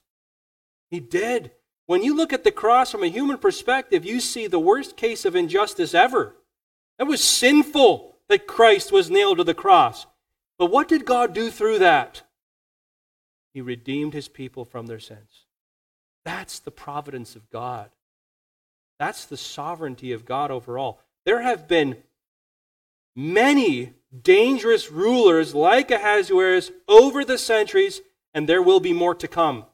He 0.90 1.00
did. 1.00 1.52
When 1.92 2.02
you 2.02 2.16
look 2.16 2.32
at 2.32 2.42
the 2.42 2.50
cross 2.50 2.90
from 2.90 3.02
a 3.02 3.08
human 3.08 3.36
perspective, 3.36 4.02
you 4.02 4.18
see 4.18 4.46
the 4.46 4.58
worst 4.58 4.96
case 4.96 5.26
of 5.26 5.36
injustice 5.36 5.92
ever. 5.92 6.34
It 6.98 7.02
was 7.02 7.22
sinful 7.22 8.16
that 8.30 8.46
Christ 8.46 8.90
was 8.90 9.10
nailed 9.10 9.36
to 9.36 9.44
the 9.44 9.52
cross. 9.52 10.06
But 10.58 10.70
what 10.70 10.88
did 10.88 11.04
God 11.04 11.34
do 11.34 11.50
through 11.50 11.80
that? 11.80 12.22
He 13.52 13.60
redeemed 13.60 14.14
his 14.14 14.26
people 14.26 14.64
from 14.64 14.86
their 14.86 15.00
sins. 15.00 15.44
That's 16.24 16.60
the 16.60 16.70
providence 16.70 17.36
of 17.36 17.50
God. 17.50 17.90
That's 18.98 19.26
the 19.26 19.36
sovereignty 19.36 20.12
of 20.12 20.24
God 20.24 20.50
overall. 20.50 20.98
There 21.26 21.42
have 21.42 21.68
been 21.68 21.98
many 23.14 23.92
dangerous 24.22 24.90
rulers 24.90 25.54
like 25.54 25.90
Ahasuerus 25.90 26.70
over 26.88 27.22
the 27.22 27.36
centuries, 27.36 28.00
and 28.32 28.48
there 28.48 28.62
will 28.62 28.80
be 28.80 28.94
more 28.94 29.14
to 29.16 29.28
come. 29.28 29.66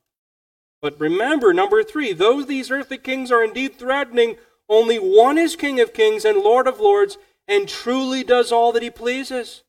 But 0.81 1.01
remember, 1.01 1.53
number 1.53 1.83
three, 1.83 2.13
though 2.13 2.43
these 2.43 2.71
earthly 2.71 2.99
kings 2.99 3.33
are 3.33 3.43
indeed 3.43 3.77
threatening, 3.77 4.37
only 4.69 4.99
one 4.99 5.39
is 5.39 5.57
King 5.57 5.81
of 5.81 5.93
kings 5.93 6.25
and 6.25 6.39
Lord 6.39 6.67
of 6.67 6.81
lords, 6.81 7.19
and 7.47 7.69
truly 7.69 8.23
does 8.23 8.53
all 8.53 8.73
that 8.73 8.83
he 8.83 8.91
pleases. 8.91 9.65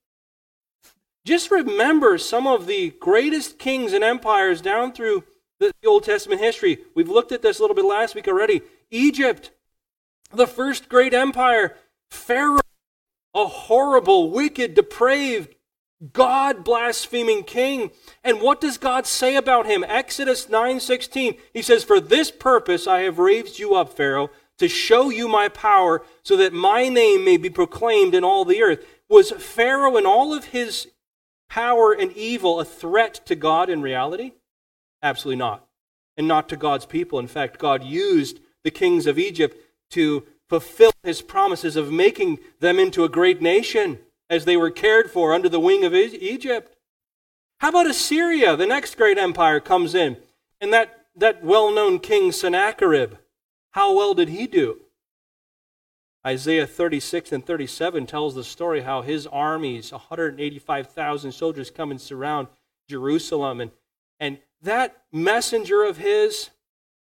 Just 1.25 1.51
remember 1.51 2.17
some 2.17 2.47
of 2.47 2.65
the 2.65 2.91
greatest 2.99 3.59
kings 3.59 3.93
and 3.93 4.03
empires 4.03 4.61
down 4.61 4.93
through 4.93 5.23
the 5.59 5.71
Old 5.85 6.03
Testament 6.03 6.41
history. 6.41 6.79
We've 6.95 7.09
looked 7.09 7.31
at 7.31 7.41
this 7.41 7.59
a 7.59 7.61
little 7.61 7.75
bit 7.75 7.85
last 7.85 8.15
week 8.15 8.27
already. 8.27 8.61
Egypt, 8.91 9.51
the 10.31 10.47
first 10.47 10.89
great 10.89 11.13
empire, 11.13 11.75
Pharaoh, 12.09 12.59
a 13.35 13.45
horrible, 13.45 14.31
wicked, 14.31 14.73
depraved, 14.73 15.55
God 16.13 16.63
blaspheming 16.63 17.43
king. 17.43 17.91
And 18.23 18.41
what 18.41 18.61
does 18.61 18.77
God 18.77 19.05
say 19.05 19.35
about 19.35 19.65
him? 19.65 19.83
Exodus 19.83 20.47
9:16. 20.47 21.37
He 21.53 21.61
says, 21.61 21.83
"For 21.83 21.99
this 21.99 22.31
purpose 22.31 22.87
I 22.87 23.01
have 23.01 23.19
raised 23.19 23.59
you 23.59 23.75
up, 23.75 23.93
Pharaoh, 23.93 24.29
to 24.57 24.67
show 24.67 25.09
you 25.09 25.27
my 25.27 25.49
power, 25.49 26.05
so 26.23 26.37
that 26.37 26.53
my 26.53 26.87
name 26.87 27.25
may 27.25 27.37
be 27.37 27.49
proclaimed 27.49 28.15
in 28.15 28.23
all 28.23 28.45
the 28.45 28.63
earth." 28.63 28.85
Was 29.09 29.31
Pharaoh 29.31 29.97
and 29.97 30.07
all 30.07 30.33
of 30.33 30.45
his 30.45 30.87
power 31.49 31.91
and 31.91 32.15
evil 32.15 32.59
a 32.59 32.65
threat 32.65 33.25
to 33.25 33.35
God 33.35 33.69
in 33.69 33.81
reality? 33.81 34.33
Absolutely 35.01 35.39
not. 35.39 35.67
And 36.15 36.27
not 36.27 36.47
to 36.49 36.55
God's 36.55 36.85
people. 36.85 37.19
In 37.19 37.27
fact, 37.27 37.59
God 37.59 37.83
used 37.83 38.39
the 38.63 38.71
kings 38.71 39.07
of 39.07 39.17
Egypt 39.17 39.57
to 39.91 40.25
fulfill 40.47 40.91
his 41.03 41.21
promises 41.21 41.75
of 41.75 41.91
making 41.91 42.39
them 42.59 42.79
into 42.79 43.03
a 43.03 43.09
great 43.09 43.41
nation 43.41 43.99
as 44.29 44.45
they 44.45 44.57
were 44.57 44.71
cared 44.71 45.09
for 45.11 45.33
under 45.33 45.49
the 45.49 45.59
wing 45.59 45.83
of 45.83 45.93
Egypt. 45.93 46.75
How 47.59 47.69
about 47.69 47.87
Assyria? 47.87 48.55
The 48.55 48.67
next 48.67 48.95
great 48.95 49.17
empire 49.17 49.59
comes 49.59 49.95
in. 49.95 50.17
And 50.61 50.71
that, 50.73 51.05
that 51.15 51.43
well 51.43 51.73
known 51.73 51.99
king 51.99 52.31
Sennacherib, 52.31 53.15
how 53.71 53.95
well 53.95 54.13
did 54.13 54.29
he 54.29 54.47
do? 54.47 54.81
Isaiah 56.25 56.67
36 56.67 57.31
and 57.31 57.45
37 57.45 58.05
tells 58.05 58.35
the 58.35 58.43
story 58.43 58.81
how 58.81 59.01
his 59.01 59.25
armies, 59.27 59.91
185,000 59.91 61.31
soldiers, 61.31 61.71
come 61.71 61.91
and 61.91 62.01
surround 62.01 62.47
Jerusalem. 62.89 63.61
And, 63.61 63.71
and 64.19 64.39
that 64.61 64.97
messenger 65.13 65.83
of 65.83 65.97
his 65.97 66.49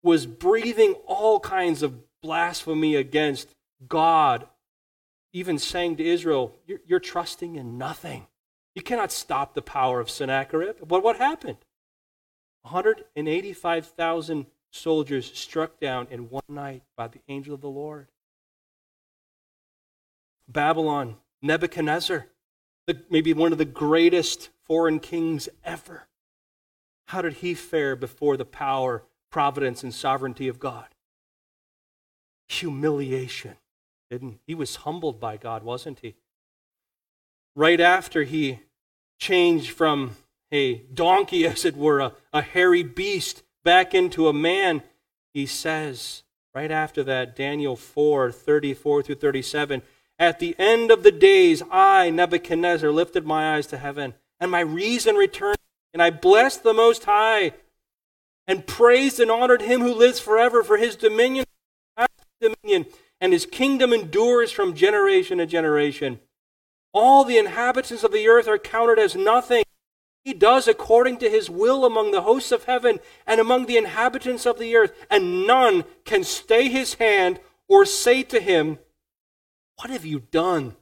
was 0.03 0.25
breathing 0.25 0.93
all 1.07 1.39
kinds 1.39 1.81
of 1.81 1.95
blasphemy 2.21 2.95
against 2.95 3.55
God, 3.87 4.47
even 5.33 5.57
saying 5.57 5.97
to 5.97 6.05
Israel, 6.05 6.55
You're, 6.65 6.79
you're 6.85 6.99
trusting 6.99 7.55
in 7.55 7.77
nothing. 7.77 8.27
You 8.75 8.81
cannot 8.81 9.11
stop 9.11 9.53
the 9.53 9.61
power 9.61 9.99
of 9.99 10.09
Sennacherib. 10.09 10.77
But 10.87 11.03
what 11.03 11.17
happened? 11.17 11.57
185,000 12.63 14.45
soldiers 14.71 15.31
struck 15.37 15.79
down 15.79 16.07
in 16.09 16.29
one 16.29 16.43
night 16.47 16.83
by 16.95 17.07
the 17.07 17.19
angel 17.27 17.53
of 17.53 17.61
the 17.61 17.67
Lord. 17.67 18.07
Babylon, 20.47 21.17
Nebuchadnezzar, 21.41 22.27
the, 22.87 23.01
maybe 23.09 23.33
one 23.33 23.51
of 23.51 23.57
the 23.57 23.65
greatest 23.65 24.49
foreign 24.63 24.99
kings 24.99 25.49
ever. 25.63 26.07
How 27.07 27.21
did 27.21 27.33
he 27.35 27.53
fare 27.53 27.95
before 27.95 28.37
the 28.37 28.45
power, 28.45 29.03
providence, 29.29 29.83
and 29.83 29.93
sovereignty 29.93 30.47
of 30.47 30.59
God? 30.59 30.87
humiliation, 32.51 33.55
didn't 34.11 34.31
he? 34.31 34.39
He 34.47 34.55
was 34.55 34.75
humbled 34.77 35.19
by 35.19 35.37
God, 35.37 35.63
wasn't 35.63 35.99
he? 36.01 36.15
Right 37.55 37.79
after 37.79 38.23
he 38.23 38.59
changed 39.17 39.71
from 39.71 40.17
a 40.51 40.75
donkey, 40.93 41.47
as 41.47 41.65
it 41.65 41.75
were, 41.75 41.99
a, 41.99 42.13
a 42.31 42.41
hairy 42.41 42.83
beast, 42.83 43.41
back 43.63 43.95
into 43.95 44.27
a 44.27 44.33
man, 44.33 44.83
he 45.33 45.45
says, 45.45 46.23
right 46.53 46.69
after 46.69 47.03
that, 47.03 47.35
Daniel 47.35 47.75
4 47.75 48.31
34 48.31 49.03
through 49.03 49.15
37, 49.15 49.81
at 50.19 50.39
the 50.39 50.55
end 50.59 50.91
of 50.91 51.03
the 51.03 51.11
days, 51.11 51.63
I, 51.71 52.09
Nebuchadnezzar, 52.09 52.91
lifted 52.91 53.25
my 53.25 53.55
eyes 53.55 53.65
to 53.67 53.77
heaven, 53.77 54.13
and 54.39 54.51
my 54.51 54.59
reason 54.59 55.15
returned, 55.15 55.57
and 55.93 56.03
I 56.03 56.09
blessed 56.09 56.63
the 56.63 56.73
Most 56.73 57.05
High, 57.05 57.53
and 58.45 58.67
praised 58.67 59.19
and 59.19 59.31
honored 59.31 59.61
him 59.61 59.81
who 59.81 59.93
lives 59.93 60.19
forever, 60.19 60.63
for 60.63 60.77
his 60.77 60.95
dominion 60.95 61.45
dominion, 62.41 62.87
and 63.21 63.31
his 63.31 63.45
kingdom 63.45 63.93
endures 63.93 64.51
from 64.51 64.73
generation 64.73 65.37
to 65.37 65.45
generation. 65.45 66.19
All 66.91 67.23
the 67.23 67.37
inhabitants 67.37 68.03
of 68.03 68.11
the 68.11 68.27
earth 68.27 68.47
are 68.47 68.57
counted 68.57 68.99
as 68.99 69.15
nothing. 69.15 69.63
He 70.25 70.33
does 70.33 70.67
according 70.67 71.17
to 71.17 71.29
his 71.29 71.49
will 71.49 71.85
among 71.85 72.11
the 72.11 72.21
hosts 72.21 72.51
of 72.51 72.65
heaven 72.65 72.99
and 73.25 73.39
among 73.39 73.67
the 73.67 73.77
inhabitants 73.77 74.45
of 74.45 74.59
the 74.59 74.75
earth, 74.75 74.93
and 75.09 75.47
none 75.47 75.85
can 76.03 76.23
stay 76.23 76.67
his 76.67 76.95
hand 76.95 77.39
or 77.67 77.85
say 77.85 78.23
to 78.23 78.39
him, 78.39 78.79
What 79.77 79.91
have 79.91 80.05
you 80.05 80.19
done? 80.19 80.75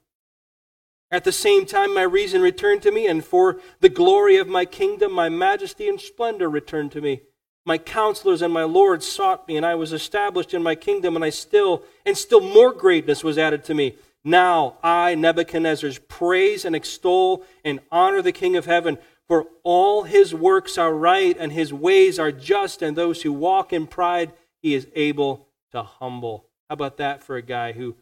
At 1.12 1.24
the 1.24 1.32
same 1.32 1.66
time, 1.66 1.94
my 1.94 2.04
reason 2.04 2.42
returned 2.42 2.84
to 2.84 2.92
me, 2.92 3.08
and 3.08 3.24
for 3.24 3.60
the 3.80 3.90
glory 3.90 4.38
of 4.38 4.48
my 4.48 4.66
kingdom, 4.66 5.12
my 5.12 5.28
majesty 5.28 5.88
and 5.88 6.00
splendor 6.00 6.50
returned 6.50 6.92
to 6.94 7.02
me. 7.02 7.22
My 7.70 7.78
counselors 7.78 8.42
and 8.42 8.52
my 8.52 8.64
lords 8.64 9.06
sought 9.06 9.48
me, 9.48 9.56
and 9.56 9.64
I 9.64 9.76
was 9.76 9.94
established 9.94 10.56
in 10.56 10.64
my 10.64 10.74
kingdom, 10.74 11.16
and 11.16 11.24
I 11.24 11.30
still, 11.30 11.84
and 12.04 12.18
still 12.18 12.42
more 12.42 12.74
greatness 12.74 13.24
was 13.24 13.38
added 13.38 13.64
to 13.66 13.76
me. 13.76 13.94
Now 14.24 14.80
I, 14.82 15.14
Nebuchadnezzar, 15.14 15.92
praise 16.08 16.66
and 16.66 16.76
extol 16.76 17.46
and 17.64 17.80
honor 17.92 18.24
the 18.24 18.32
King 18.32 18.56
of 18.56 18.66
heaven, 18.66 18.98
for 19.28 19.46
all 19.62 20.02
his 20.02 20.34
works 20.34 20.80
are 20.80 20.92
right, 20.92 21.38
and 21.40 21.52
his 21.52 21.72
ways 21.72 22.18
are 22.18 22.32
just, 22.32 22.82
and 22.82 22.98
those 22.98 23.22
who 23.22 23.32
walk 23.32 23.72
in 23.72 23.86
pride 23.86 24.34
he 24.64 24.74
is 24.74 24.88
able 24.96 25.48
to 25.72 25.84
humble. 25.84 26.48
How 26.70 26.74
about 26.74 26.98
that 26.98 27.22
for 27.22 27.36
a 27.36 27.44
guy 27.44 27.74
who, 27.74 27.96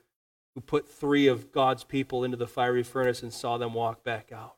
who 0.56 0.62
put 0.62 0.88
three 0.88 1.28
of 1.28 1.52
God's 1.52 1.84
people 1.84 2.24
into 2.24 2.38
the 2.38 2.48
fiery 2.48 2.84
furnace 2.84 3.22
and 3.22 3.34
saw 3.34 3.58
them 3.58 3.74
walk 3.74 4.02
back 4.02 4.32
out? 4.32 4.56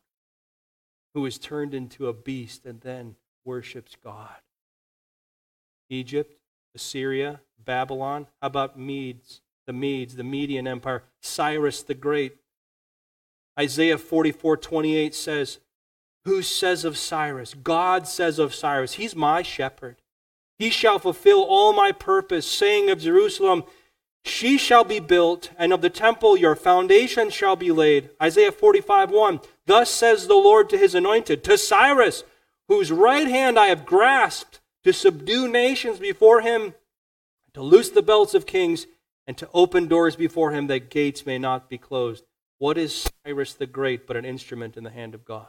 Who 1.14 1.22
was 1.22 1.36
turned 1.36 1.74
into 1.74 2.06
a 2.06 2.12
beast 2.12 2.64
and 2.64 2.80
then 2.82 3.16
worships 3.44 3.96
God? 4.00 4.36
Egypt, 5.90 6.38
Assyria, 6.74 7.40
Babylon. 7.62 8.26
How 8.40 8.46
about 8.46 8.78
Medes? 8.78 9.40
The 9.66 9.72
Medes, 9.72 10.16
the 10.16 10.24
Median 10.24 10.66
Empire, 10.66 11.02
Cyrus 11.20 11.82
the 11.82 11.94
Great. 11.94 12.36
Isaiah 13.58 13.98
44 13.98 14.56
28 14.56 15.14
says, 15.14 15.58
Who 16.24 16.42
says 16.42 16.84
of 16.84 16.96
Cyrus? 16.96 17.54
God 17.54 18.08
says 18.08 18.38
of 18.38 18.54
Cyrus, 18.54 18.94
He's 18.94 19.14
my 19.14 19.42
shepherd. 19.42 19.96
He 20.58 20.70
shall 20.70 20.98
fulfill 20.98 21.42
all 21.42 21.72
my 21.72 21.92
purpose, 21.92 22.46
saying 22.46 22.90
of 22.90 23.00
Jerusalem, 23.00 23.64
She 24.24 24.58
shall 24.58 24.84
be 24.84 25.00
built, 25.00 25.50
and 25.58 25.72
of 25.72 25.80
the 25.80 25.90
temple 25.90 26.36
your 26.36 26.54
foundation 26.54 27.30
shall 27.30 27.56
be 27.56 27.70
laid. 27.70 28.10
Isaiah 28.22 28.52
45 28.52 29.10
1. 29.10 29.40
Thus 29.66 29.90
says 29.90 30.26
the 30.26 30.34
Lord 30.34 30.68
to 30.70 30.78
his 30.78 30.94
anointed, 30.94 31.44
to 31.44 31.58
Cyrus, 31.58 32.24
whose 32.68 32.92
right 32.92 33.26
hand 33.26 33.58
I 33.58 33.66
have 33.66 33.86
grasped 33.86 34.59
to 34.84 34.92
subdue 34.92 35.48
nations 35.48 35.98
before 35.98 36.40
him, 36.40 36.74
to 37.54 37.62
loose 37.62 37.90
the 37.90 38.02
belts 38.02 38.34
of 38.34 38.46
kings, 38.46 38.86
and 39.26 39.36
to 39.38 39.48
open 39.52 39.86
doors 39.86 40.16
before 40.16 40.52
him 40.52 40.66
that 40.68 40.90
gates 40.90 41.26
may 41.26 41.38
not 41.38 41.68
be 41.68 41.78
closed. 41.78 42.24
What 42.58 42.76
is 42.76 43.08
Cyrus 43.24 43.54
the 43.54 43.66
Great 43.66 44.06
but 44.06 44.16
an 44.16 44.24
instrument 44.24 44.76
in 44.76 44.84
the 44.84 44.90
hand 44.90 45.14
of 45.14 45.24
God? 45.24 45.48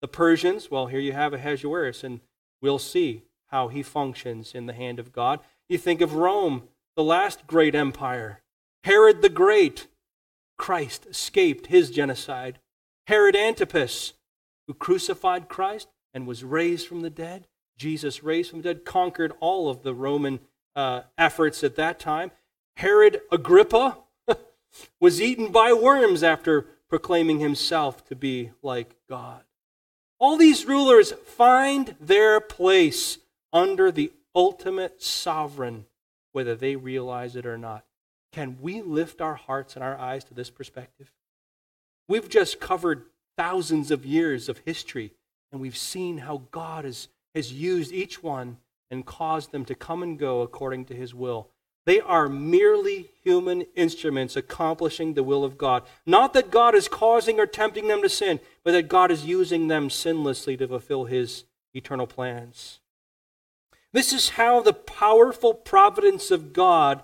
The 0.00 0.08
Persians, 0.08 0.70
well, 0.70 0.86
here 0.86 1.00
you 1.00 1.12
have 1.12 1.32
Ahasuerus, 1.32 2.04
and 2.04 2.20
we'll 2.62 2.78
see 2.78 3.22
how 3.48 3.68
he 3.68 3.82
functions 3.82 4.54
in 4.54 4.66
the 4.66 4.72
hand 4.72 4.98
of 4.98 5.12
God. 5.12 5.40
You 5.68 5.78
think 5.78 6.00
of 6.00 6.14
Rome, 6.14 6.64
the 6.96 7.02
last 7.02 7.46
great 7.46 7.74
empire. 7.74 8.40
Herod 8.84 9.22
the 9.22 9.28
Great, 9.28 9.88
Christ 10.56 11.06
escaped 11.06 11.66
his 11.66 11.90
genocide. 11.90 12.58
Herod 13.06 13.36
Antipas, 13.36 14.12
who 14.66 14.74
crucified 14.74 15.48
Christ 15.48 15.88
and 16.14 16.26
was 16.26 16.44
raised 16.44 16.86
from 16.86 17.00
the 17.00 17.10
dead. 17.10 17.46
Jesus 17.78 18.22
raised 18.22 18.50
from 18.50 18.60
the 18.60 18.74
dead, 18.74 18.84
conquered 18.84 19.32
all 19.40 19.70
of 19.70 19.82
the 19.82 19.94
Roman 19.94 20.40
uh, 20.76 21.02
efforts 21.16 21.64
at 21.64 21.76
that 21.76 21.98
time. 21.98 22.30
Herod 22.76 23.20
Agrippa 23.32 23.98
was 25.00 25.20
eaten 25.22 25.50
by 25.50 25.72
worms 25.72 26.22
after 26.22 26.66
proclaiming 26.88 27.38
himself 27.38 28.04
to 28.08 28.16
be 28.16 28.50
like 28.62 28.96
God. 29.08 29.42
All 30.18 30.36
these 30.36 30.66
rulers 30.66 31.12
find 31.12 31.94
their 32.00 32.40
place 32.40 33.18
under 33.52 33.92
the 33.92 34.12
ultimate 34.34 35.02
sovereign, 35.02 35.86
whether 36.32 36.54
they 36.54 36.76
realize 36.76 37.36
it 37.36 37.46
or 37.46 37.58
not. 37.58 37.84
Can 38.32 38.58
we 38.60 38.82
lift 38.82 39.20
our 39.20 39.36
hearts 39.36 39.74
and 39.74 39.84
our 39.84 39.96
eyes 39.96 40.24
to 40.24 40.34
this 40.34 40.50
perspective? 40.50 41.10
We've 42.08 42.28
just 42.28 42.60
covered 42.60 43.04
thousands 43.36 43.90
of 43.90 44.04
years 44.04 44.48
of 44.48 44.58
history, 44.58 45.12
and 45.52 45.60
we've 45.60 45.76
seen 45.76 46.18
how 46.18 46.42
God 46.50 46.84
is 46.84 47.08
has 47.38 47.52
used 47.52 47.92
each 47.92 48.22
one 48.22 48.58
and 48.90 49.06
caused 49.06 49.52
them 49.52 49.64
to 49.64 49.74
come 49.74 50.02
and 50.02 50.18
go 50.18 50.42
according 50.42 50.84
to 50.86 50.94
his 50.94 51.14
will. 51.14 51.48
They 51.86 52.00
are 52.00 52.28
merely 52.28 53.10
human 53.22 53.62
instruments 53.74 54.36
accomplishing 54.36 55.14
the 55.14 55.22
will 55.22 55.44
of 55.44 55.56
God. 55.56 55.84
Not 56.04 56.34
that 56.34 56.50
God 56.50 56.74
is 56.74 56.88
causing 56.88 57.38
or 57.40 57.46
tempting 57.46 57.88
them 57.88 58.02
to 58.02 58.08
sin, 58.08 58.40
but 58.62 58.72
that 58.72 58.88
God 58.88 59.10
is 59.10 59.24
using 59.24 59.68
them 59.68 59.88
sinlessly 59.88 60.58
to 60.58 60.68
fulfill 60.68 61.04
his 61.04 61.44
eternal 61.72 62.06
plans. 62.06 62.80
This 63.92 64.12
is 64.12 64.30
how 64.30 64.60
the 64.60 64.74
powerful 64.74 65.54
providence 65.54 66.30
of 66.30 66.52
God 66.52 67.02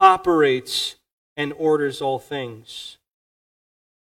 operates 0.00 0.96
and 1.36 1.52
orders 1.52 2.00
all 2.00 2.18
things. 2.18 2.96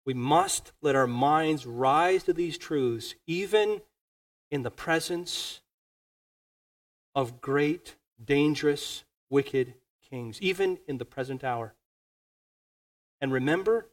We 0.06 0.14
must 0.14 0.72
let 0.82 0.96
our 0.96 1.08
minds 1.08 1.66
rise 1.66 2.24
to 2.24 2.34
these 2.34 2.58
truths, 2.58 3.16
even 3.28 3.82
in 4.50 4.64
the 4.64 4.72
presence 4.72 5.62
of 7.16 7.42
great, 7.42 7.96
dangerous, 8.24 9.04
wicked 9.30 9.74
kings, 10.10 10.42
even 10.42 10.80
in 10.88 10.98
the 10.98 11.06
present 11.06 11.44
hour. 11.44 11.74
And 13.22 13.32
remember 13.32 13.88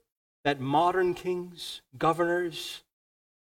that 0.45 0.61
modern 0.61 1.15
kings, 1.15 1.83
governors, 1.97 2.83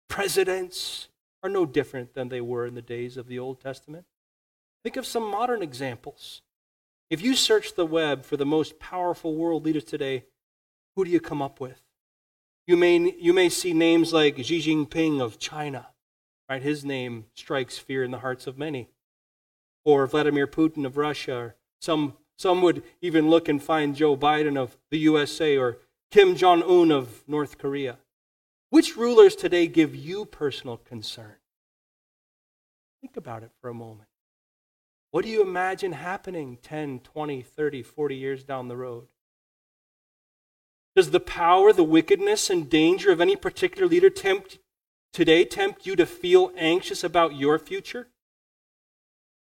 presidents 0.08 1.10
are 1.44 1.50
no 1.50 1.66
different 1.66 2.14
than 2.14 2.30
they 2.30 2.42
were 2.42 2.66
in 2.66 2.76
the 2.76 2.82
days 2.82 3.18
of 3.18 3.28
the 3.28 3.40
Old 3.40 3.62
Testament. 3.62 4.06
Think 4.84 4.98
of 4.98 5.06
some 5.06 5.30
modern 5.30 5.62
examples. 5.62 6.42
If 7.10 7.22
you 7.22 7.36
search 7.36 7.76
the 7.76 7.86
web 7.86 8.26
for 8.26 8.38
the 8.38 8.46
most 8.46 8.80
powerful 8.80 9.36
world 9.36 9.66
leaders 9.66 9.84
today, 9.84 10.26
who 10.96 11.06
do 11.06 11.12
you 11.12 11.20
come 11.20 11.42
up 11.42 11.60
with? 11.60 11.82
You 12.66 12.76
may, 12.76 13.16
you 13.18 13.32
may 13.32 13.50
see 13.50 13.74
names 13.74 14.12
like 14.12 14.44
Xi 14.44 14.60
Jinping 14.60 15.22
of 15.22 15.40
China. 15.40 15.88
Right? 16.50 16.62
His 16.62 16.84
name 16.84 17.26
strikes 17.34 17.78
fear 17.78 18.04
in 18.04 18.12
the 18.12 18.20
hearts 18.20 18.48
of 18.48 18.58
many 18.58 18.90
or 19.88 20.06
Vladimir 20.06 20.46
Putin 20.46 20.86
of 20.86 20.98
Russia. 20.98 21.34
Or 21.34 21.56
some, 21.80 22.16
some 22.38 22.62
would 22.62 22.84
even 23.02 23.30
look 23.30 23.48
and 23.48 23.64
find 23.64 23.96
Joe 23.96 24.18
Biden 24.18 24.58
of 24.58 24.78
the 24.92 24.98
USA 25.00 25.58
or 25.58 25.78
Kim 26.12 26.36
Jong 26.36 26.62
un 26.62 26.92
of 26.92 27.24
North 27.26 27.58
Korea. 27.58 27.98
Which 28.70 28.98
rulers 28.98 29.34
today 29.34 29.66
give 29.66 29.96
you 29.96 30.26
personal 30.26 30.76
concern? 30.76 31.36
Think 33.00 33.16
about 33.16 33.44
it 33.44 33.52
for 33.62 33.70
a 33.70 33.74
moment. 33.74 34.10
What 35.12 35.24
do 35.24 35.32
you 35.32 35.42
imagine 35.42 35.94
happening 35.94 36.58
10, 36.62 37.00
20, 37.00 37.42
30, 37.42 37.82
40 37.82 38.16
years 38.16 38.44
down 38.44 38.68
the 38.68 38.76
road? 38.76 39.08
Does 40.98 41.12
the 41.12 41.22
power, 41.22 41.72
the 41.72 41.86
wickedness, 41.86 42.50
and 42.50 42.70
danger 42.70 43.10
of 43.10 43.22
any 43.22 43.38
particular 43.38 43.88
leader 43.88 44.10
tempt 44.10 44.60
today 45.14 45.46
tempt 45.46 45.88
you 45.88 45.96
to 45.96 46.06
feel 46.06 46.52
anxious 46.58 47.06
about 47.06 47.38
your 47.38 47.58
future? 47.58 48.08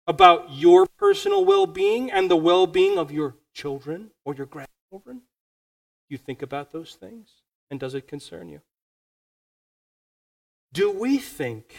About 0.09 0.50
your 0.50 0.86
personal 0.86 1.44
well 1.44 1.66
being 1.66 2.11
and 2.11 2.30
the 2.30 2.36
well 2.36 2.66
being 2.66 2.98
of 2.98 3.12
your 3.12 3.36
children 3.54 4.11
or 4.24 4.34
your 4.34 4.46
grandchildren? 4.46 5.22
You 6.09 6.16
think 6.16 6.40
about 6.40 6.72
those 6.72 6.96
things? 6.98 7.42
And 7.70 7.78
does 7.78 7.94
it 7.94 8.09
concern 8.09 8.48
you? 8.48 8.62
Do 10.72 10.90
we 10.90 11.18
think, 11.18 11.74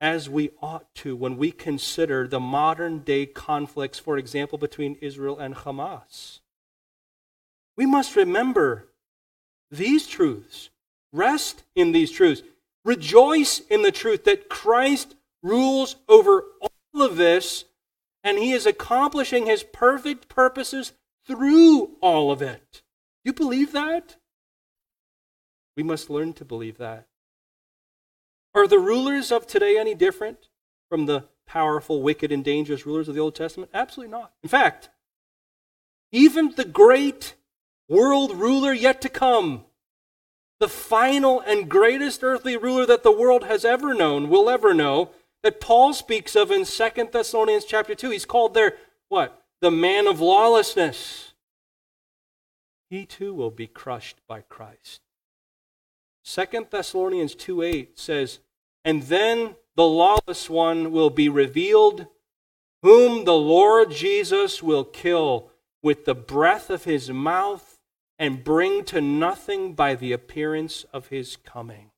as 0.00 0.28
we 0.28 0.50
ought 0.60 0.94
to, 0.96 1.16
when 1.16 1.38
we 1.38 1.50
consider 1.50 2.28
the 2.28 2.40
modern 2.40 3.00
day 3.00 3.24
conflicts, 3.24 3.98
for 3.98 4.18
example, 4.18 4.58
between 4.58 4.96
Israel 5.00 5.38
and 5.38 5.54
Hamas? 5.54 6.40
We 7.76 7.86
must 7.86 8.16
remember 8.16 8.88
these 9.70 10.06
truths, 10.06 10.68
rest 11.12 11.62
in 11.74 11.92
these 11.92 12.10
truths, 12.10 12.42
rejoice 12.84 13.60
in 13.70 13.80
the 13.80 13.92
truth 13.92 14.24
that 14.24 14.50
Christ 14.50 15.14
rules 15.42 15.96
over 16.08 16.44
all 16.60 17.02
of 17.02 17.16
this 17.16 17.64
and 18.22 18.38
he 18.38 18.52
is 18.52 18.66
accomplishing 18.66 19.46
his 19.46 19.62
perfect 19.62 20.28
purposes 20.28 20.92
through 21.26 21.96
all 22.00 22.30
of 22.30 22.42
it. 22.42 22.82
You 23.24 23.32
believe 23.32 23.72
that? 23.72 24.16
We 25.76 25.82
must 25.82 26.10
learn 26.10 26.32
to 26.34 26.44
believe 26.44 26.78
that. 26.78 27.06
Are 28.54 28.66
the 28.66 28.78
rulers 28.78 29.30
of 29.30 29.46
today 29.46 29.78
any 29.78 29.94
different 29.94 30.48
from 30.88 31.06
the 31.06 31.24
powerful, 31.46 32.02
wicked, 32.02 32.32
and 32.32 32.44
dangerous 32.44 32.84
rulers 32.84 33.08
of 33.08 33.14
the 33.14 33.20
Old 33.20 33.34
Testament? 33.34 33.70
Absolutely 33.72 34.10
not. 34.10 34.32
In 34.42 34.48
fact, 34.48 34.90
even 36.12 36.52
the 36.56 36.64
great 36.64 37.34
world 37.88 38.36
ruler 38.36 38.72
yet 38.72 39.00
to 39.02 39.08
come, 39.08 39.64
the 40.58 40.68
final 40.68 41.40
and 41.40 41.70
greatest 41.70 42.22
earthly 42.22 42.56
ruler 42.56 42.84
that 42.86 43.02
the 43.02 43.12
world 43.12 43.44
has 43.44 43.64
ever 43.64 43.94
known, 43.94 44.28
will 44.28 44.50
ever 44.50 44.74
know, 44.74 45.10
that 45.42 45.60
Paul 45.60 45.92
speaks 45.92 46.36
of 46.36 46.50
in 46.50 46.64
Second 46.64 47.12
Thessalonians 47.12 47.64
chapter 47.64 47.94
2. 47.94 48.10
He's 48.10 48.24
called 48.24 48.54
there 48.54 48.76
what? 49.08 49.42
The 49.60 49.70
man 49.70 50.06
of 50.06 50.20
lawlessness. 50.20 51.32
he 52.88 53.06
too 53.06 53.32
will 53.32 53.50
be 53.50 53.66
crushed 53.66 54.18
by 54.26 54.40
Christ. 54.42 55.00
2 56.24 56.66
Thessalonians 56.70 57.34
2 57.34 57.62
8 57.62 57.98
says, 57.98 58.40
And 58.84 59.04
then 59.04 59.56
the 59.76 59.86
lawless 59.86 60.50
one 60.50 60.92
will 60.92 61.10
be 61.10 61.28
revealed, 61.28 62.06
whom 62.82 63.24
the 63.24 63.32
Lord 63.32 63.90
Jesus 63.90 64.62
will 64.62 64.84
kill 64.84 65.50
with 65.82 66.04
the 66.04 66.14
breath 66.14 66.70
of 66.70 66.84
his 66.84 67.10
mouth 67.10 67.78
and 68.18 68.44
bring 68.44 68.84
to 68.84 69.00
nothing 69.00 69.74
by 69.74 69.94
the 69.94 70.12
appearance 70.12 70.84
of 70.92 71.08
his 71.08 71.36
coming. 71.36 71.90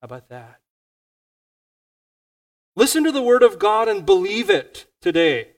How 0.00 0.06
about 0.06 0.28
that? 0.28 0.60
Listen 2.76 3.02
to 3.04 3.12
the 3.12 3.22
word 3.22 3.42
of 3.42 3.58
God 3.58 3.88
and 3.88 4.04
believe 4.04 4.50
it 4.50 4.84
today. 5.00 5.52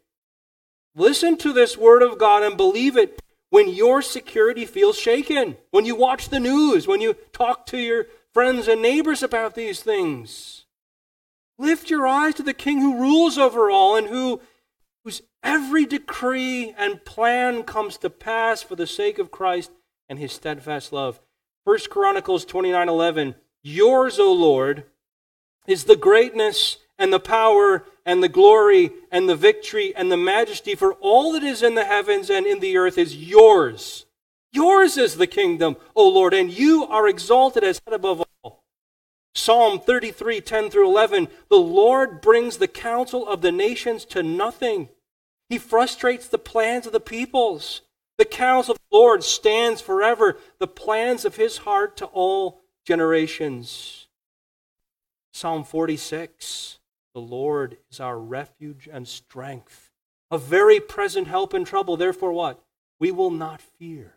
Listen 0.95 1.37
to 1.39 1.53
this 1.53 1.77
word 1.77 2.03
of 2.03 2.17
God 2.17 2.45
and 2.45 2.57
believe 2.57 2.97
it 2.97 3.21
when 3.51 3.69
your 3.69 4.03
security 4.03 4.65
feels 4.65 4.99
shaken, 4.99 5.57
when 5.71 5.85
you 5.85 5.97
watch 5.97 6.29
the 6.29 6.41
news, 6.41 6.87
when 6.87 7.01
you 7.01 7.15
talk 7.33 7.67
to 7.67 7.79
your 7.79 8.07
friends 8.33 8.69
and 8.69 8.81
neighbors 8.81 9.23
about 9.23 9.55
these 9.55 9.81
things. 9.81 10.67
Lift 11.59 11.91
your 11.91 12.07
eyes 12.07 12.35
to 12.35 12.43
the 12.43 12.55
King 12.55 12.81
who 12.81 13.01
rules 13.01 13.37
over 13.37 13.71
all 13.71 13.97
and 13.97 14.07
who 14.07 14.41
whose 15.03 15.23
every 15.43 15.87
decree 15.87 16.75
and 16.77 17.05
plan 17.05 17.63
comes 17.63 17.97
to 17.99 18.11
pass 18.11 18.63
for 18.63 18.77
the 18.77 18.87
sake 18.87 19.19
of 19.19 19.31
Christ 19.31 19.71
and 20.09 20.19
his 20.19 20.33
steadfast 20.33 20.93
love. 20.93 21.21
1 21.65 21.91
Chronicles 21.91 22.45
29:11 22.45 23.35
Yours, 23.63 24.19
O 24.21 24.33
Lord, 24.33 24.85
is 25.67 25.85
the 25.85 25.97
greatness 25.97 26.79
and 26.99 27.13
the 27.13 27.21
power 27.21 27.85
and 28.05 28.23
the 28.23 28.29
glory 28.29 28.91
and 29.11 29.29
the 29.29 29.37
victory 29.37 29.95
and 29.95 30.11
the 30.11 30.17
majesty 30.17 30.75
for 30.75 30.95
all 30.95 31.33
that 31.33 31.43
is 31.43 31.63
in 31.63 31.75
the 31.75 31.85
heavens 31.85 32.29
and 32.29 32.47
in 32.47 32.61
the 32.61 32.77
earth 32.77 32.99
is 32.99 33.17
yours. 33.17 34.07
Yours 34.53 34.97
is 34.97 35.17
the 35.17 35.27
kingdom, 35.27 35.77
O 35.95 36.09
Lord, 36.09 36.35
and 36.35 36.51
you 36.51 36.85
are 36.87 37.07
exalted 37.07 37.63
as 37.63 37.81
head 37.87 37.95
above 37.95 38.25
all. 38.43 38.65
Psalm 39.35 39.79
33, 39.79 40.41
10 40.41 40.71
through 40.71 40.89
11. 40.89 41.29
The 41.49 41.57
Lord 41.57 42.21
brings 42.21 42.57
the 42.57 42.67
counsel 42.67 43.29
of 43.29 43.41
the 43.41 43.53
nations 43.53 44.05
to 44.07 44.23
nothing. 44.23 44.89
He 45.49 45.59
frustrates 45.59 46.27
the 46.29 46.39
plans 46.39 46.87
of 46.87 46.93
the 46.93 47.01
peoples. 47.01 47.83
The 48.17 48.25
counsel 48.25 48.73
of 48.73 48.81
the 48.91 48.97
Lord 48.97 49.23
stands 49.23 49.81
forever, 49.81 50.39
the 50.59 50.67
plans 50.67 51.25
of 51.25 51.37
his 51.37 51.59
heart 51.59 51.97
to 51.99 52.07
all 52.07 52.63
generations. 52.85 54.09
Psalm 55.33 55.63
46 55.63 56.79
The 57.15 57.21
Lord 57.21 57.79
is 57.91 58.01
our 58.01 58.19
refuge 58.19 58.89
and 58.91 59.09
strength, 59.09 59.91
a 60.31 60.39
very 60.39 60.79
present 60.81 61.29
help 61.29 61.55
in 61.55 61.65
trouble. 61.65 61.97
Therefore, 61.97 62.33
what? 62.33 62.63
We 63.01 63.11
will 63.11 63.31
not 63.31 63.61
fear. 63.61 64.15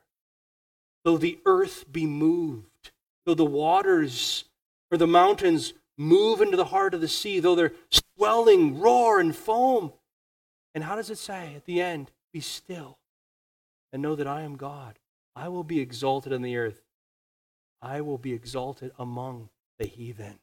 Though 1.04 1.18
the 1.18 1.39
earth 1.46 1.92
be 1.92 2.06
moved, 2.06 2.92
though 3.26 3.34
the 3.34 3.46
waters 3.46 4.46
or 4.92 4.98
the 4.98 5.08
mountains 5.08 5.74
move 5.98 6.42
into 6.42 6.58
the 6.58 6.66
heart 6.66 6.94
of 6.94 7.02
the 7.02 7.08
sea, 7.08 7.39
though 7.39 7.56
they're 7.56 7.74
swelling, 7.89 8.80
roar, 8.80 9.20
and 9.20 9.36
foam. 9.36 9.94
And 10.74 10.84
how 10.84 10.96
does 10.96 11.10
it 11.10 11.18
say 11.18 11.54
at 11.56 11.66
the 11.66 11.82
end? 11.82 12.12
Be 12.34 12.39
still 12.39 12.98
and 13.92 14.02
know 14.02 14.16
that 14.16 14.28
I 14.28 14.42
am 14.42 14.56
God. 14.56 15.00
I 15.36 15.48
will 15.48 15.64
be 15.64 15.80
exalted 15.80 16.34
on 16.34 16.42
the 16.42 16.58
earth. 16.58 16.82
I 17.82 18.02
will 18.02 18.18
be 18.18 18.34
exalted 18.34 18.92
among 19.00 19.50
the 19.80 19.88
heathen. 19.88 20.39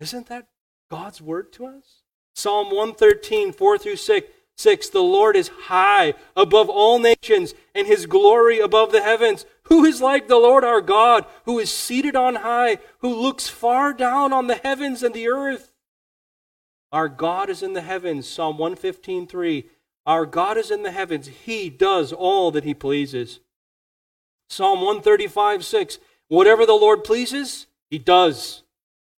Isn't 0.00 0.28
that 0.28 0.48
God's 0.90 1.20
word 1.20 1.52
to 1.54 1.66
us? 1.66 2.02
Psalm 2.34 2.68
113, 2.68 3.52
4 3.52 3.78
through 3.78 3.96
6. 3.96 4.28
6 4.56 4.88
The 4.88 5.00
Lord 5.00 5.36
is 5.36 5.48
high 5.66 6.14
above 6.36 6.68
all 6.68 6.98
nations, 6.98 7.54
and 7.74 7.86
his 7.86 8.06
glory 8.06 8.58
above 8.58 8.90
the 8.90 9.02
heavens. 9.02 9.46
Who 9.64 9.84
is 9.84 10.00
like 10.00 10.26
the 10.26 10.36
Lord 10.36 10.64
our 10.64 10.80
God, 10.80 11.26
who 11.44 11.58
is 11.58 11.70
seated 11.70 12.16
on 12.16 12.36
high, 12.36 12.78
who 12.98 13.14
looks 13.14 13.48
far 13.48 13.92
down 13.92 14.32
on 14.32 14.48
the 14.48 14.56
heavens 14.56 15.02
and 15.02 15.14
the 15.14 15.28
earth? 15.28 15.72
Our 16.90 17.08
God 17.08 17.50
is 17.50 17.62
in 17.62 17.74
the 17.74 17.82
heavens. 17.82 18.28
Psalm 18.28 18.58
115, 18.58 19.26
3. 19.26 19.66
Our 20.06 20.26
God 20.26 20.56
is 20.56 20.70
in 20.70 20.82
the 20.82 20.90
heavens. 20.90 21.28
He 21.28 21.70
does 21.70 22.12
all 22.12 22.50
that 22.50 22.64
he 22.64 22.74
pleases. 22.74 23.40
Psalm 24.48 24.80
135, 24.80 25.64
6. 25.64 25.98
Whatever 26.28 26.66
the 26.66 26.72
Lord 26.72 27.04
pleases, 27.04 27.66
he 27.90 27.98
does 27.98 28.62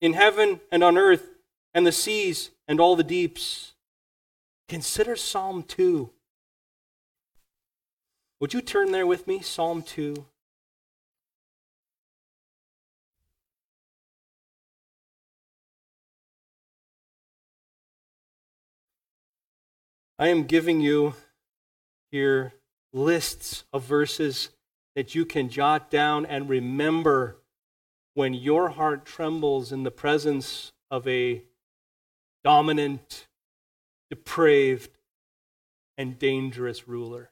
in 0.01 0.15
heaven 0.15 0.61
and 0.71 0.83
on 0.83 0.99
earth 0.99 1.30
and 1.75 1.87
the 1.87 1.93
seas 1.93 2.51
and 2.67 2.81
all 2.81 2.97
the 2.97 3.05
deeps. 3.05 3.75
Consider 4.69 5.17
Psalm 5.17 5.63
2. 5.63 6.11
Would 8.41 8.55
you 8.55 8.61
turn 8.61 8.93
there 8.93 9.07
with 9.07 9.27
me? 9.27 9.41
Psalm 9.41 9.83
2. 9.83 10.25
I 20.19 20.29
am 20.29 20.45
giving 20.45 20.81
you 20.81 21.15
here 22.11 22.53
lists 22.93 23.65
of 23.73 23.85
verses 23.85 24.51
that 24.95 25.15
you 25.15 25.25
can 25.25 25.49
jot 25.49 25.91
down 25.91 26.27
and 26.27 26.47
remember 26.47 27.39
when 28.13 28.35
your 28.35 28.69
heart 28.71 29.07
trembles 29.07 29.73
in 29.73 29.83
the 29.83 29.91
presence 29.91 30.73
of 30.91 31.09
a 31.09 31.43
dominant, 32.45 33.27
depraved, 34.11 34.91
and 35.97 36.19
dangerous 36.19 36.89
ruler. 36.89 37.31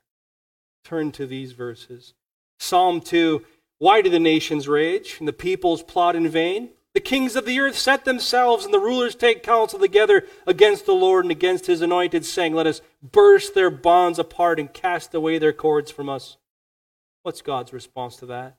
Turn 0.84 1.12
to 1.12 1.26
these 1.26 1.52
verses. 1.52 2.14
Psalm 2.58 3.00
2 3.00 3.44
Why 3.78 4.02
do 4.02 4.10
the 4.10 4.18
nations 4.18 4.68
rage 4.68 5.16
and 5.18 5.28
the 5.28 5.32
peoples 5.32 5.82
plot 5.82 6.16
in 6.16 6.28
vain? 6.28 6.70
The 6.94 7.00
kings 7.00 7.36
of 7.36 7.44
the 7.44 7.60
earth 7.60 7.76
set 7.76 8.04
themselves, 8.04 8.64
and 8.64 8.74
the 8.74 8.80
rulers 8.80 9.14
take 9.14 9.42
counsel 9.42 9.78
together 9.78 10.24
against 10.46 10.86
the 10.86 10.94
Lord 10.94 11.24
and 11.24 11.30
against 11.30 11.66
his 11.66 11.80
anointed, 11.80 12.24
saying, 12.24 12.54
Let 12.54 12.66
us 12.66 12.80
burst 13.02 13.54
their 13.54 13.70
bonds 13.70 14.18
apart 14.18 14.58
and 14.58 14.72
cast 14.72 15.14
away 15.14 15.38
their 15.38 15.52
cords 15.52 15.90
from 15.90 16.08
us. 16.08 16.38
What's 17.22 17.42
God's 17.42 17.72
response 17.72 18.16
to 18.16 18.26
that? 18.26 18.56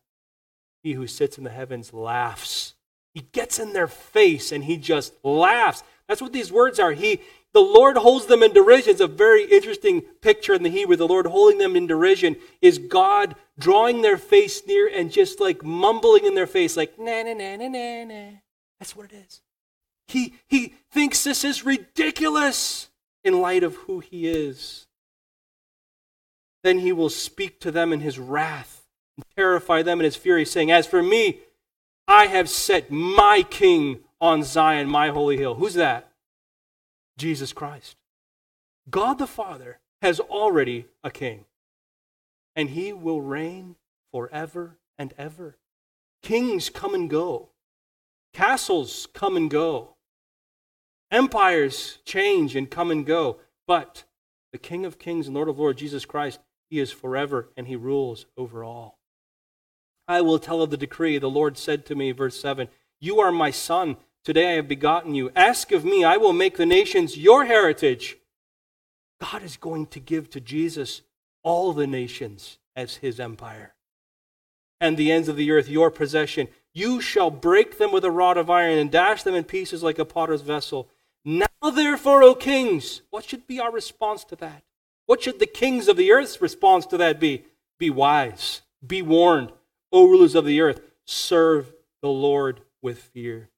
He 0.84 0.94
who 0.94 1.08
sits 1.08 1.38
in 1.38 1.44
the 1.44 1.50
heavens 1.50 1.92
laughs. 1.92 2.76
He 3.14 3.22
gets 3.32 3.60
in 3.60 3.74
their 3.74 3.88
face 3.88 4.52
and 4.52 4.64
he 4.64 4.78
just 4.78 5.14
laughs. 5.24 5.84
That's 6.10 6.24
what 6.24 6.34
these 6.34 6.52
words 6.52 6.80
are. 6.80 6.92
He, 6.92 7.22
the 7.54 7.62
Lord 7.62 7.96
holds 7.96 8.26
them 8.26 8.42
in 8.42 8.52
derision. 8.52 8.90
It's 8.90 9.00
a 9.00 9.08
very 9.08 9.46
interesting 9.46 10.02
picture 10.02 10.56
in 10.56 10.64
the 10.64 10.70
Hebrew. 10.70 10.96
The 10.96 11.08
Lord 11.08 11.28
holding 11.28 11.60
them 11.60 11.76
in 11.76 11.86
derision 11.86 12.36
is 12.64 12.80
God 12.80 13.36
drawing 13.60 14.02
their 14.02 14.18
face 14.18 14.66
near 14.66 14.90
and 14.92 15.12
just 15.12 15.40
like 15.40 15.64
mumbling 15.64 16.26
in 16.26 16.34
their 16.34 16.48
face, 16.48 16.76
like, 16.76 16.98
na 16.98 17.22
na 17.22 17.34
na 17.34 17.56
na 17.58 17.68
na 17.68 18.04
na. 18.06 18.30
That's 18.80 18.96
what 18.96 19.06
it 19.12 19.24
is. 19.28 19.42
He, 20.08 20.34
he 20.48 20.74
thinks 20.92 21.24
this 21.24 21.44
is 21.44 21.64
ridiculous 21.64 22.90
in 23.24 23.40
light 23.40 23.62
of 23.62 23.76
who 23.76 24.00
he 24.00 24.28
is. 24.28 24.88
Then 26.64 26.80
he 26.80 26.92
will 26.92 27.12
speak 27.12 27.62
to 27.62 27.72
them 27.72 27.94
in 27.94 28.00
his 28.00 28.18
wrath 28.18 28.88
and 29.16 29.24
terrify 29.38 29.84
them 29.84 30.00
in 30.00 30.06
his 30.06 30.16
fury, 30.16 30.44
saying, 30.44 30.72
As 30.72 30.88
for 30.88 31.04
me, 31.04 31.42
I 32.08 32.26
have 32.26 32.50
set 32.50 32.90
my 32.90 33.44
king 33.48 34.00
on 34.22 34.44
Zion, 34.44 34.88
my 34.88 35.10
holy 35.10 35.38
hill. 35.38 35.56
Who's 35.56 35.76
that? 35.76 36.12
Jesus 37.18 37.54
Christ. 37.54 37.96
God 38.90 39.18
the 39.18 39.28
Father 39.28 39.80
has 40.02 40.20
already 40.20 40.86
a 41.04 41.12
king, 41.12 41.46
and 42.56 42.70
he 42.70 42.94
will 42.94 43.22
reign 43.22 43.76
forever 44.12 44.78
and 44.98 45.14
ever. 45.18 45.58
Kings 46.24 46.70
come 46.70 46.94
and 46.94 47.10
go, 47.10 47.50
castles 48.34 49.08
come 49.14 49.38
and 49.38 49.50
go, 49.50 49.96
empires 51.12 52.00
change 52.06 52.56
and 52.56 52.70
come 52.70 52.92
and 52.92 53.06
go, 53.06 53.40
but 53.68 54.04
the 54.52 54.58
King 54.58 54.86
of 54.86 55.00
Kings 55.00 55.28
and 55.28 55.36
Lord 55.36 55.50
of 55.50 55.60
Lords, 55.60 55.80
Jesus 55.80 56.06
Christ, 56.06 56.40
he 56.70 56.80
is 56.80 56.92
forever 56.92 57.50
and 57.56 57.68
he 57.68 57.76
rules 57.76 58.26
over 58.38 58.64
all. 58.64 59.00
I 60.08 60.22
will 60.22 60.40
tell 60.40 60.62
of 60.62 60.72
the 60.72 60.78
decree. 60.78 61.20
The 61.20 61.30
Lord 61.30 61.58
said 61.58 61.86
to 61.86 61.96
me, 61.96 62.12
verse 62.12 62.40
7 62.40 62.68
You 63.00 63.20
are 63.20 63.32
my 63.32 63.52
son. 63.52 63.98
Today 64.24 64.52
I 64.52 64.56
have 64.56 64.68
begotten 64.68 65.16
you. 65.16 65.32
Ask 65.36 65.72
of 65.72 65.86
me, 65.86 66.04
I 66.04 66.18
will 66.18 66.34
make 66.34 66.58
the 66.58 66.66
nations 66.66 67.18
your 67.18 67.46
heritage. 67.46 68.18
God 69.22 69.44
is 69.44 69.58
going 69.58 69.88
to 69.88 70.00
give 70.00 70.30
to 70.32 70.42
Jesus 70.42 71.02
all 71.44 71.74
the 71.74 71.88
nations 71.88 72.58
as 72.76 72.98
his 72.98 73.20
empire, 73.20 73.74
and 74.80 74.98
the 74.98 75.12
ends 75.12 75.28
of 75.28 75.36
the 75.36 75.52
earth 75.52 75.70
your 75.70 75.90
possession. 75.90 76.48
You 76.74 77.02
shall 77.02 77.32
break 77.32 77.78
them 77.78 77.92
with 77.92 78.06
a 78.06 78.12
rod 78.12 78.38
of 78.38 78.50
iron 78.50 78.78
and 78.78 78.92
dash 78.92 79.24
them 79.24 79.36
in 79.36 79.44
pieces 79.46 79.84
like 79.84 80.00
a 80.00 80.06
potter's 80.06 80.42
vessel. 80.42 80.90
Now, 81.26 81.48
therefore, 81.74 82.24
O 82.24 82.36
kings, 82.36 83.02
what 83.10 83.26
should 83.26 83.48
be 83.48 83.60
our 83.60 83.72
response 83.72 84.24
to 84.26 84.36
that? 84.38 84.64
What 85.06 85.24
should 85.24 85.40
the 85.40 85.48
kings 85.48 85.88
of 85.88 85.98
the 85.98 86.12
earth's 86.12 86.42
response 86.42 86.86
to 86.88 86.98
that 86.98 87.20
be? 87.20 87.46
Be 87.78 87.90
wise, 87.90 88.62
be 88.86 89.02
warned, 89.02 89.52
O 89.92 90.08
rulers 90.08 90.36
of 90.36 90.46
the 90.46 90.62
earth, 90.62 90.82
serve 91.06 91.74
the 92.02 92.10
Lord 92.10 92.62
with 92.82 93.00
fear. 93.00 93.50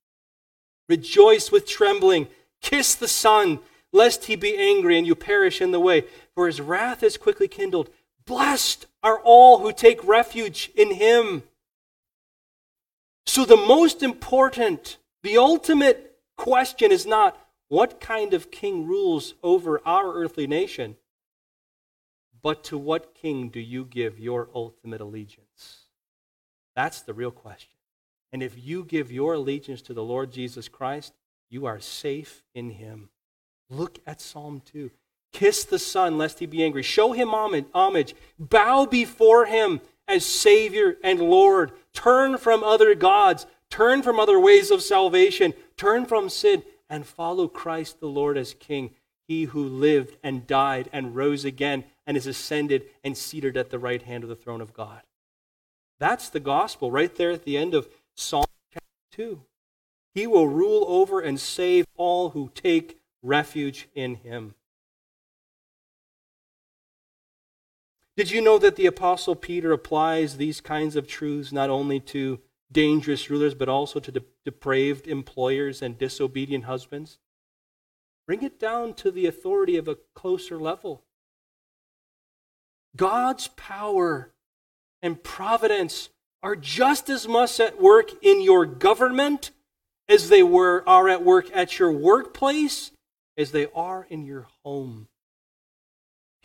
Rejoice 0.91 1.53
with 1.53 1.65
trembling, 1.65 2.27
kiss 2.61 2.95
the 2.95 3.07
Son, 3.07 3.59
lest 3.93 4.25
he 4.25 4.35
be 4.35 4.57
angry 4.57 4.97
and 4.97 5.07
you 5.07 5.15
perish 5.15 5.61
in 5.61 5.71
the 5.71 5.79
way, 5.79 6.03
for 6.35 6.47
his 6.47 6.59
wrath 6.59 7.01
is 7.01 7.15
quickly 7.15 7.47
kindled. 7.47 7.89
Blessed 8.25 8.87
are 9.01 9.21
all 9.21 9.59
who 9.59 9.71
take 9.71 10.05
refuge 10.05 10.69
in 10.75 10.95
him. 10.95 11.43
So, 13.25 13.45
the 13.45 13.55
most 13.55 14.03
important, 14.03 14.97
the 15.23 15.37
ultimate 15.37 16.19
question 16.35 16.91
is 16.91 17.05
not 17.05 17.39
what 17.69 18.01
kind 18.01 18.33
of 18.33 18.51
king 18.51 18.85
rules 18.85 19.35
over 19.41 19.81
our 19.85 20.13
earthly 20.13 20.45
nation, 20.45 20.97
but 22.41 22.65
to 22.65 22.77
what 22.77 23.15
king 23.15 23.47
do 23.47 23.61
you 23.61 23.85
give 23.85 24.19
your 24.19 24.49
ultimate 24.53 24.99
allegiance? 24.99 25.85
That's 26.75 27.01
the 27.01 27.13
real 27.13 27.31
question. 27.31 27.80
And 28.31 28.41
if 28.41 28.53
you 28.57 28.83
give 28.83 29.11
your 29.11 29.33
allegiance 29.33 29.81
to 29.83 29.93
the 29.93 30.03
Lord 30.03 30.31
Jesus 30.31 30.67
Christ, 30.67 31.13
you 31.49 31.65
are 31.65 31.79
safe 31.79 32.43
in 32.55 32.71
him. 32.71 33.09
Look 33.69 33.99
at 34.07 34.21
Psalm 34.21 34.61
2. 34.71 34.91
Kiss 35.33 35.63
the 35.63 35.79
Son, 35.79 36.17
lest 36.17 36.39
he 36.39 36.45
be 36.45 36.63
angry. 36.63 36.83
Show 36.83 37.13
him 37.13 37.29
homage. 37.29 38.15
Bow 38.37 38.85
before 38.85 39.45
him 39.45 39.81
as 40.07 40.25
Savior 40.25 40.97
and 41.03 41.19
Lord. 41.19 41.71
Turn 41.93 42.37
from 42.37 42.63
other 42.63 42.95
gods. 42.95 43.45
Turn 43.69 44.01
from 44.01 44.19
other 44.19 44.39
ways 44.39 44.71
of 44.71 44.81
salvation. 44.81 45.53
Turn 45.77 46.05
from 46.05 46.29
sin 46.29 46.63
and 46.89 47.05
follow 47.05 47.47
Christ 47.47 47.99
the 47.99 48.07
Lord 48.07 48.37
as 48.37 48.53
King. 48.53 48.91
He 49.27 49.45
who 49.45 49.63
lived 49.63 50.17
and 50.21 50.45
died 50.45 50.89
and 50.91 51.15
rose 51.15 51.45
again 51.45 51.85
and 52.05 52.17
is 52.17 52.27
ascended 52.27 52.85
and 53.03 53.17
seated 53.17 53.55
at 53.55 53.69
the 53.69 53.79
right 53.79 54.01
hand 54.01 54.23
of 54.23 54.29
the 54.29 54.35
throne 54.35 54.59
of 54.59 54.73
God. 54.73 55.01
That's 55.99 56.27
the 56.29 56.41
gospel 56.41 56.91
right 56.91 57.15
there 57.15 57.31
at 57.31 57.45
the 57.45 57.57
end 57.57 57.73
of 57.73 57.87
Psalm 58.21 58.45
chapter 58.71 58.87
2. 59.13 59.41
He 60.13 60.27
will 60.27 60.47
rule 60.47 60.85
over 60.87 61.19
and 61.19 61.39
save 61.39 61.85
all 61.97 62.29
who 62.29 62.51
take 62.53 62.99
refuge 63.23 63.89
in 63.95 64.15
him. 64.15 64.53
Did 68.15 68.29
you 68.29 68.41
know 68.41 68.59
that 68.59 68.75
the 68.75 68.85
Apostle 68.85 69.35
Peter 69.35 69.71
applies 69.71 70.37
these 70.37 70.61
kinds 70.61 70.95
of 70.95 71.07
truths 71.07 71.51
not 71.51 71.69
only 71.69 71.99
to 72.01 72.39
dangerous 72.71 73.29
rulers, 73.29 73.55
but 73.55 73.69
also 73.69 73.99
to 73.99 74.11
de- 74.11 74.23
depraved 74.45 75.07
employers 75.07 75.81
and 75.81 75.97
disobedient 75.97 76.65
husbands? 76.65 77.17
Bring 78.27 78.43
it 78.43 78.59
down 78.59 78.93
to 78.95 79.09
the 79.09 79.25
authority 79.25 79.77
of 79.77 79.87
a 79.87 79.97
closer 80.13 80.59
level. 80.59 81.03
God's 82.95 83.47
power 83.47 84.33
and 85.01 85.23
providence 85.23 86.09
are 86.43 86.55
just 86.55 87.09
as 87.09 87.27
much 87.27 87.59
at 87.59 87.81
work 87.81 88.11
in 88.21 88.41
your 88.41 88.65
government 88.65 89.51
as 90.09 90.29
they 90.29 90.43
were, 90.43 90.83
are 90.87 91.07
at 91.07 91.23
work 91.23 91.49
at 91.53 91.79
your 91.79 91.91
workplace 91.91 92.91
as 93.37 93.51
they 93.51 93.67
are 93.73 94.05
in 94.09 94.25
your 94.25 94.47
home. 94.63 95.07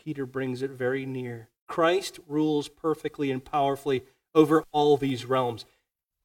Peter 0.03 0.25
brings 0.25 0.61
it 0.61 0.71
very 0.71 1.05
near. 1.05 1.49
Christ 1.67 2.19
rules 2.27 2.69
perfectly 2.69 3.29
and 3.29 3.43
powerfully 3.43 4.03
over 4.33 4.63
all 4.71 4.95
these 4.95 5.25
realms. 5.25 5.65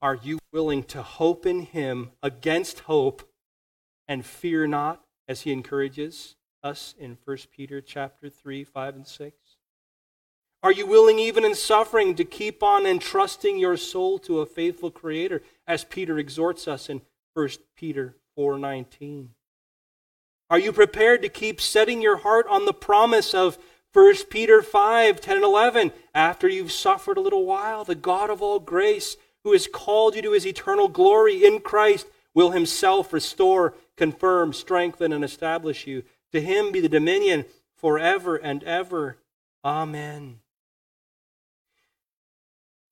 Are 0.01 0.15
you 0.15 0.39
willing 0.53 0.85
to 0.85 1.03
hope 1.03 1.47
in 1.47 1.63
him 1.63 2.11
against 2.23 2.81
hope 2.81 3.29
and 4.07 4.25
fear 4.25 4.67
not 4.67 5.03
as 5.27 5.43
he 5.43 5.53
encourages 5.53 6.37
us 6.63 6.95
in 6.99 7.19
1 7.25 7.39
Peter 7.57 7.81
chapter 7.81 8.29
3, 8.29 8.65
5 8.65 8.95
and 8.95 9.07
6? 9.07 9.37
Are 10.63 10.73
you 10.73 10.87
willing, 10.87 11.19
even 11.19 11.45
in 11.45 11.57
suffering, 11.57 12.15
to 12.15 12.25
keep 12.25 12.63
on 12.63 12.87
entrusting 12.87 13.59
your 13.59 13.77
soul 13.77 14.19
to 14.21 14.41
a 14.41 14.47
faithful 14.47 14.93
Creator, 14.93 15.43
as 15.67 15.85
Peter 15.85 16.19
exhorts 16.19 16.69
us 16.69 16.89
in 16.89 17.03
1 17.35 17.49
Peter 17.75 18.17
4:19? 18.37 19.31
Are 20.49 20.59
you 20.59 20.73
prepared 20.73 21.23
to 21.23 21.29
keep 21.29 21.61
setting 21.61 22.01
your 22.01 22.19
heart 22.19 22.47
on 22.47 22.65
the 22.65 22.73
promise 22.73 23.35
of 23.35 23.59
1 23.91 24.29
Peter 24.31 24.63
5, 24.63 25.21
10 25.21 25.37
and 25.37 25.45
11? 25.45 25.93
After 26.15 26.47
you've 26.47 26.71
suffered 26.71 27.17
a 27.17 27.23
little 27.23 27.45
while, 27.45 27.85
the 27.85 27.95
God 27.97 28.31
of 28.31 28.41
all 28.41 28.61
grace, 28.61 29.17
who 29.43 29.53
has 29.53 29.67
called 29.67 30.15
you 30.15 30.23
to 30.23 30.33
his 30.33 30.47
eternal 30.47 30.89
glory 30.89 31.45
in 31.45 31.61
Christ, 31.61 32.07
will 32.35 32.53
himself 32.53 33.13
restore, 33.13 33.75
confirm, 33.97 34.53
strengthen, 34.53 35.13
and 35.13 35.25
establish 35.25 35.87
you. 35.89 36.05
To 36.31 36.41
him 36.41 36.71
be 36.71 36.81
the 36.81 36.89
dominion 36.89 37.47
forever 37.75 38.37
and 38.37 38.63
ever. 38.63 39.19
Amen. 39.65 40.42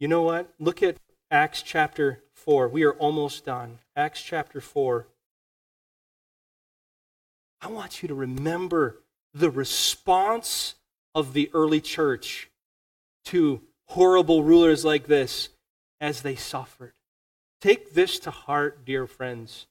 You 0.01 0.09
know 0.09 0.23
what? 0.23 0.53
Look 0.59 0.83
at 0.83 0.97
Acts 1.31 1.61
chapter 1.61 2.25
4. 2.33 2.69
We 2.69 2.85
are 2.85 2.95
almost 2.95 3.45
done. 3.45 3.81
Acts 3.95 4.23
chapter 4.23 4.63
4. 4.63 5.07
I 7.61 7.69
want 7.69 8.03
you 8.03 8.09
to 8.09 8.15
remember 8.15 9.03
the 9.35 9.51
response 9.51 10.77
of 11.15 11.35
the 11.35 11.51
early 11.53 11.83
church 11.83 12.51
to 13.27 13.61
horrible 13.89 14.43
rulers 14.43 14.87
like 14.87 15.07
this 15.07 15.51
as 16.01 16.23
they 16.23 16.35
suffered. 16.35 16.95
Take 17.61 17.93
this 17.93 18.19
to 18.21 18.31
heart, 18.31 18.87
dear 18.87 19.07
friends. 19.07 19.67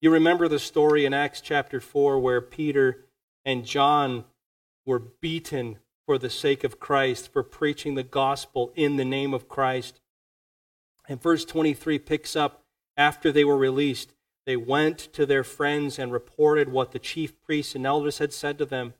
You 0.00 0.10
remember 0.10 0.48
the 0.48 0.58
story 0.58 1.04
in 1.04 1.14
Acts 1.14 1.40
chapter 1.40 1.80
4 1.80 2.18
where 2.18 2.40
Peter 2.40 3.04
and 3.44 3.64
John 3.64 4.24
were 4.84 4.98
beaten 4.98 5.78
for 6.06 6.18
the 6.18 6.30
sake 6.30 6.64
of 6.64 6.80
Christ, 6.80 7.32
for 7.32 7.42
preaching 7.42 7.94
the 7.94 8.02
gospel 8.02 8.72
in 8.74 8.96
the 8.96 9.04
name 9.04 9.32
of 9.32 9.48
Christ. 9.48 10.00
And 11.08 11.20
verse 11.20 11.44
23 11.44 11.98
picks 11.98 12.36
up 12.36 12.64
after 12.96 13.32
they 13.32 13.44
were 13.44 13.56
released. 13.56 14.14
They 14.44 14.56
went 14.56 14.98
to 15.12 15.24
their 15.24 15.44
friends 15.44 15.98
and 15.98 16.12
reported 16.12 16.68
what 16.68 16.92
the 16.92 16.98
chief 16.98 17.40
priests 17.42 17.74
and 17.74 17.86
elders 17.86 18.18
had 18.18 18.32
said 18.32 18.58
to 18.58 18.64
them. 18.64 18.94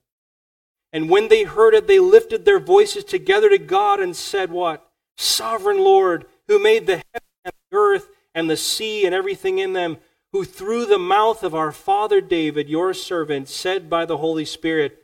And 0.93 1.09
when 1.09 1.29
they 1.29 1.45
heard 1.45 1.75
it, 1.75 1.87
they 1.87 1.99
lifted 1.99 2.45
their 2.45 2.61
voices 2.61 3.05
together 3.05 3.49
to 3.49 3.59
God 3.59 3.99
and 3.99 4.15
said, 4.15 4.51
What? 4.51 4.89
Sovereign 5.17 5.79
Lord, 5.79 6.27
who 6.49 6.63
made 6.63 6.87
the 6.87 6.97
heaven 6.97 7.29
and 7.45 7.55
the 7.71 7.77
earth 7.77 8.09
and 8.35 8.49
the 8.49 8.57
sea 8.57 9.05
and 9.05 9.15
everything 9.15 9.59
in 9.59 9.73
them, 9.73 9.99
who 10.33 10.45
through 10.45 10.87
the 10.87 10.99
mouth 10.99 11.43
of 11.43 11.55
our 11.55 11.73
father 11.73 12.21
David, 12.21 12.69
your 12.69 12.95
servant, 12.95 13.49
said 13.49 13.91
by 13.91 14.05
the 14.05 14.19
Holy 14.19 14.45
Spirit, 14.45 15.02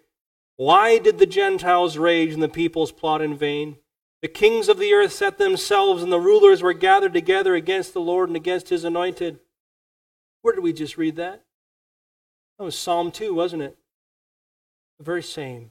why 0.59 0.99
did 0.99 1.19
the 1.19 1.27
Gentiles 1.27 1.97
rage 1.97 2.35
and 2.35 2.43
the 2.43 2.49
peoples 2.49 2.91
plot 2.91 3.23
in 3.23 3.37
vain? 3.37 3.77
The 4.23 4.29
kings 4.29 4.69
of 4.69 4.81
the 4.81 4.93
earth 4.93 5.13
set 5.13 5.39
themselves, 5.39 6.03
and 6.03 6.11
the 6.11 6.19
rulers 6.19 6.63
were 6.63 6.73
gathered 6.73 7.13
together 7.13 7.55
against 7.55 7.95
the 7.95 8.01
Lord 8.01 8.29
and 8.29 8.35
against 8.35 8.69
his 8.69 8.83
anointed. 8.83 9.39
Where 10.43 10.53
did 10.53 10.65
we 10.65 10.73
just 10.73 10.99
read 10.99 11.15
that? 11.15 11.45
That 12.59 12.65
was 12.65 12.77
Psalm 12.77 13.13
2, 13.13 13.33
wasn't 13.33 13.63
it? 13.63 13.79
The 14.99 15.05
very 15.05 15.23
same. 15.23 15.71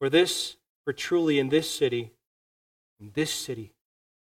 For 0.00 0.10
this, 0.10 0.56
for 0.84 0.92
truly 0.92 1.38
in 1.38 1.50
this 1.50 1.70
city, 1.70 2.10
in 2.98 3.12
this 3.14 3.32
city, 3.32 3.72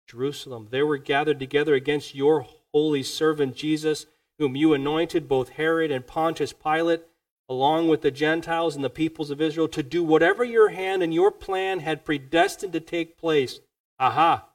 Jerusalem, 0.09 0.67
they 0.73 0.83
were 0.83 0.99
gathered 0.99 1.39
together 1.39 1.75
against 1.75 2.13
your 2.13 2.45
holy 2.75 3.05
servant 3.05 3.55
Jesus, 3.55 4.07
whom 4.41 4.57
you 4.57 4.75
anointed, 4.75 5.29
both 5.29 5.51
Herod 5.51 5.93
and 5.93 6.05
Pontius 6.05 6.53
Pilate 6.53 7.05
along 7.49 7.89
with 7.89 8.03
the 8.03 8.11
Gentiles 8.11 8.75
and 8.75 8.85
the 8.85 8.91
peoples 8.91 9.31
of 9.31 9.41
Israel, 9.41 9.69
to 9.69 9.83
do 9.83 10.03
whatever 10.03 10.45
your 10.45 10.71
hand 10.71 11.03
and 11.03 11.13
your 11.13 11.31
plan 11.31 11.81
had 11.81 12.05
predestined 12.05 12.73
to 12.73 12.81
take 12.81 13.19
place. 13.19 13.61
Aha. 13.99 14.49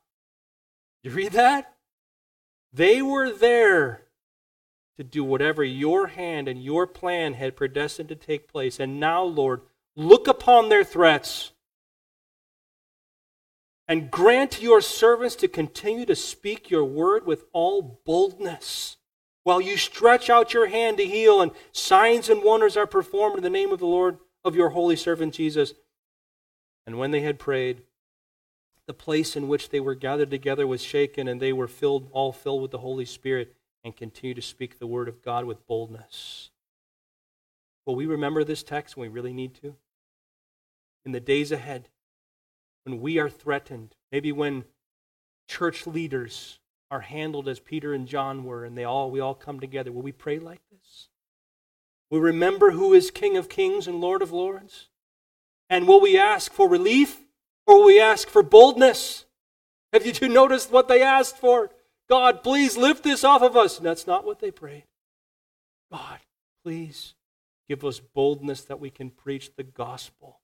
You 1.04 1.12
read 1.12 1.34
that? 1.34 1.76
They 2.74 3.02
were 3.02 3.32
there 3.32 4.04
to 4.98 5.04
do 5.04 5.24
whatever 5.24 5.64
your 5.64 6.08
hand 6.08 6.48
and 6.48 6.64
your 6.64 6.88
plan 6.88 7.34
had 7.34 7.56
predestined 7.56 8.10
to 8.10 8.16
take 8.16 8.48
place. 8.48 8.80
And 8.80 9.00
now, 9.00 9.24
Lord, 9.24 9.62
look 9.96 10.28
upon 10.28 10.70
their 10.70 10.84
threats 10.84 11.52
and 13.88 14.12
grant 14.12 14.62
your 14.62 14.82
servants 14.82 15.36
to 15.38 15.48
continue 15.48 16.06
to 16.06 16.16
speak 16.16 16.70
your 16.70 16.84
word 16.84 17.26
with 17.26 17.46
all 17.54 18.02
boldness 18.06 18.98
while 19.48 19.62
you 19.62 19.78
stretch 19.78 20.30
out 20.30 20.54
your 20.54 20.68
hand 20.68 20.98
to 20.98 21.06
heal, 21.06 21.40
and 21.40 21.54
signs 21.72 22.28
and 22.28 22.44
wonders 22.44 22.76
are 22.76 22.86
performed 22.86 23.38
in 23.38 23.44
the 23.44 23.50
name 23.50 23.72
of 23.72 23.80
the 23.80 23.86
Lord 23.86 24.18
of 24.44 24.58
your 24.58 24.72
holy 24.72 24.98
servant 24.98 25.34
Jesus. 25.34 25.74
And 26.86 26.98
when 26.98 27.12
they 27.12 27.22
had 27.22 27.40
prayed, 27.40 27.84
the 28.88 28.94
place 28.94 29.38
in 29.38 29.48
which 29.48 29.70
they 29.70 29.80
were 29.80 29.96
gathered 29.96 30.30
together 30.32 30.68
was 30.68 30.84
shaken, 30.84 31.30
and 31.30 31.42
they 31.42 31.54
were 31.54 31.70
filled, 31.70 32.10
all 32.12 32.34
filled 32.34 32.62
with 32.62 32.72
the 32.72 32.80
Holy 32.80 33.06
Spirit, 33.06 33.56
and 33.86 33.96
continued 33.96 34.36
to 34.36 34.42
speak 34.42 34.80
the 34.80 34.86
word 34.86 35.08
of 35.08 35.24
God 35.24 35.46
with 35.46 35.66
boldness. 35.66 36.50
Will 37.86 37.96
we 37.96 38.06
remember 38.06 38.44
this 38.44 38.64
text 38.64 38.98
when 38.98 39.10
we 39.10 39.16
really 39.16 39.32
need 39.32 39.56
to? 39.62 39.78
In 41.06 41.14
the 41.14 41.22
days 41.22 41.54
ahead, 41.54 41.88
when 42.84 43.00
we 43.00 43.18
are 43.18 43.30
threatened, 43.30 43.96
maybe 44.12 44.34
when 44.34 44.66
church 45.48 45.88
leaders 45.88 46.60
are 46.90 47.02
handled 47.02 47.48
as 47.48 47.60
Peter 47.60 47.94
and 47.94 48.08
John 48.08 48.44
were, 48.44 48.64
and 48.64 48.78
they 48.78 48.84
all 48.84 49.12
we 49.12 49.20
all 49.20 49.36
come 49.36 49.60
together. 49.60 49.92
Will 49.92 50.02
we 50.02 50.12
pray 50.12 50.40
like 50.40 50.62
this? 50.72 51.10
Will 52.10 52.20
we 52.20 52.28
remember 52.28 52.72
who 52.72 52.94
is 52.94 53.12
King 53.12 53.38
of 53.38 53.50
Kings 53.50 53.88
and 53.88 54.00
Lord 54.00 54.22
of 54.22 54.32
Lords? 54.32 54.90
And 55.70 55.88
will 55.88 56.00
we 56.00 56.18
ask 56.18 56.54
for 56.54 56.70
relief 56.70 57.20
or 57.66 57.80
will 57.80 57.86
we 57.86 58.00
ask 58.00 58.30
for 58.30 58.42
boldness? 58.42 59.26
Have 59.92 60.06
you 60.06 60.14
two 60.14 60.30
noticed 60.30 60.72
what 60.72 60.88
they 60.88 61.02
asked 61.02 61.38
for? 61.38 61.72
God, 62.10 62.42
please 62.44 62.78
lift 62.78 63.04
this 63.04 63.26
off 63.26 63.42
of 63.42 63.58
us. 63.58 63.78
And 63.78 63.86
that's 63.86 64.08
not 64.08 64.26
what 64.26 64.40
they 64.40 64.52
prayed. 64.52 64.86
God, 65.92 66.20
please 66.64 67.16
Give 67.68 67.84
us 67.84 68.00
boldness 68.00 68.64
that 68.64 68.80
we 68.80 68.90
can 68.90 69.10
preach 69.10 69.56
the 69.56 69.64
gospel. 69.64 70.40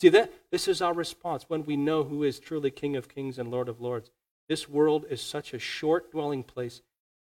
See 0.00 0.10
that 0.10 0.30
this 0.50 0.68
is 0.68 0.82
our 0.82 0.92
response 0.92 1.44
when 1.48 1.64
we 1.64 1.76
know 1.76 2.04
who 2.04 2.22
is 2.22 2.38
truly 2.38 2.70
King 2.70 2.96
of 2.96 3.08
Kings 3.08 3.38
and 3.38 3.50
Lord 3.50 3.68
of 3.68 3.80
Lords. 3.80 4.10
This 4.48 4.68
world 4.68 5.06
is 5.10 5.20
such 5.20 5.52
a 5.52 5.58
short 5.58 6.12
dwelling 6.12 6.42
place, 6.42 6.82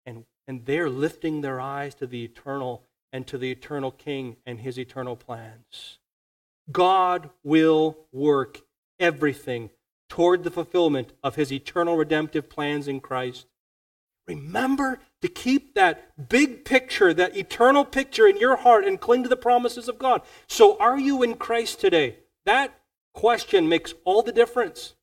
and, 0.05 0.26
and 0.47 0.66
they're 0.66 0.89
lifting 0.89 1.41
their 1.41 1.59
eyes 1.59 1.93
to 1.95 2.07
the 2.07 2.24
eternal 2.24 2.84
and 3.12 3.28
to 3.28 3.38
the 3.38 3.51
eternal 3.51 3.91
King 3.91 4.38
and 4.45 4.59
his 4.59 4.80
eternal 4.80 5.16
plans. 5.16 5.99
God 6.72 7.30
will 7.43 7.97
work 8.14 8.62
everything 8.99 9.70
toward 10.07 10.43
the 10.43 10.51
fulfillment 10.51 11.14
of 11.24 11.36
his 11.36 11.51
eternal 11.51 11.97
redemptive 11.97 12.49
plans 12.49 12.88
in 12.88 12.99
Christ. 12.99 13.47
Remember 14.28 14.99
to 15.22 15.28
keep 15.28 15.74
that 15.74 16.30
big 16.30 16.64
picture, 16.64 17.14
that 17.14 17.36
eternal 17.36 17.84
picture 17.84 18.28
in 18.28 18.38
your 18.38 18.57
heart 18.57 18.86
and 18.86 18.99
cling 18.99 19.24
to 19.24 19.30
the 19.30 19.36
promises 19.36 19.89
of 19.89 19.97
God. 19.97 20.22
So, 20.47 20.78
are 20.80 20.99
you 20.99 21.24
in 21.24 21.36
Christ 21.36 21.82
today? 21.82 22.18
That 22.45 22.74
question 23.14 23.68
makes 23.68 23.93
all 24.05 24.22
the 24.22 24.32
difference. 24.32 24.95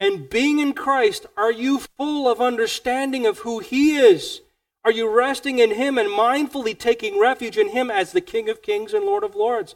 And 0.00 0.30
being 0.30 0.60
in 0.60 0.74
Christ, 0.74 1.26
are 1.36 1.52
you 1.52 1.80
full 1.96 2.30
of 2.30 2.40
understanding 2.40 3.26
of 3.26 3.38
who 3.38 3.58
He 3.58 3.96
is? 3.96 4.42
Are 4.84 4.92
you 4.92 5.08
resting 5.08 5.58
in 5.58 5.72
Him 5.72 5.98
and 5.98 6.08
mindfully 6.08 6.78
taking 6.78 7.20
refuge 7.20 7.58
in 7.58 7.70
Him 7.70 7.90
as 7.90 8.12
the 8.12 8.20
King 8.20 8.48
of 8.48 8.62
Kings 8.62 8.94
and 8.94 9.04
Lord 9.04 9.24
of 9.24 9.34
Lords? 9.34 9.74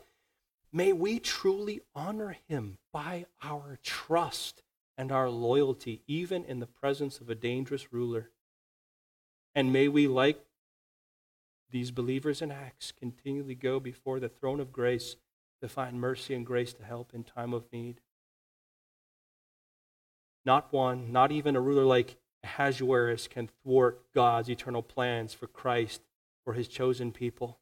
May 0.73 0.93
we 0.93 1.19
truly 1.19 1.81
honor 1.95 2.37
Him 2.49 2.79
by 2.93 3.27
our 3.43 3.79
trust 3.83 4.63
and 4.97 5.11
our 5.11 5.29
loyalty, 5.29 6.03
even 6.07 6.45
in 6.45 6.61
the 6.61 6.67
presence 6.67 7.21
of 7.21 7.29
a 7.29 7.35
dangerous 7.35 7.93
ruler. 7.93 8.31
And 9.55 9.73
may 9.73 9.89
we, 9.89 10.07
like 10.07 10.45
these 11.71 11.91
believers 11.91 12.41
in 12.41 12.53
Acts, 12.53 12.93
continually 12.93 13.55
go 13.55 13.81
before 13.81 14.21
the 14.21 14.29
throne 14.29 14.61
of 14.61 14.73
grace 14.73 15.17
to 15.61 15.69
find 15.69 16.01
mercy 16.01 16.35
and 16.35 16.47
grace 16.47 16.73
to 16.75 16.85
help 16.85 17.13
in 17.13 17.25
time 17.25 17.53
of 17.53 17.65
need. 17.73 18.01
Not 20.45 20.73
one, 20.73 21.13
not 21.13 21.31
even 21.31 21.57
a 21.57 21.61
ruler 21.61 21.85
like 21.85 22.17
Ahasuerus 22.45 23.29
can 23.29 23.49
thwart 23.63 24.01
God's 24.15 24.51
eternal 24.51 24.83
plans 24.83 25.33
for 25.35 25.47
Christ, 25.47 26.03
for 26.45 26.55
his 26.55 26.69
chosen 26.69 27.13
people. 27.13 27.59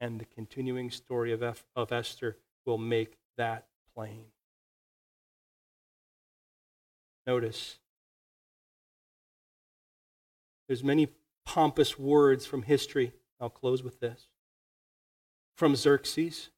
And 0.00 0.20
the 0.20 0.26
continuing 0.26 0.90
story 0.90 1.32
of, 1.32 1.42
F- 1.42 1.64
of 1.74 1.90
Esther 1.90 2.36
will 2.66 2.76
make 2.76 3.16
that 3.38 3.66
plain. 3.94 4.26
Notice, 7.26 7.78
there's 10.68 10.84
many 10.84 11.08
pompous 11.46 11.98
words 11.98 12.44
from 12.44 12.62
history. 12.62 13.12
I'll 13.40 13.48
close 13.48 13.82
with 13.82 14.00
this. 14.00 14.28
From 15.56 15.74
Xerxes. 15.74 16.50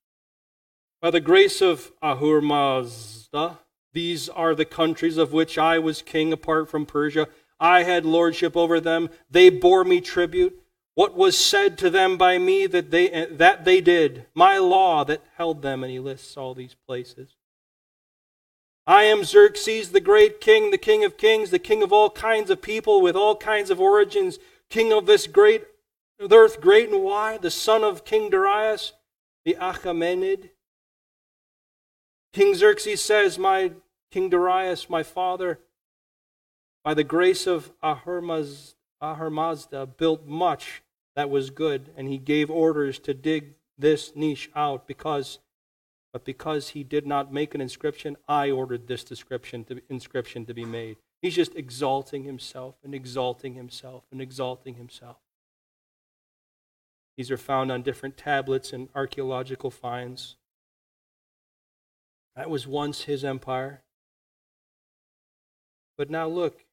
By 1.01 1.11
the 1.11 1.21
grace 1.21 1.63
of 1.63 1.93
Ahura 2.03 2.43
Mazda, 2.43 3.59
these 3.93 4.29
are 4.29 4.55
the 4.55 4.65
countries 4.65 5.17
of 5.17 5.33
which 5.33 5.59
I 5.59 5.79
was 5.79 6.03
king 6.03 6.33
apart 6.33 6.69
from 6.69 6.87
Persia. 6.87 7.29
I 7.61 7.83
had 7.83 8.05
lordship 8.05 8.57
over 8.57 8.81
them. 8.81 9.11
They 9.31 9.51
bore 9.51 9.85
me 9.85 10.01
tribute. 10.01 10.63
What 10.95 11.17
was 11.17 11.39
said 11.39 11.79
to 11.79 11.91
them 11.91 12.17
by 12.17 12.39
me 12.39 12.67
that 12.67 12.91
they, 12.91 13.27
that 13.31 13.65
they 13.65 13.81
did, 13.81 14.27
my 14.35 14.59
law 14.59 15.05
that 15.05 15.23
held 15.37 15.63
them. 15.63 15.83
And 15.83 15.93
he 15.93 15.99
lists 15.99 16.37
all 16.37 16.55
these 16.55 16.75
places. 16.87 17.37
I 18.87 19.05
am 19.05 19.23
Xerxes, 19.23 19.91
the 19.91 20.01
great 20.01 20.41
king, 20.41 20.71
the 20.71 20.79
king 20.79 21.05
of 21.05 21.19
kings, 21.19 21.51
the 21.51 21.59
king 21.59 21.83
of 21.83 21.93
all 21.93 22.11
kinds 22.11 22.51
of 22.51 22.63
people 22.63 23.03
with 23.03 23.15
all 23.15 23.37
kinds 23.37 23.71
of 23.71 23.81
origins, 23.81 24.39
king 24.71 24.93
of 24.93 25.07
this 25.07 25.27
great 25.27 25.65
earth, 26.31 26.61
great 26.61 26.89
and 26.89 27.03
wide, 27.03 27.43
the 27.43 27.51
son 27.51 27.85
of 27.85 28.05
King 28.05 28.31
Darius, 28.31 28.93
the 29.45 29.57
Achaemenid. 29.61 30.51
King 32.33 32.55
Xerxes 32.55 33.03
says, 33.03 33.39
My 33.39 33.73
King 34.11 34.31
Darius, 34.31 34.89
my 34.89 35.03
father, 35.03 35.61
by 36.85 36.95
the 36.95 37.05
grace 37.05 37.47
of 37.47 37.73
Ahura 37.83 38.23
built 39.87 40.27
much 40.27 40.83
that 41.17 41.31
was 41.31 41.51
good, 41.51 41.91
and 41.97 42.09
he 42.09 42.19
gave 42.19 42.51
orders 42.51 42.99
to 43.01 43.15
dig 43.15 43.55
this 43.77 44.15
niche 44.15 44.51
out 44.55 44.87
because 44.87 45.39
but 46.13 46.25
because 46.25 46.71
he 46.71 46.83
did 46.85 47.07
not 47.07 47.33
make 47.33 47.55
an 47.55 47.61
inscription, 47.61 48.17
I 48.27 48.51
ordered 48.51 48.87
this 48.87 49.05
to, 49.05 49.81
inscription 49.91 50.47
to 50.47 50.55
be 50.55 50.65
made. 50.65 50.97
He's 51.21 51.35
just 51.37 51.55
exalting 51.55 52.25
himself 52.25 52.77
and 52.83 52.95
exalting 52.95 53.55
himself 53.55 54.05
and 54.11 54.21
exalting 54.21 54.75
himself. 54.75 55.19
These 57.17 57.31
are 57.31 57.37
found 57.37 57.71
on 57.71 57.83
different 57.83 58.17
tablets 58.17 58.73
and 58.73 58.89
archaeological 58.95 59.71
finds. 59.71 60.38
That 62.39 62.51
was 62.51 62.69
once 62.69 63.03
his 63.03 63.25
empire. 63.25 63.83
But 65.97 66.09
now 66.09 66.29
look, 66.29 66.65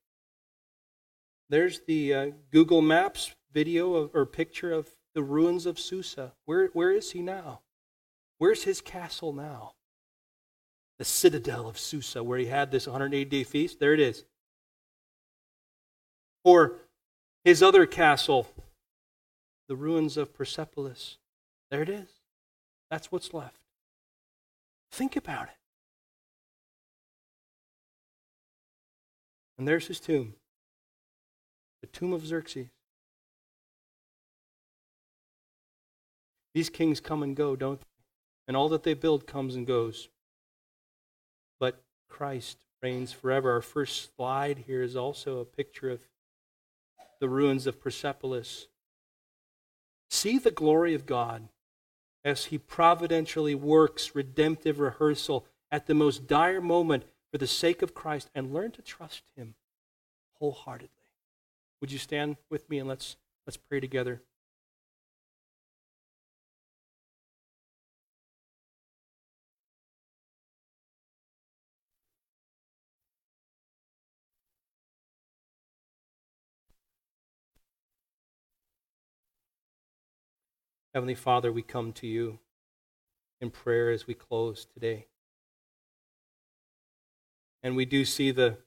there's 1.49 1.79
the 1.87 2.13
uh, 2.13 2.31
Google 2.51 2.83
Maps 2.83 3.33
video 3.51 3.95
of, 3.95 4.11
or 4.13 4.27
picture 4.27 4.71
of 4.71 4.91
the 5.15 5.23
ruins 5.23 5.65
of 5.65 5.79
Susa. 5.79 6.33
Where, 6.45 6.67
where 6.67 6.91
is 6.91 7.13
he 7.13 7.23
now? 7.23 7.61
Where's 8.37 8.65
his 8.65 8.79
castle 8.79 9.33
now? 9.33 9.73
The 10.99 11.05
citadel 11.05 11.67
of 11.67 11.79
Susa, 11.79 12.23
where 12.23 12.37
he 12.37 12.45
had 12.45 12.69
this 12.69 12.85
180 12.85 13.25
day 13.25 13.43
feast. 13.43 13.79
There 13.79 13.95
it 13.95 13.99
is. 13.99 14.23
Or 16.43 16.75
his 17.43 17.63
other 17.63 17.87
castle, 17.87 18.45
the 19.67 19.75
ruins 19.75 20.15
of 20.15 20.31
Persepolis. 20.31 21.17
There 21.71 21.81
it 21.81 21.89
is. 21.89 22.09
That's 22.91 23.11
what's 23.11 23.33
left. 23.33 23.64
Think 24.91 25.15
about 25.15 25.47
it. 25.47 25.55
And 29.57 29.67
there's 29.67 29.87
his 29.87 29.99
tomb, 29.99 30.35
the 31.81 31.87
tomb 31.87 32.13
of 32.13 32.25
Xerxes. 32.25 32.67
These 36.53 36.69
kings 36.69 36.99
come 36.99 37.23
and 37.23 37.35
go, 37.35 37.55
don't 37.55 37.79
they? 37.79 37.85
And 38.47 38.55
all 38.55 38.69
that 38.69 38.83
they 38.83 38.93
build 38.93 39.27
comes 39.27 39.55
and 39.55 39.65
goes. 39.65 40.09
But 41.59 41.81
Christ 42.09 42.57
reigns 42.81 43.11
forever. 43.11 43.51
Our 43.51 43.61
first 43.61 44.15
slide 44.15 44.63
here 44.67 44.83
is 44.83 44.95
also 44.95 45.39
a 45.39 45.45
picture 45.45 45.89
of 45.89 45.99
the 47.19 47.29
ruins 47.29 47.65
of 47.65 47.81
Persepolis. 47.81 48.67
See 50.09 50.37
the 50.37 50.51
glory 50.51 50.93
of 50.93 51.05
God 51.05 51.49
as 52.25 52.45
he 52.45 52.57
providentially 52.57 53.53
works 53.53 54.15
redemptive 54.15 54.79
reversal 54.79 55.45
at 55.71 55.85
the 55.85 55.93
most 55.93 56.25
dire 56.27 56.59
moment 56.59 57.03
for 57.31 57.37
the 57.37 57.47
sake 57.47 57.83
of 57.83 57.93
Christ 57.93 58.31
and 58.33 58.53
learn 58.53 58.71
to 58.71 58.81
trust 58.81 59.21
him 59.37 59.53
wholeheartedly. 60.39 60.89
Would 61.79 61.91
you 61.91 61.99
stand 61.99 62.37
with 62.49 62.67
me 62.67 62.79
and 62.79 62.89
let's 62.89 63.15
let's 63.45 63.57
pray 63.57 63.79
together. 63.79 64.23
Heavenly 80.95 81.15
Father, 81.15 81.51
we 81.51 81.61
come 81.61 81.91
to 81.91 82.07
you 82.07 82.39
in 83.41 83.49
prayer 83.49 83.91
as 83.91 84.07
we 84.07 84.13
close 84.13 84.63
today. 84.63 85.07
And 87.61 87.75
we 87.75 87.83
do 87.83 88.05
see 88.05 88.31
the 88.31 88.59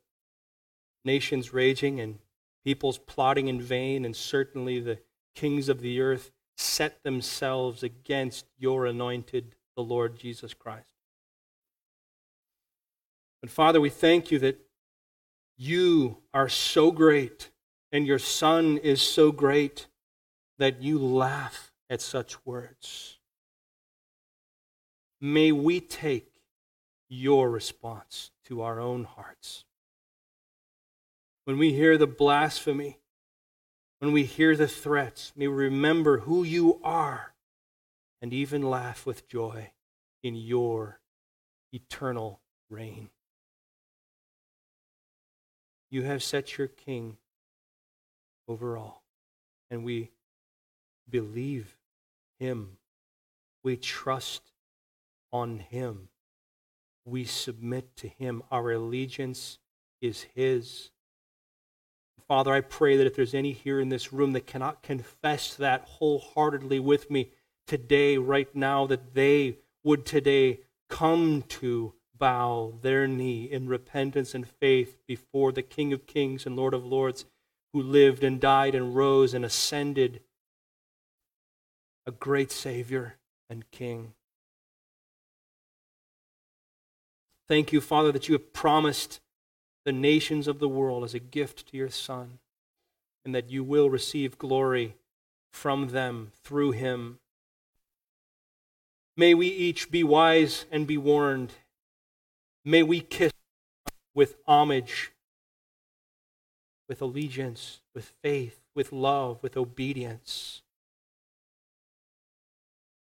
nations 1.06 1.54
raging 1.54 2.00
and 2.00 2.18
peoples 2.62 2.98
plotting 2.98 3.48
in 3.48 3.62
vain, 3.62 4.04
and 4.04 4.14
certainly 4.14 4.78
the 4.78 4.98
kings 5.34 5.70
of 5.70 5.80
the 5.80 6.02
earth 6.02 6.30
set 6.54 7.02
themselves 7.02 7.82
against 7.82 8.44
your 8.58 8.84
anointed, 8.84 9.54
the 9.74 9.82
Lord 9.82 10.18
Jesus 10.18 10.52
Christ. 10.52 10.92
But 13.40 13.48
Father, 13.50 13.80
we 13.80 13.88
thank 13.88 14.30
you 14.30 14.38
that 14.40 14.60
you 15.56 16.18
are 16.34 16.50
so 16.50 16.90
great 16.90 17.48
and 17.90 18.06
your 18.06 18.18
Son 18.18 18.76
is 18.76 19.00
so 19.00 19.32
great 19.32 19.86
that 20.58 20.82
you 20.82 20.98
laugh 20.98 21.67
at 21.90 22.00
such 22.00 22.44
words. 22.46 23.18
May 25.20 25.52
we 25.52 25.80
take 25.80 26.30
your 27.08 27.50
response 27.50 28.30
to 28.44 28.62
our 28.62 28.78
own 28.80 29.04
hearts. 29.04 29.64
When 31.44 31.58
we 31.58 31.72
hear 31.72 31.96
the 31.96 32.06
blasphemy, 32.06 32.98
when 34.00 34.12
we 34.12 34.24
hear 34.24 34.54
the 34.54 34.68
threats, 34.68 35.32
may 35.34 35.48
we 35.48 35.54
remember 35.54 36.18
who 36.18 36.44
you 36.44 36.78
are 36.84 37.32
and 38.20 38.32
even 38.32 38.62
laugh 38.62 39.06
with 39.06 39.28
joy 39.28 39.70
in 40.22 40.36
your 40.36 41.00
eternal 41.72 42.40
reign. 42.68 43.08
You 45.90 46.02
have 46.02 46.22
set 46.22 46.58
your 46.58 46.68
king 46.68 47.16
over 48.46 48.76
all, 48.76 49.02
and 49.70 49.84
we 49.84 50.10
believe 51.08 51.77
Him. 52.38 52.78
We 53.62 53.76
trust 53.76 54.52
on 55.32 55.58
Him. 55.58 56.08
We 57.04 57.24
submit 57.24 57.96
to 57.96 58.08
Him. 58.08 58.42
Our 58.50 58.72
allegiance 58.72 59.58
is 60.00 60.26
His. 60.34 60.90
Father, 62.26 62.52
I 62.52 62.60
pray 62.60 62.96
that 62.96 63.06
if 63.06 63.16
there's 63.16 63.34
any 63.34 63.52
here 63.52 63.80
in 63.80 63.88
this 63.88 64.12
room 64.12 64.32
that 64.32 64.46
cannot 64.46 64.82
confess 64.82 65.54
that 65.54 65.84
wholeheartedly 65.84 66.78
with 66.78 67.10
me 67.10 67.30
today, 67.66 68.18
right 68.18 68.54
now, 68.54 68.86
that 68.86 69.14
they 69.14 69.58
would 69.82 70.04
today 70.04 70.60
come 70.90 71.42
to 71.48 71.94
bow 72.18 72.74
their 72.82 73.06
knee 73.06 73.44
in 73.44 73.68
repentance 73.68 74.34
and 74.34 74.46
faith 74.46 74.98
before 75.06 75.52
the 75.52 75.62
King 75.62 75.92
of 75.92 76.06
Kings 76.06 76.44
and 76.44 76.56
Lord 76.56 76.74
of 76.74 76.84
Lords, 76.84 77.24
who 77.72 77.82
lived 77.82 78.24
and 78.24 78.40
died 78.40 78.74
and 78.74 78.94
rose 78.94 79.34
and 79.34 79.44
ascended, 79.44 80.20
a 82.08 82.12
great 82.12 82.50
Savior 82.50 83.16
and 83.50 83.70
King. 83.70 84.14
Thank 87.46 87.72
you, 87.72 87.80
Father, 87.80 88.10
that 88.12 88.28
you 88.28 88.32
have 88.32 88.52
promised 88.52 89.20
the 89.84 89.92
nations 89.92 90.48
of 90.48 90.58
the 90.58 90.68
world 90.68 91.04
as 91.04 91.14
a 91.14 91.20
gift 91.20 91.68
to 91.68 91.76
your 91.76 91.90
Son, 91.90 92.38
and 93.24 93.34
that 93.34 93.50
you 93.50 93.62
will 93.62 93.90
receive 93.90 94.38
glory 94.38 94.96
from 95.52 95.88
them 95.88 96.32
through 96.42 96.72
him. 96.72 97.18
May 99.16 99.34
we 99.34 99.46
each 99.46 99.90
be 99.90 100.02
wise 100.02 100.64
and 100.72 100.86
be 100.86 100.96
warned 100.96 101.52
May 102.64 102.82
we 102.82 103.00
kiss 103.00 103.32
with 104.14 104.36
homage, 104.46 105.12
with 106.86 107.00
allegiance, 107.00 107.80
with 107.94 108.12
faith, 108.22 108.60
with 108.74 108.92
love, 108.92 109.38
with 109.42 109.56
obedience. 109.56 110.60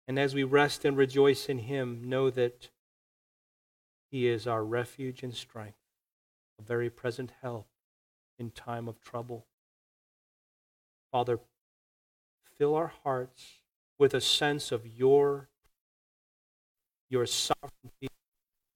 And 0.08 0.18
as 0.18 0.34
we 0.34 0.44
rest 0.44 0.84
and 0.84 0.96
rejoice 0.96 1.48
in 1.48 1.58
Him, 1.58 2.02
know 2.04 2.30
that 2.30 2.70
He 4.10 4.28
is 4.28 4.46
our 4.46 4.64
refuge 4.64 5.22
and 5.22 5.34
strength, 5.34 5.78
a 6.58 6.62
very 6.62 6.90
present 6.90 7.32
help 7.42 7.66
in 8.38 8.50
time 8.50 8.88
of 8.88 9.00
trouble. 9.00 9.46
Father, 11.10 11.40
fill 12.56 12.74
our 12.74 12.92
hearts 13.02 13.60
with 13.98 14.14
a 14.14 14.20
sense 14.20 14.70
of 14.70 14.86
your, 14.86 15.48
your 17.08 17.26
sovereignty 17.26 18.08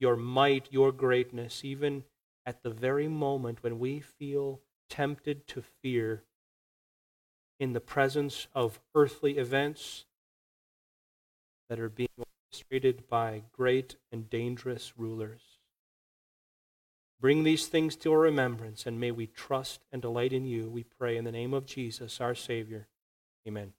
your 0.01 0.17
might, 0.17 0.67
your 0.71 0.91
greatness, 0.91 1.61
even 1.63 2.05
at 2.47 2.63
the 2.63 2.71
very 2.71 3.07
moment 3.07 3.63
when 3.63 3.79
we 3.79 4.01
feel 4.01 4.61
tempted 4.89 5.47
to 5.47 5.63
fear 5.63 6.25
in 7.61 7.75
the 7.75 7.81
presence 7.81 8.49
of 8.55 8.81
earthly 8.95 9.37
events 9.37 10.07
that 11.71 11.79
are 11.79 11.89
being 11.89 12.09
orchestrated 12.19 13.09
by 13.09 13.45
great 13.53 13.97
and 14.11 14.29
dangerous 14.29 14.93
rulers. 14.99 15.41
Bring 17.21 17.45
these 17.45 17.69
things 17.69 17.95
to 17.97 18.13
our 18.13 18.19
remembrance, 18.19 18.87
and 18.87 18.99
may 18.99 19.13
we 19.13 19.29
trust 19.29 19.81
and 19.93 20.03
delight 20.03 20.33
in 20.33 20.45
you, 20.45 20.69
we 20.69 20.83
pray 20.83 21.17
in 21.17 21.25
the 21.25 21.33
name 21.33 21.55
of 21.55 21.67
Jesus, 21.67 22.21
our 22.21 22.35
Savior. 22.35 22.89
Amen. 23.47 23.73